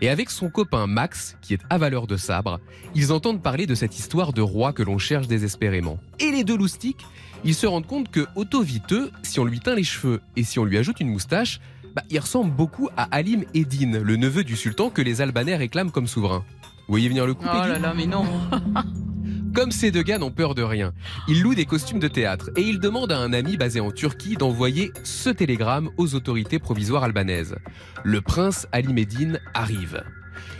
Et 0.00 0.08
avec 0.08 0.30
son 0.30 0.50
copain 0.50 0.86
Max, 0.86 1.36
qui 1.40 1.54
est 1.54 1.60
avaleur 1.68 2.06
de 2.06 2.16
sabre, 2.16 2.60
ils 2.94 3.12
entendent 3.12 3.42
parler 3.42 3.66
de 3.66 3.74
cette 3.74 3.98
histoire 3.98 4.32
de 4.32 4.42
roi 4.42 4.72
que 4.72 4.82
l'on 4.82 4.96
cherche 4.98 5.26
désespérément. 5.26 5.98
Et 6.18 6.30
les 6.30 6.44
deux 6.44 6.56
loustiques, 6.56 7.04
ils 7.46 7.54
se 7.54 7.66
rendent 7.66 7.86
compte 7.86 8.10
que 8.10 8.26
Otto 8.34 8.60
Viteux, 8.60 9.12
si 9.22 9.38
on 9.38 9.44
lui 9.44 9.60
teint 9.60 9.76
les 9.76 9.84
cheveux 9.84 10.20
et 10.34 10.42
si 10.42 10.58
on 10.58 10.64
lui 10.64 10.78
ajoute 10.78 10.98
une 10.98 11.10
moustache, 11.10 11.60
bah, 11.94 12.02
il 12.10 12.18
ressemble 12.18 12.50
beaucoup 12.50 12.88
à 12.96 13.04
Halim 13.04 13.44
Eddin, 13.54 14.00
le 14.02 14.16
neveu 14.16 14.42
du 14.42 14.56
sultan 14.56 14.90
que 14.90 15.00
les 15.00 15.20
Albanais 15.20 15.54
réclament 15.54 15.92
comme 15.92 16.08
souverain. 16.08 16.44
Vous 16.60 16.92
voyez 16.92 17.08
venir 17.08 17.24
le 17.24 17.34
coup 17.34 17.46
Oh 17.48 17.56
là 17.56 17.78
là, 17.78 17.94
mais 17.96 18.06
non. 18.06 18.24
Comme 19.54 19.72
ces 19.72 19.90
deux 19.90 20.02
gars 20.02 20.18
n'ont 20.18 20.30
peur 20.30 20.54
de 20.54 20.62
rien, 20.62 20.92
ils 21.28 21.40
louent 21.40 21.54
des 21.54 21.64
costumes 21.64 21.98
de 21.98 22.08
théâtre 22.08 22.50
et 22.56 22.60
ils 22.60 22.78
demandent 22.78 23.12
à 23.12 23.18
un 23.18 23.32
ami 23.32 23.56
basé 23.56 23.80
en 23.80 23.90
Turquie 23.90 24.36
d'envoyer 24.36 24.92
ce 25.02 25.30
télégramme 25.30 25.88
aux 25.96 26.14
autorités 26.14 26.58
provisoires 26.58 27.04
albanaises. 27.04 27.56
Le 28.04 28.20
prince 28.20 28.66
Ali 28.70 28.92
Medine 28.92 29.40
arrive. 29.54 30.04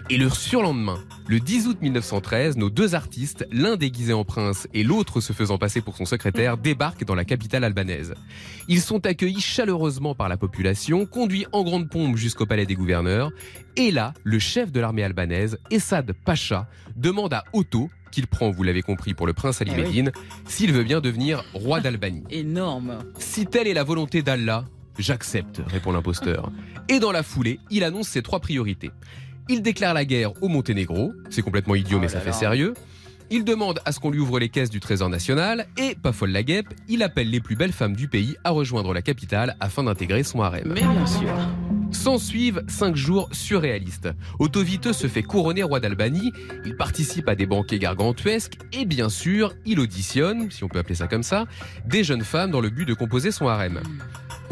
Et 0.09 0.19
le 0.19 0.31
surlendemain, 0.31 0.99
le 1.27 1.41
10 1.41 1.67
août 1.67 1.79
1913, 1.83 2.57
nos 2.57 2.71
deux 2.71 2.95
artistes, 2.95 3.45
l'un 3.51 3.75
déguisé 3.75 4.13
en 4.13 4.25
prince 4.25 4.69
et 4.73 4.85
l'autre 4.85 5.21
se 5.21 5.33
faisant 5.33 5.59
passer 5.59 5.81
pour 5.81 5.97
son 5.97 6.05
secrétaire, 6.05 6.59
débarquent 6.59 7.05
dans 7.05 7.17
la 7.17 7.25
capitale 7.25 7.65
albanaise. 7.65 8.15
Ils 8.69 8.81
sont 8.81 9.05
accueillis 9.05 9.41
chaleureusement 9.41 10.15
par 10.15 10.29
la 10.29 10.37
population, 10.37 11.07
conduits 11.07 11.47
en 11.51 11.65
grande 11.65 11.91
pompe 11.91 12.17
jusqu'au 12.17 12.47
palais 12.47 12.67
des 12.67 12.77
gouverneurs. 12.77 13.33
Et 13.75 13.91
là, 13.91 14.15
le 14.23 14.39
chef 14.39 14.71
de 14.71 14.79
l'armée 14.79 15.03
albanaise, 15.03 15.59
Essad 15.73 16.13
Pacha, 16.25 16.69
demande 16.95 17.35
à 17.35 17.43
Otto, 17.53 17.91
qu'il 18.13 18.29
prend, 18.29 18.53
vous 18.53 18.63
l'avez 18.63 18.83
compris, 18.83 19.13
pour 19.13 19.27
le 19.27 19.33
prince 19.33 19.61
Ali 19.61 19.73
Eh 19.75 19.81
oui. 19.81 19.87
Medine, 19.89 20.13
s'il 20.47 20.73
veut 20.73 20.85
bien 20.85 21.01
devenir 21.01 21.45
roi 21.53 21.81
d'Albanie. 21.81 22.23
Énorme. 22.31 22.99
Si 23.19 23.45
telle 23.45 23.67
est 23.67 23.75
la 23.75 23.83
volonté 23.83 24.23
d'Allah, 24.23 24.67
j'accepte, 25.01 25.63
répond 25.67 25.91
l'imposteur. 25.91 26.53
Et 26.89 27.01
dans 27.01 27.11
la 27.11 27.25
foulée, 27.25 27.59
il 27.71 27.83
annonce 27.83 28.07
ses 28.07 28.23
trois 28.23 28.39
priorités. 28.39 28.93
Il 29.49 29.63
déclare 29.63 29.95
la 29.95 30.05
guerre 30.05 30.33
au 30.43 30.49
Monténégro, 30.49 31.13
c'est 31.31 31.43
complètement 31.43 31.77
idiot 31.77 31.99
Oh 31.99 32.01
mais 32.01 32.09
ça 32.09 32.21
fait 32.21 32.33
sérieux. 32.33 32.75
Il 33.31 33.45
demande 33.45 33.81
à 33.85 33.93
ce 33.93 34.01
qu'on 34.01 34.11
lui 34.11 34.19
ouvre 34.19 34.41
les 34.41 34.49
caisses 34.49 34.71
du 34.71 34.81
Trésor 34.81 35.09
national 35.09 35.67
et, 35.77 35.95
pas 35.95 36.13
folle 36.13 36.31
la 36.31 36.43
guêpe, 36.43 36.69
il 36.89 37.03
appelle 37.03 37.31
les 37.31 37.41
plus 37.41 37.55
belles 37.55 37.73
femmes 37.73 37.95
du 37.95 38.09
pays 38.09 38.37
à 38.43 38.51
rejoindre 38.51 38.93
la 38.93 39.03
capitale 39.03 39.57
afin 39.61 39.85
d'intégrer 39.85 40.25
son 40.25 40.43
harem. 40.43 40.73
Mais 40.75 40.81
bien 40.81 41.07
sûr. 41.07 41.33
S'en 41.93 42.19
suivent 42.19 42.63
cinq 42.67 42.97
jours 42.97 43.29
surréalistes. 43.31 44.09
Otto 44.41 44.63
Viteux 44.63 44.93
se 44.93 45.07
fait 45.07 45.23
couronner 45.23 45.63
roi 45.63 45.79
d'Albanie, 45.79 46.33
il 46.65 46.77
participe 46.77 47.29
à 47.29 47.37
des 47.37 47.47
banquets 47.47 47.79
gargantuesques 47.79 48.59
et 48.73 48.85
bien 48.85 49.09
sûr, 49.09 49.55
il 49.65 49.79
auditionne, 49.79 50.51
si 50.51 50.65
on 50.65 50.69
peut 50.69 50.81
appeler 50.81 50.97
ça 50.97 51.07
comme 51.07 51.23
ça, 51.23 51.47
des 51.85 52.03
jeunes 52.03 52.25
femmes 52.25 52.51
dans 52.51 52.61
le 52.61 52.71
but 52.71 52.85
de 52.85 52.95
composer 52.95 53.31
son 53.31 53.47
harem. 53.47 53.81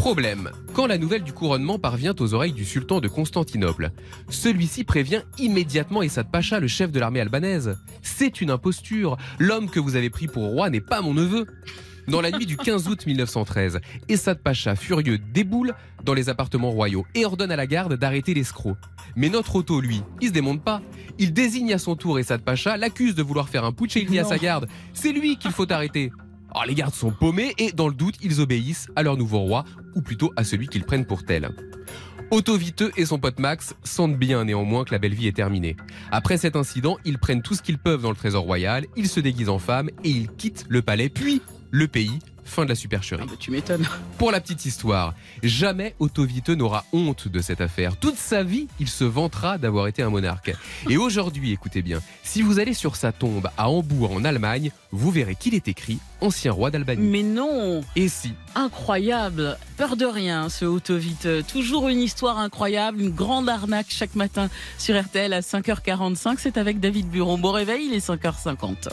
Problème, 0.05 0.51
quand 0.75 0.87
la 0.87 0.99
nouvelle 0.99 1.23
du 1.23 1.33
couronnement 1.33 1.79
parvient 1.79 2.15
aux 2.21 2.35
oreilles 2.35 2.53
du 2.53 2.67
sultan 2.67 3.01
de 3.01 3.09
Constantinople, 3.09 3.91
celui-ci 4.29 4.85
prévient 4.85 5.23
immédiatement 5.39 6.03
Essad 6.03 6.31
Pacha, 6.31 6.61
le 6.61 6.67
chef 6.67 6.93
de 6.93 7.01
l'armée 7.01 7.23
albanaise. 7.23 7.79
C'est 8.03 8.43
une 8.43 8.51
imposture, 8.51 9.17
l'homme 9.39 9.71
que 9.71 9.81
vous 9.81 9.97
avez 9.97 10.11
pris 10.11 10.27
pour 10.27 10.45
roi 10.45 10.69
n'est 10.69 10.83
pas 10.83 11.01
mon 11.01 11.15
neveu. 11.15 11.47
Dans 12.07 12.21
la 12.21 12.31
nuit 12.31 12.45
du 12.45 12.59
15 12.59 12.87
août 12.87 13.07
1913, 13.07 13.81
Essad 14.11 14.43
Pacha, 14.43 14.77
furieux, 14.77 15.17
déboule 15.17 15.73
dans 16.05 16.13
les 16.13 16.29
appartements 16.29 16.71
royaux 16.71 17.07
et 17.15 17.25
ordonne 17.25 17.51
à 17.51 17.57
la 17.57 17.67
garde 17.67 17.95
d'arrêter 17.95 18.35
l'escroc. 18.35 18.77
Mais 19.17 19.31
notre 19.31 19.57
Otto, 19.57 19.81
lui, 19.81 20.03
il 20.21 20.29
se 20.29 20.33
démonte 20.35 20.63
pas. 20.63 20.83
Il 21.19 21.33
désigne 21.33 21.73
à 21.73 21.79
son 21.79 21.97
tour 21.97 22.19
Essad 22.19 22.43
Pacha, 22.43 22.77
l'accuse 22.77 23.15
de 23.15 23.23
vouloir 23.23 23.49
faire 23.49 23.65
un 23.65 23.73
putsch 23.73 23.97
et 23.97 24.03
il 24.03 24.11
dit 24.11 24.19
à 24.19 24.25
sa 24.25 24.37
garde 24.37 24.69
C'est 24.93 25.13
lui 25.13 25.39
qu'il 25.39 25.53
faut 25.53 25.73
arrêter. 25.73 26.13
Alors 26.55 26.67
les 26.67 26.75
gardes 26.77 26.95
sont 26.95 27.11
paumés 27.11 27.53
et 27.59 27.73
dans 27.73 27.89
le 27.89 27.95
doute, 27.95 28.15
ils 28.23 28.41
obéissent 28.41 28.87
à 28.95 29.03
leur 29.03 29.17
nouveau 29.17 29.41
roi, 29.41 29.65
ou 29.97 30.03
plutôt 30.03 30.33
à 30.37 30.45
celui 30.45 30.69
qu'ils 30.69 30.85
prennent 30.85 31.05
pour 31.05 31.25
tel. 31.25 31.51
Otto 32.31 32.57
Viteux 32.57 32.93
et 32.97 33.05
son 33.05 33.19
pote 33.19 33.41
Max 33.41 33.75
sentent 33.83 34.17
bien 34.17 34.45
néanmoins 34.45 34.85
que 34.85 34.93
la 34.93 34.99
belle 34.99 35.15
vie 35.15 35.27
est 35.27 35.37
terminée. 35.37 35.77
Après 36.13 36.39
cet 36.39 36.55
incident, 36.55 36.97
ils 37.05 37.19
prennent 37.19 37.43
tout 37.43 37.55
ce 37.55 37.63
qu'ils 37.63 37.79
peuvent 37.79 38.03
dans 38.03 38.11
le 38.11 38.17
trésor 38.17 38.45
royal, 38.45 38.87
ils 38.97 39.09
se 39.09 39.19
déguisent 39.19 39.49
en 39.49 39.59
femmes 39.59 39.91
et 40.05 40.11
ils 40.11 40.31
quittent 40.31 40.65
le 40.69 40.81
palais, 40.81 41.09
puis 41.09 41.43
le 41.73 41.89
pays. 41.89 42.21
Fin 42.45 42.65
de 42.65 42.69
la 42.69 42.75
supercherie. 42.75 43.25
Tu 43.39 43.51
m'étonnes. 43.51 43.87
Pour 44.19 44.31
la 44.31 44.41
petite 44.41 44.65
histoire, 44.67 45.15
jamais 45.43 45.95
Otto 45.99 46.25
Viteux 46.25 46.55
n'aura 46.55 46.85
honte 46.93 47.29
de 47.29 47.41
cette 47.41 47.61
affaire. 47.61 47.97
Toute 47.97 48.17
sa 48.17 48.43
vie, 48.43 48.69
il 48.81 48.89
se 48.89 49.05
vantera 49.05 49.59
d'avoir 49.59 49.87
été 49.87 50.03
un 50.03 50.11
monarque. 50.11 50.53
Et 50.89 50.97
aujourd'hui, 50.97 51.53
écoutez 51.53 51.83
bien, 51.83 52.01
si 52.23 52.43
vous 52.43 52.59
allez 52.59 52.75
sur 52.75 52.97
sa 52.97 53.13
tombe 53.13 53.49
à 53.57 53.69
Hambourg 53.69 54.13
en 54.13 54.25
Allemagne, 54.25 54.71
vous 54.93 55.11
verrez 55.11 55.35
qu'il 55.35 55.55
est 55.55 55.69
écrit 55.69 55.99
ancien 56.21 56.53
roi 56.53 56.71
d'Albanie. 56.71 57.07
Mais 57.07 57.23
non 57.23 57.83
Et 57.97 58.09
si 58.09 58.33
Incroyable. 58.55 59.59
Peur 59.77 59.97
de 59.97 60.07
rien, 60.07 60.49
ce 60.49 60.65
Autovite. 60.65 61.29
Toujours 61.47 61.89
une 61.89 62.01
histoire 62.01 62.39
incroyable, 62.39 63.01
une 63.01 63.11
grande 63.11 63.49
arnaque 63.49 63.87
chaque 63.89 64.15
matin 64.15 64.49
sur 64.79 65.01
RTL 65.01 65.33
à 65.33 65.41
5h45. 65.41 66.37
C'est 66.39 66.57
avec 66.57 66.79
David 66.79 67.09
Buron. 67.09 67.39
Bon 67.39 67.53
réveil, 67.53 67.87
il 67.87 67.95
est 67.95 68.07
5h50. 68.07 68.91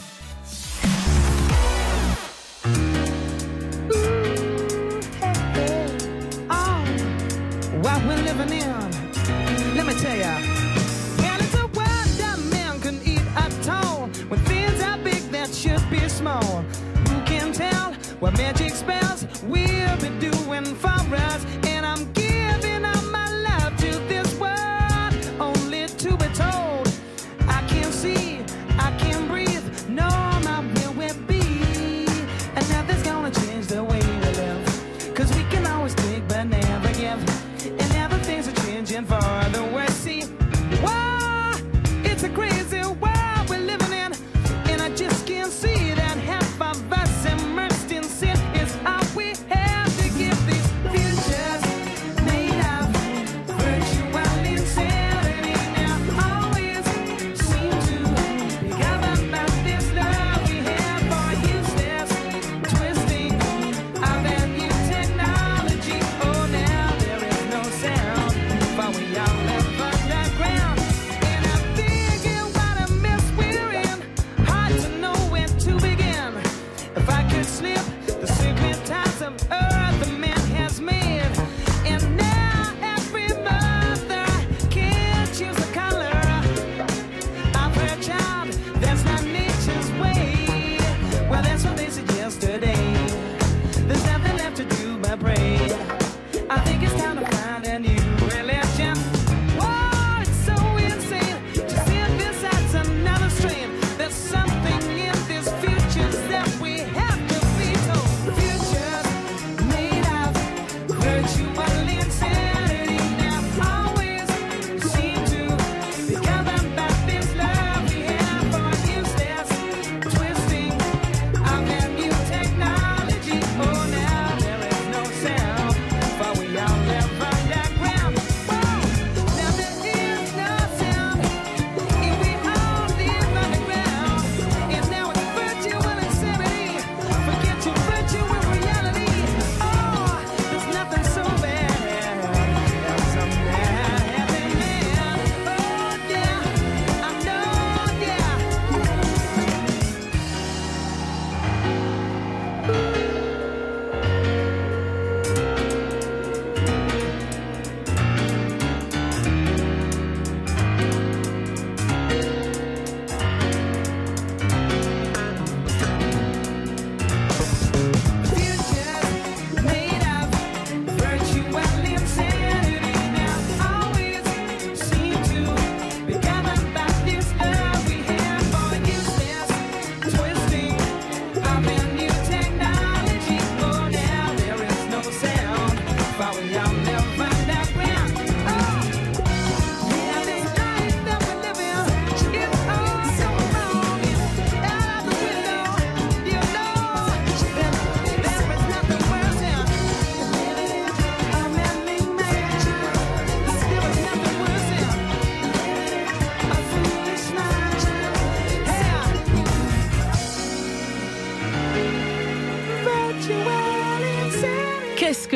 small. 16.22 16.62
Who 17.08 17.20
can 17.24 17.52
tell 17.52 17.92
what 18.20 18.32
magic 18.38 18.70
spells? 18.70 19.01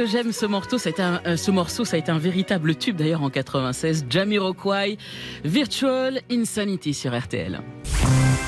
Que 0.06 0.12
j'aime 0.12 0.32
ce 0.32 0.46
morceau 0.46 0.78
ça 0.78 0.88
a 0.88 0.90
été 0.90 1.02
un, 1.02 1.20
euh, 1.26 1.36
Ce 1.36 1.50
morceau, 1.50 1.84
ça 1.84 1.96
a 1.96 1.98
été 1.98 2.12
un 2.12 2.18
véritable 2.18 2.76
tube 2.76 2.96
d'ailleurs 2.96 3.22
en 3.22 3.30
96. 3.30 4.06
Jamiroquai, 4.08 4.98
Virtual 5.44 6.20
Insanity 6.30 6.94
sur 6.94 7.16
RTL. 7.18 7.60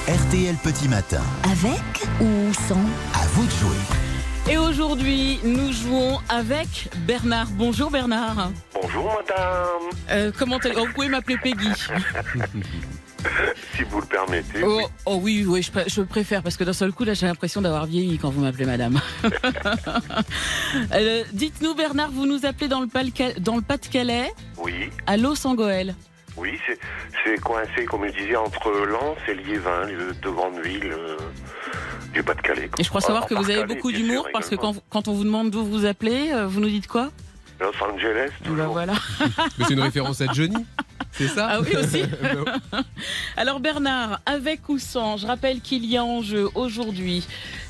RTL 0.06 0.54
Petit 0.62 0.88
Matin. 0.88 1.22
Avec 1.44 1.82
ou 2.20 2.52
sans 2.68 2.80
À 3.14 3.26
vous 3.32 3.44
de 3.44 3.50
jouer. 3.50 4.52
Et 4.52 4.56
aujourd'hui, 4.56 5.40
nous 5.44 5.72
jouons 5.72 6.18
avec 6.28 6.88
Bernard. 7.06 7.48
Bonjour 7.52 7.90
Bernard. 7.90 8.50
Bonjour 8.80 9.04
madame, 9.06 9.90
Euh, 10.10 10.30
comment 10.38 10.58
oh, 10.64 10.86
Vous 10.86 10.92
pouvez 10.94 11.08
m'appeler 11.08 11.38
Peggy. 11.42 11.68
si 13.76 13.82
vous 13.84 14.00
le 14.00 14.06
permettez. 14.06 14.62
Oh, 14.64 14.82
oh 15.06 15.18
oui, 15.22 15.44
oui, 15.46 15.62
je, 15.62 15.70
pr- 15.72 15.92
je 15.92 16.02
préfère 16.02 16.42
parce 16.42 16.56
que 16.56 16.64
d'un 16.64 16.72
seul 16.72 16.92
coup, 16.92 17.04
là, 17.04 17.14
j'ai 17.14 17.26
l'impression 17.26 17.60
d'avoir 17.60 17.86
vieilli 17.86 18.18
quand 18.18 18.30
vous 18.30 18.40
m'appelez 18.42 18.64
madame. 18.66 19.00
Euh, 20.92 21.24
Dites-nous 21.32 21.74
Bernard, 21.74 22.10
vous 22.10 22.26
nous 22.26 22.44
appelez 22.46 22.68
dans 22.68 22.80
le, 22.80 22.86
Palca- 22.86 23.38
dans 23.40 23.56
le 23.56 23.62
Pas-de-Calais, 23.62 24.30
Oui, 24.58 24.90
à 25.06 25.16
Los-en-Goël. 25.16 25.94
oui, 26.36 26.58
c'est- 26.66 26.78
coincé, 27.42 27.84
comme 27.86 28.06
je 28.06 28.12
disais, 28.12 28.36
entre 28.36 28.70
Lens 28.86 29.16
et 29.28 29.34
Liévin, 29.34 29.84
les 29.86 29.94
deux 30.22 30.30
grandes 30.32 30.60
villes 30.64 30.92
euh, 30.92 31.16
du 32.14 32.22
Pas-de-Calais. 32.22 32.70
Et 32.78 32.82
je 32.82 32.88
crois 32.88 33.00
savoir 33.02 33.26
que 33.26 33.34
vous 33.34 33.50
avez 33.50 33.64
beaucoup 33.66 33.92
d'humour 33.92 34.26
parce 34.32 34.48
que 34.48 34.54
quand, 34.54 34.74
quand 34.88 35.08
on 35.08 35.12
vous 35.12 35.24
demande 35.24 35.50
d'où 35.50 35.62
vous 35.64 35.84
appelez, 35.84 36.30
euh, 36.32 36.46
vous 36.46 36.60
nous 36.60 36.68
dites 36.70 36.86
quoi? 36.86 37.10
Los 37.60 37.72
Angeles, 37.84 38.30
Eh 38.46 38.48
ben 38.50 38.66
voilà. 38.66 38.94
Mais 39.58 39.64
c'est 39.66 39.74
une 39.74 39.80
référence 39.80 40.20
à 40.22 40.32
Johnny, 40.32 40.64
c'est 41.12 41.28
ça 41.28 41.48
Ah 41.50 41.60
oui 41.60 41.76
aussi. 41.76 42.02
Alors 43.36 43.60
Bernard, 43.60 44.20
avec 44.26 44.68
ou 44.68 44.78
sans, 44.78 45.16
je 45.16 45.26
rappelle 45.26 45.60
qu'il 45.60 45.84
y 45.84 45.96
a 45.96 46.04
en 46.04 46.22
jeu 46.22 46.48
aujourd'hui 46.54 47.26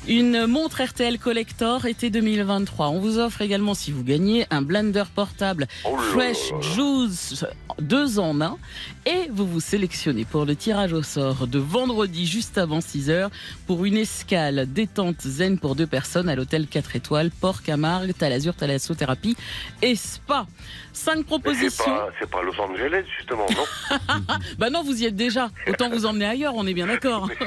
une 0.07 0.47
montre 0.47 0.81
RTL 0.81 1.19
Collector 1.19 1.85
été 1.85 2.09
2023. 2.09 2.89
On 2.89 2.99
vous 2.99 3.19
offre 3.19 3.41
également, 3.41 3.73
si 3.73 3.91
vous 3.91 4.03
gagnez, 4.03 4.45
un 4.49 4.61
blender 4.61 5.03
portable 5.13 5.67
Fresh 6.11 6.51
Juice 6.61 7.45
2 7.79 8.19
en 8.19 8.41
1 8.41 8.57
et 9.05 9.29
vous 9.31 9.45
vous 9.45 9.59
sélectionnez 9.59 10.25
pour 10.25 10.45
le 10.45 10.55
tirage 10.55 10.93
au 10.93 11.03
sort 11.03 11.47
de 11.47 11.59
vendredi 11.59 12.25
juste 12.25 12.57
avant 12.57 12.81
6 12.81 13.09
heures 13.09 13.29
pour 13.67 13.85
une 13.85 13.97
escale 13.97 14.71
détente 14.71 15.21
zen 15.21 15.59
pour 15.59 15.75
deux 15.75 15.87
personnes 15.87 16.29
à 16.29 16.35
l'hôtel 16.35 16.67
4 16.67 16.95
étoiles 16.95 17.31
Port 17.31 17.61
Camargue, 17.61 18.13
Talazur, 18.17 18.55
Thalassothérapie 18.55 19.35
et 19.81 19.95
Spa. 19.95 20.45
Cinq 20.93 21.17
c'est 21.17 21.23
propositions. 21.25 21.85
pas, 21.85 22.09
c'est 22.19 22.29
pas 22.29 22.41
Los 22.43 22.59
Angeles, 22.59 23.05
justement, 23.19 23.45
non 23.55 23.97
bah 24.57 24.69
non, 24.71 24.81
vous 24.83 25.01
y 25.01 25.05
êtes 25.05 25.15
déjà. 25.15 25.51
Autant 25.67 25.89
vous 25.89 26.05
emmener 26.07 26.25
ailleurs, 26.25 26.55
on 26.55 26.65
est 26.65 26.73
bien 26.73 26.87
d'accord. 26.87 27.29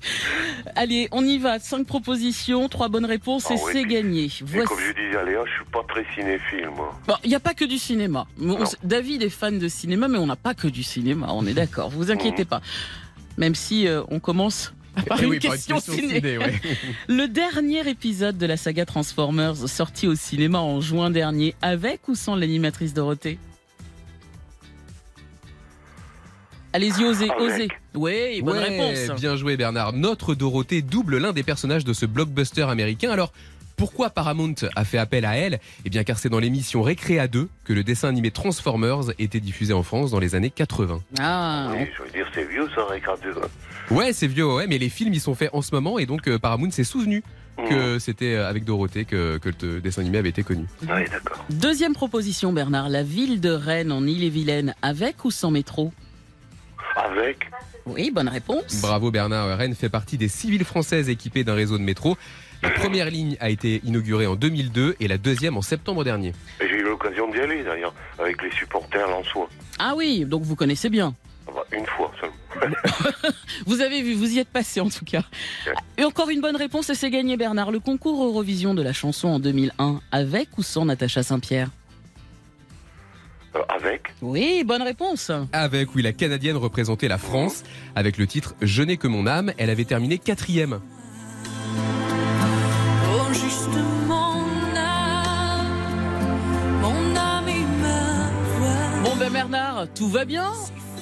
Allez, 0.76 1.08
on 1.10 1.24
y 1.24 1.38
va. 1.38 1.58
Cinq 1.58 1.86
propositions, 1.86 2.68
trois 2.68 2.88
bonnes 2.88 3.04
réponses 3.04 3.46
Ah 3.50 3.54
et 3.54 3.56
ouais, 3.60 3.72
c'est 3.72 3.84
gagné. 3.84 4.30
Voici. 4.42 4.68
comme 4.68 4.78
je 4.80 4.92
disais 4.92 5.16
à 5.18 5.24
Léa, 5.24 5.40
je 5.44 5.50
suis 5.52 5.64
pas 5.72 5.82
très 5.88 6.04
cinéphile, 6.14 6.68
moi. 6.74 6.98
Bon, 7.06 7.14
il 7.24 7.30
n'y 7.30 7.34
a 7.36 7.40
pas 7.40 7.54
que 7.54 7.64
du 7.64 7.78
cinéma. 7.78 8.26
On- 8.40 8.58
David 8.84 9.22
est 9.22 9.28
fan 9.28 9.58
de 9.58 9.68
cinéma, 9.68 10.06
mais 10.08 10.18
on 10.18 10.26
n'a 10.26 10.36
pas 10.36 10.54
que 10.54 10.68
du 10.68 10.82
cinéma, 10.82 11.28
on 11.32 11.46
est 11.46 11.54
d'accord. 11.54 11.90
Vous 11.90 12.10
inquiétez 12.10 12.42
Mhm. 12.42 12.48
pas. 12.48 12.60
Même 13.38 13.54
si 13.54 13.86
euh, 13.88 14.02
on 14.08 14.20
commence 14.20 14.72
Par 15.08 15.18
Eh 15.20 15.24
une 15.24 15.30
oui, 15.30 15.38
par 15.40 15.52
une 15.52 15.56
question 15.56 15.76
question 15.76 15.92
ciné. 15.94 16.14
ciné, 16.16 16.38
ouais. 16.38 16.60
Le 17.08 17.26
dernier 17.28 17.88
épisode 17.88 18.36
de 18.38 18.46
la 18.46 18.56
saga 18.56 18.84
Transformers 18.84 19.56
sorti 19.68 20.06
au 20.08 20.14
cinéma 20.14 20.58
en 20.60 20.80
juin 20.80 21.10
dernier, 21.10 21.54
avec 21.62 22.06
ou 22.08 22.14
sans 22.14 22.34
l'animatrice 22.36 22.94
Dorothée? 22.94 23.38
Allez-y, 26.78 27.04
osez, 27.04 27.28
Avec. 27.28 27.40
osez. 27.42 27.68
Oui, 27.96 28.40
bonne 28.40 28.56
Ouais, 28.56 28.68
réponse. 28.68 29.20
Bien 29.20 29.34
joué 29.34 29.56
Bernard. 29.56 29.94
Notre 29.94 30.36
Dorothée 30.36 30.80
double 30.80 31.18
l'un 31.18 31.32
des 31.32 31.42
personnages 31.42 31.84
de 31.84 31.92
ce 31.92 32.06
blockbuster 32.06 32.62
américain. 32.62 33.10
Alors, 33.10 33.32
pourquoi 33.76 34.10
Paramount 34.10 34.54
a 34.76 34.84
fait 34.84 34.96
appel 34.98 35.24
à 35.24 35.36
elle? 35.36 35.58
Eh 35.84 35.90
bien 35.90 36.04
car 36.04 36.20
c'est 36.20 36.28
dans 36.28 36.38
l'émission 36.38 36.80
Récréa 36.82 37.26
2 37.26 37.48
que 37.64 37.72
le 37.72 37.82
dessin 37.82 38.06
animé 38.08 38.30
Transformers 38.30 39.10
était 39.18 39.40
diffusé 39.40 39.72
en 39.72 39.82
France 39.82 40.12
dans 40.12 40.20
les 40.20 40.36
années 40.36 40.50
80. 40.50 41.00
Ah, 41.18 41.72
Oui, 41.72 41.86
je 41.96 42.02
veux 42.04 42.10
dire, 42.10 42.28
c'est 42.32 42.48
vieux 42.48 42.68
ça, 42.76 42.82
Ricard 42.88 43.18
2. 43.24 43.34
Ouais, 43.96 44.12
c'est 44.12 44.28
vieux, 44.28 44.46
ouais, 44.46 44.68
mais 44.68 44.78
les 44.78 44.88
films 44.88 45.14
ils 45.14 45.20
sont 45.20 45.34
faits 45.34 45.50
en 45.54 45.62
ce 45.62 45.74
moment 45.74 45.98
et 45.98 46.06
donc 46.06 46.28
euh, 46.28 46.38
Paramount 46.38 46.70
s'est 46.70 46.84
souvenu 46.84 47.24
que 47.68 47.98
c'était 47.98 48.36
euh, 48.36 48.48
avec 48.48 48.64
Dorothée 48.64 49.04
que, 49.04 49.38
que 49.38 49.50
le 49.66 49.80
dessin 49.80 50.02
animé 50.02 50.18
avait 50.18 50.28
été 50.28 50.44
connu. 50.44 50.66
Oui, 50.82 51.02
d'accord. 51.10 51.44
Deuxième 51.50 51.92
proposition, 51.94 52.52
Bernard. 52.52 52.88
La 52.88 53.02
ville 53.02 53.40
de 53.40 53.50
Rennes 53.50 53.90
en 53.90 54.06
Ille-et-Vilaine, 54.06 54.76
avec 54.80 55.24
ou 55.24 55.32
sans 55.32 55.50
métro? 55.50 55.92
Avec 57.04 57.48
Oui, 57.86 58.10
bonne 58.10 58.28
réponse. 58.28 58.80
Bravo 58.80 59.10
Bernard, 59.10 59.56
Rennes 59.56 59.74
fait 59.74 59.88
partie 59.88 60.18
des 60.18 60.28
civils 60.28 60.64
françaises 60.64 61.08
équipées 61.08 61.44
d'un 61.44 61.54
réseau 61.54 61.78
de 61.78 61.82
métro. 61.82 62.16
La 62.62 62.70
première 62.70 63.08
ligne 63.08 63.36
a 63.40 63.50
été 63.50 63.80
inaugurée 63.84 64.26
en 64.26 64.34
2002 64.34 64.96
et 64.98 65.06
la 65.08 65.16
deuxième 65.16 65.56
en 65.56 65.62
septembre 65.62 66.02
dernier. 66.02 66.32
J'ai 66.60 66.76
eu 66.76 66.82
l'occasion 66.82 67.30
d'y 67.30 67.38
aller 67.38 67.62
d'ailleurs, 67.62 67.94
avec 68.18 68.42
les 68.42 68.50
supporters 68.50 69.06
lensois. 69.08 69.48
Ah 69.78 69.94
oui, 69.96 70.24
donc 70.24 70.42
vous 70.42 70.56
connaissez 70.56 70.88
bien. 70.88 71.14
Ah 71.46 71.52
bah, 71.54 71.64
Une 71.70 71.86
fois 71.86 72.10
seulement. 72.20 72.34
Vous 73.66 73.80
avez 73.80 74.02
vu, 74.02 74.14
vous 74.14 74.32
y 74.32 74.38
êtes 74.40 74.48
passé 74.48 74.80
en 74.80 74.88
tout 74.88 75.04
cas. 75.04 75.22
Et 75.96 76.04
encore 76.04 76.30
une 76.30 76.40
bonne 76.40 76.56
réponse 76.56 76.90
et 76.90 76.94
c'est 76.94 77.10
gagné 77.10 77.36
Bernard. 77.36 77.70
Le 77.70 77.78
concours 77.78 78.24
Eurovision 78.24 78.74
de 78.74 78.82
la 78.82 78.92
chanson 78.92 79.28
en 79.28 79.38
2001, 79.38 80.00
avec 80.10 80.58
ou 80.58 80.62
sans 80.62 80.86
Natacha 80.86 81.22
Saint-Pierre? 81.22 81.68
Avec 83.68 84.14
Oui, 84.22 84.62
bonne 84.64 84.82
réponse. 84.82 85.30
Avec, 85.52 85.94
oui, 85.94 86.02
la 86.02 86.12
Canadienne 86.12 86.56
représentait 86.56 87.08
la 87.08 87.18
France 87.18 87.64
avec 87.94 88.18
le 88.18 88.26
titre 88.26 88.54
Je 88.62 88.82
n'ai 88.82 88.96
que 88.96 89.06
mon 89.08 89.26
âme. 89.26 89.52
Elle 89.58 89.70
avait 89.70 89.84
terminé 89.84 90.18
quatrième. 90.18 90.80
Oh, 93.10 93.32
juste 93.32 93.68
mon 94.06 94.76
âme, 94.76 95.66
mon 96.80 97.16
âme 97.16 97.48
et 97.48 97.64
ma 97.82 98.30
voix. 98.58 99.02
Bon 99.04 99.16
ben 99.16 99.32
Bernard, 99.32 99.86
tout 99.94 100.08
va 100.08 100.24
bien? 100.24 100.52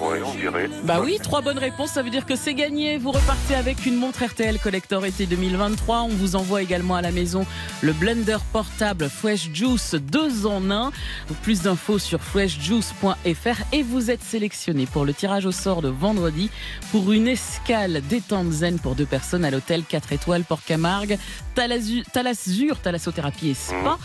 Oui, 0.00 0.18
on 0.24 0.34
dirait. 0.34 0.68
Bah 0.84 1.00
oui, 1.02 1.18
trois 1.22 1.40
bonnes 1.40 1.58
réponses, 1.58 1.90
ça 1.90 2.02
veut 2.02 2.10
dire 2.10 2.26
que 2.26 2.36
c'est 2.36 2.54
gagné. 2.54 2.98
Vous 2.98 3.12
repartez 3.12 3.54
avec 3.54 3.86
une 3.86 3.96
montre 3.96 4.24
RTL 4.24 4.58
Collector 4.58 5.04
été 5.04 5.26
2023. 5.26 6.02
On 6.02 6.08
vous 6.08 6.36
envoie 6.36 6.62
également 6.62 6.96
à 6.96 7.02
la 7.02 7.10
maison 7.10 7.46
le 7.80 7.92
blender 7.92 8.38
portable 8.52 9.08
Fresh 9.08 9.50
Juice 9.52 9.94
2 9.94 10.46
en 10.46 10.70
1. 10.70 10.92
Plus 11.42 11.62
d'infos 11.62 11.98
sur 11.98 12.20
freshjuice.fr 12.20 13.62
et 13.72 13.82
vous 13.82 14.10
êtes 14.10 14.22
sélectionné 14.22 14.86
pour 14.86 15.04
le 15.04 15.14
tirage 15.14 15.46
au 15.46 15.52
sort 15.52 15.82
de 15.82 15.88
vendredi 15.88 16.50
pour 16.90 17.12
une 17.12 17.28
escale 17.28 18.02
détente 18.08 18.50
zen 18.50 18.78
pour 18.78 18.94
deux 18.94 19.06
personnes 19.06 19.44
à 19.44 19.50
l'hôtel 19.50 19.82
4 19.84 20.12
étoiles 20.12 20.44
Port 20.44 20.64
Camargue, 20.64 21.18
Talasur, 21.54 22.78
Thalassothérapie 22.80 23.50
et 23.50 23.54
Spa. 23.54 23.98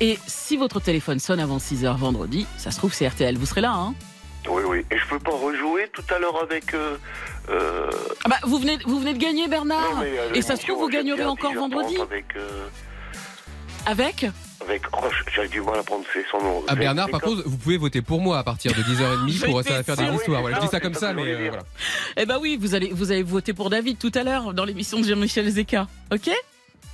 Et 0.00 0.18
si 0.26 0.56
votre 0.56 0.80
téléphone 0.80 1.18
sonne 1.18 1.40
avant 1.40 1.58
6h 1.58 1.96
vendredi, 1.96 2.46
ça 2.56 2.70
se 2.70 2.78
trouve 2.78 2.92
c'est 2.92 3.08
RTL. 3.08 3.36
Vous 3.36 3.46
serez 3.46 3.60
là, 3.60 3.72
hein 3.72 3.94
Oui, 4.48 4.62
oui. 4.66 4.84
Et 4.90 4.98
je 4.98 5.06
peux 5.08 5.18
pas 5.18 5.30
rejouer 5.32 5.88
tout 5.92 6.02
à 6.14 6.18
l'heure 6.18 6.42
avec. 6.42 6.74
Euh, 6.74 6.96
euh, 7.48 7.90
Ah 8.24 8.28
bah, 8.28 8.36
vous, 8.44 8.58
venez, 8.58 8.78
vous 8.86 8.98
venez 9.00 9.14
de 9.14 9.18
gagner, 9.18 9.46
Bernard. 9.48 9.94
non, 9.94 10.00
mais, 10.00 10.18
euh, 10.18 10.34
Et 10.34 10.42
ça 10.42 10.56
se 10.56 10.62
trouve, 10.66 10.78
vous 10.80 10.88
gagnerez 10.88 11.24
encore 11.24 11.52
vendredi. 11.54 11.94
10h30 11.96 12.02
Avec. 12.02 12.24
euh, 12.36 12.66
Avec 13.86 14.26
avec 14.64 14.82
oh, 14.92 15.06
j'ai 15.34 15.48
du 15.48 15.60
mal 15.60 15.80
à 15.80 15.82
prononcer 15.82 16.24
son 16.30 16.38
nom. 16.40 16.62
Ah 16.68 16.76
Bernard, 16.76 17.10
par 17.10 17.20
contre, 17.20 17.42
vous 17.44 17.56
pouvez 17.56 17.78
voter 17.78 18.00
pour 18.00 18.20
moi 18.20 18.38
à 18.38 18.44
partir 18.44 18.72
de 18.72 18.80
10h30 18.80 19.44
pour 19.50 19.60
ça 19.64 19.72
va 19.74 19.82
faire 19.82 19.96
des 19.96 20.14
histoires. 20.14 20.40
Voilà, 20.40 20.56
je 20.58 20.60
dis 20.62 20.68
ça 20.68 20.78
comme 20.78 20.94
ça, 20.94 21.12
mais 21.12 21.32
euh, 21.32 21.48
voilà. 21.48 21.64
Eh 22.16 22.26
bah 22.26 22.38
oui, 22.40 22.56
vous 22.60 22.76
allez, 22.76 22.90
vous 22.92 23.10
allez 23.10 23.24
voter 23.24 23.54
pour 23.54 23.70
David 23.70 23.98
tout 23.98 24.12
à 24.14 24.22
l'heure 24.22 24.54
dans 24.54 24.64
l'émission 24.64 25.00
de 25.00 25.04
Jean-Michel 25.04 25.48
Zeka. 25.50 25.88
Ok? 26.12 26.30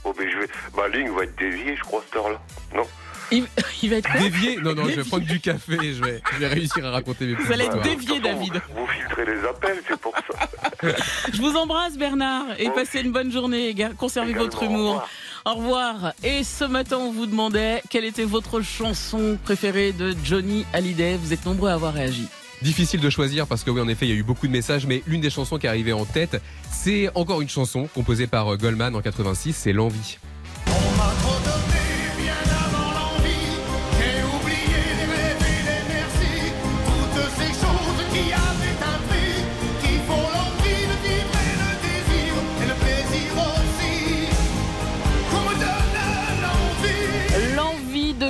Oh, 0.04 0.14
mais 0.18 0.30
je 0.30 0.38
vais. 0.38 0.48
Ma 0.78 0.88
ligne 0.88 1.10
va 1.10 1.24
être 1.24 1.36
déviée, 1.36 1.76
je 1.76 1.82
crois, 1.82 2.02
cette 2.06 2.16
heure-là. 2.16 2.40
Non? 2.74 2.86
Il, 3.30 3.46
il 3.82 3.90
va 3.90 3.96
être 3.96 4.10
quoi 4.10 4.20
Dévié 4.20 4.56
Non, 4.56 4.74
non, 4.74 4.88
je 4.88 4.96
vais 4.96 5.04
prendre 5.04 5.24
du 5.24 5.40
café 5.40 5.74
et 5.82 5.94
je 5.94 6.02
vais, 6.02 6.22
je 6.32 6.38
vais 6.38 6.46
réussir 6.48 6.84
à 6.86 6.90
raconter 6.90 7.26
mes 7.26 7.34
Vous 7.34 7.52
allez 7.52 7.64
être 7.64 7.80
dévié. 7.82 8.20
David. 8.20 8.60
Vous 8.74 8.86
filtrez 8.86 9.24
les 9.26 9.46
appels, 9.46 9.80
c'est 9.88 10.00
pour 10.00 10.12
ça. 10.14 10.48
Je 11.32 11.40
vous 11.40 11.56
embrasse, 11.56 11.96
Bernard, 11.98 12.46
et 12.58 12.70
passez 12.70 13.00
une 13.00 13.12
bonne 13.12 13.32
journée. 13.32 13.74
Conservez 13.96 14.30
Également, 14.30 14.44
votre 14.44 14.62
au 14.62 14.66
humour. 14.66 15.08
Au 15.44 15.54
revoir. 15.54 16.12
Et 16.22 16.44
ce 16.44 16.64
matin, 16.64 16.98
on 16.98 17.12
vous 17.12 17.26
demandait 17.26 17.82
quelle 17.90 18.04
était 18.04 18.24
votre 18.24 18.60
chanson 18.60 19.38
préférée 19.42 19.92
de 19.92 20.14
Johnny 20.24 20.64
Hallyday. 20.72 21.16
Vous 21.16 21.32
êtes 21.32 21.44
nombreux 21.46 21.70
à 21.70 21.74
avoir 21.74 21.94
réagi. 21.94 22.26
Difficile 22.62 23.00
de 23.00 23.10
choisir 23.10 23.46
parce 23.46 23.62
que 23.62 23.70
oui, 23.70 23.80
en 23.80 23.88
effet, 23.88 24.06
il 24.06 24.10
y 24.10 24.12
a 24.12 24.16
eu 24.18 24.24
beaucoup 24.24 24.46
de 24.46 24.52
messages, 24.52 24.86
mais 24.86 25.02
l'une 25.06 25.20
des 25.20 25.30
chansons 25.30 25.58
qui 25.58 25.66
est 25.66 25.70
arrivée 25.70 25.92
en 25.92 26.04
tête, 26.04 26.40
c'est 26.72 27.08
encore 27.14 27.40
une 27.40 27.48
chanson 27.48 27.88
composée 27.94 28.26
par 28.26 28.52
euh, 28.52 28.56
Goldman 28.56 28.94
en 28.96 29.00
86, 29.00 29.52
c'est 29.54 29.72
L'envie. 29.72 30.18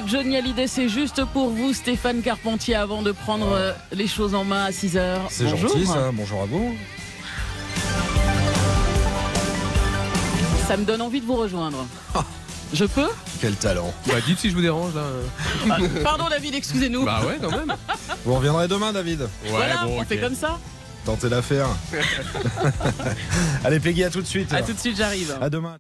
Johnny 0.09 0.37
Hallyday, 0.37 0.67
c'est 0.67 0.89
juste 0.89 1.23
pour 1.35 1.51
vous, 1.51 1.75
Stéphane 1.75 2.23
Carpentier, 2.23 2.75
avant 2.75 3.03
de 3.03 3.13
prendre 3.13 3.53
euh, 3.53 3.73
les 3.93 4.07
choses 4.07 4.35
en 4.35 4.43
main 4.45 4.65
à 4.65 4.73
6 4.73 4.97
heures. 4.97 5.27
C'est 5.29 5.45
Bonjour. 5.45 5.69
gentil 5.69 5.87
ça, 5.87 6.11
bonjour 6.13 6.43
à 6.43 6.47
vous. 6.47 6.75
Ça 10.67 10.77
me 10.79 10.85
donne 10.85 11.03
envie 11.03 11.21
de 11.21 11.27
vous 11.27 11.37
rejoindre. 11.37 11.87
Je 12.73 12.85
peux? 12.87 13.09
Quel 13.41 13.55
talent. 13.57 13.93
Bah, 14.07 14.15
dites 14.27 14.39
si 14.39 14.51
je 14.51 14.55
vous 14.55 14.61
dérange 14.63 14.95
là. 14.95 15.03
Ah, 15.71 15.77
Pardon 16.03 16.29
David, 16.31 16.55
excusez-nous. 16.55 17.05
Bah 17.05 17.21
ouais, 17.27 17.39
quand 17.41 17.51
même. 17.51 17.75
Vous 18.25 18.35
reviendrez 18.35 18.69
demain 18.69 18.93
David 18.93 19.29
voilà, 19.47 19.87
on 19.87 20.05
fait 20.05 20.19
comme 20.19 20.35
ça. 20.35 20.59
Tentez 21.05 21.29
l'affaire. 21.29 21.69
Allez 23.65 23.81
Peggy, 23.81 24.05
à 24.05 24.11
tout 24.11 24.21
de 24.21 24.27
suite. 24.27 24.53
À 24.53 24.63
tout 24.63 24.73
de 24.73 24.79
suite, 24.79 24.97
j'arrive. 24.97 25.37
À 25.41 25.49
demain. 25.49 25.79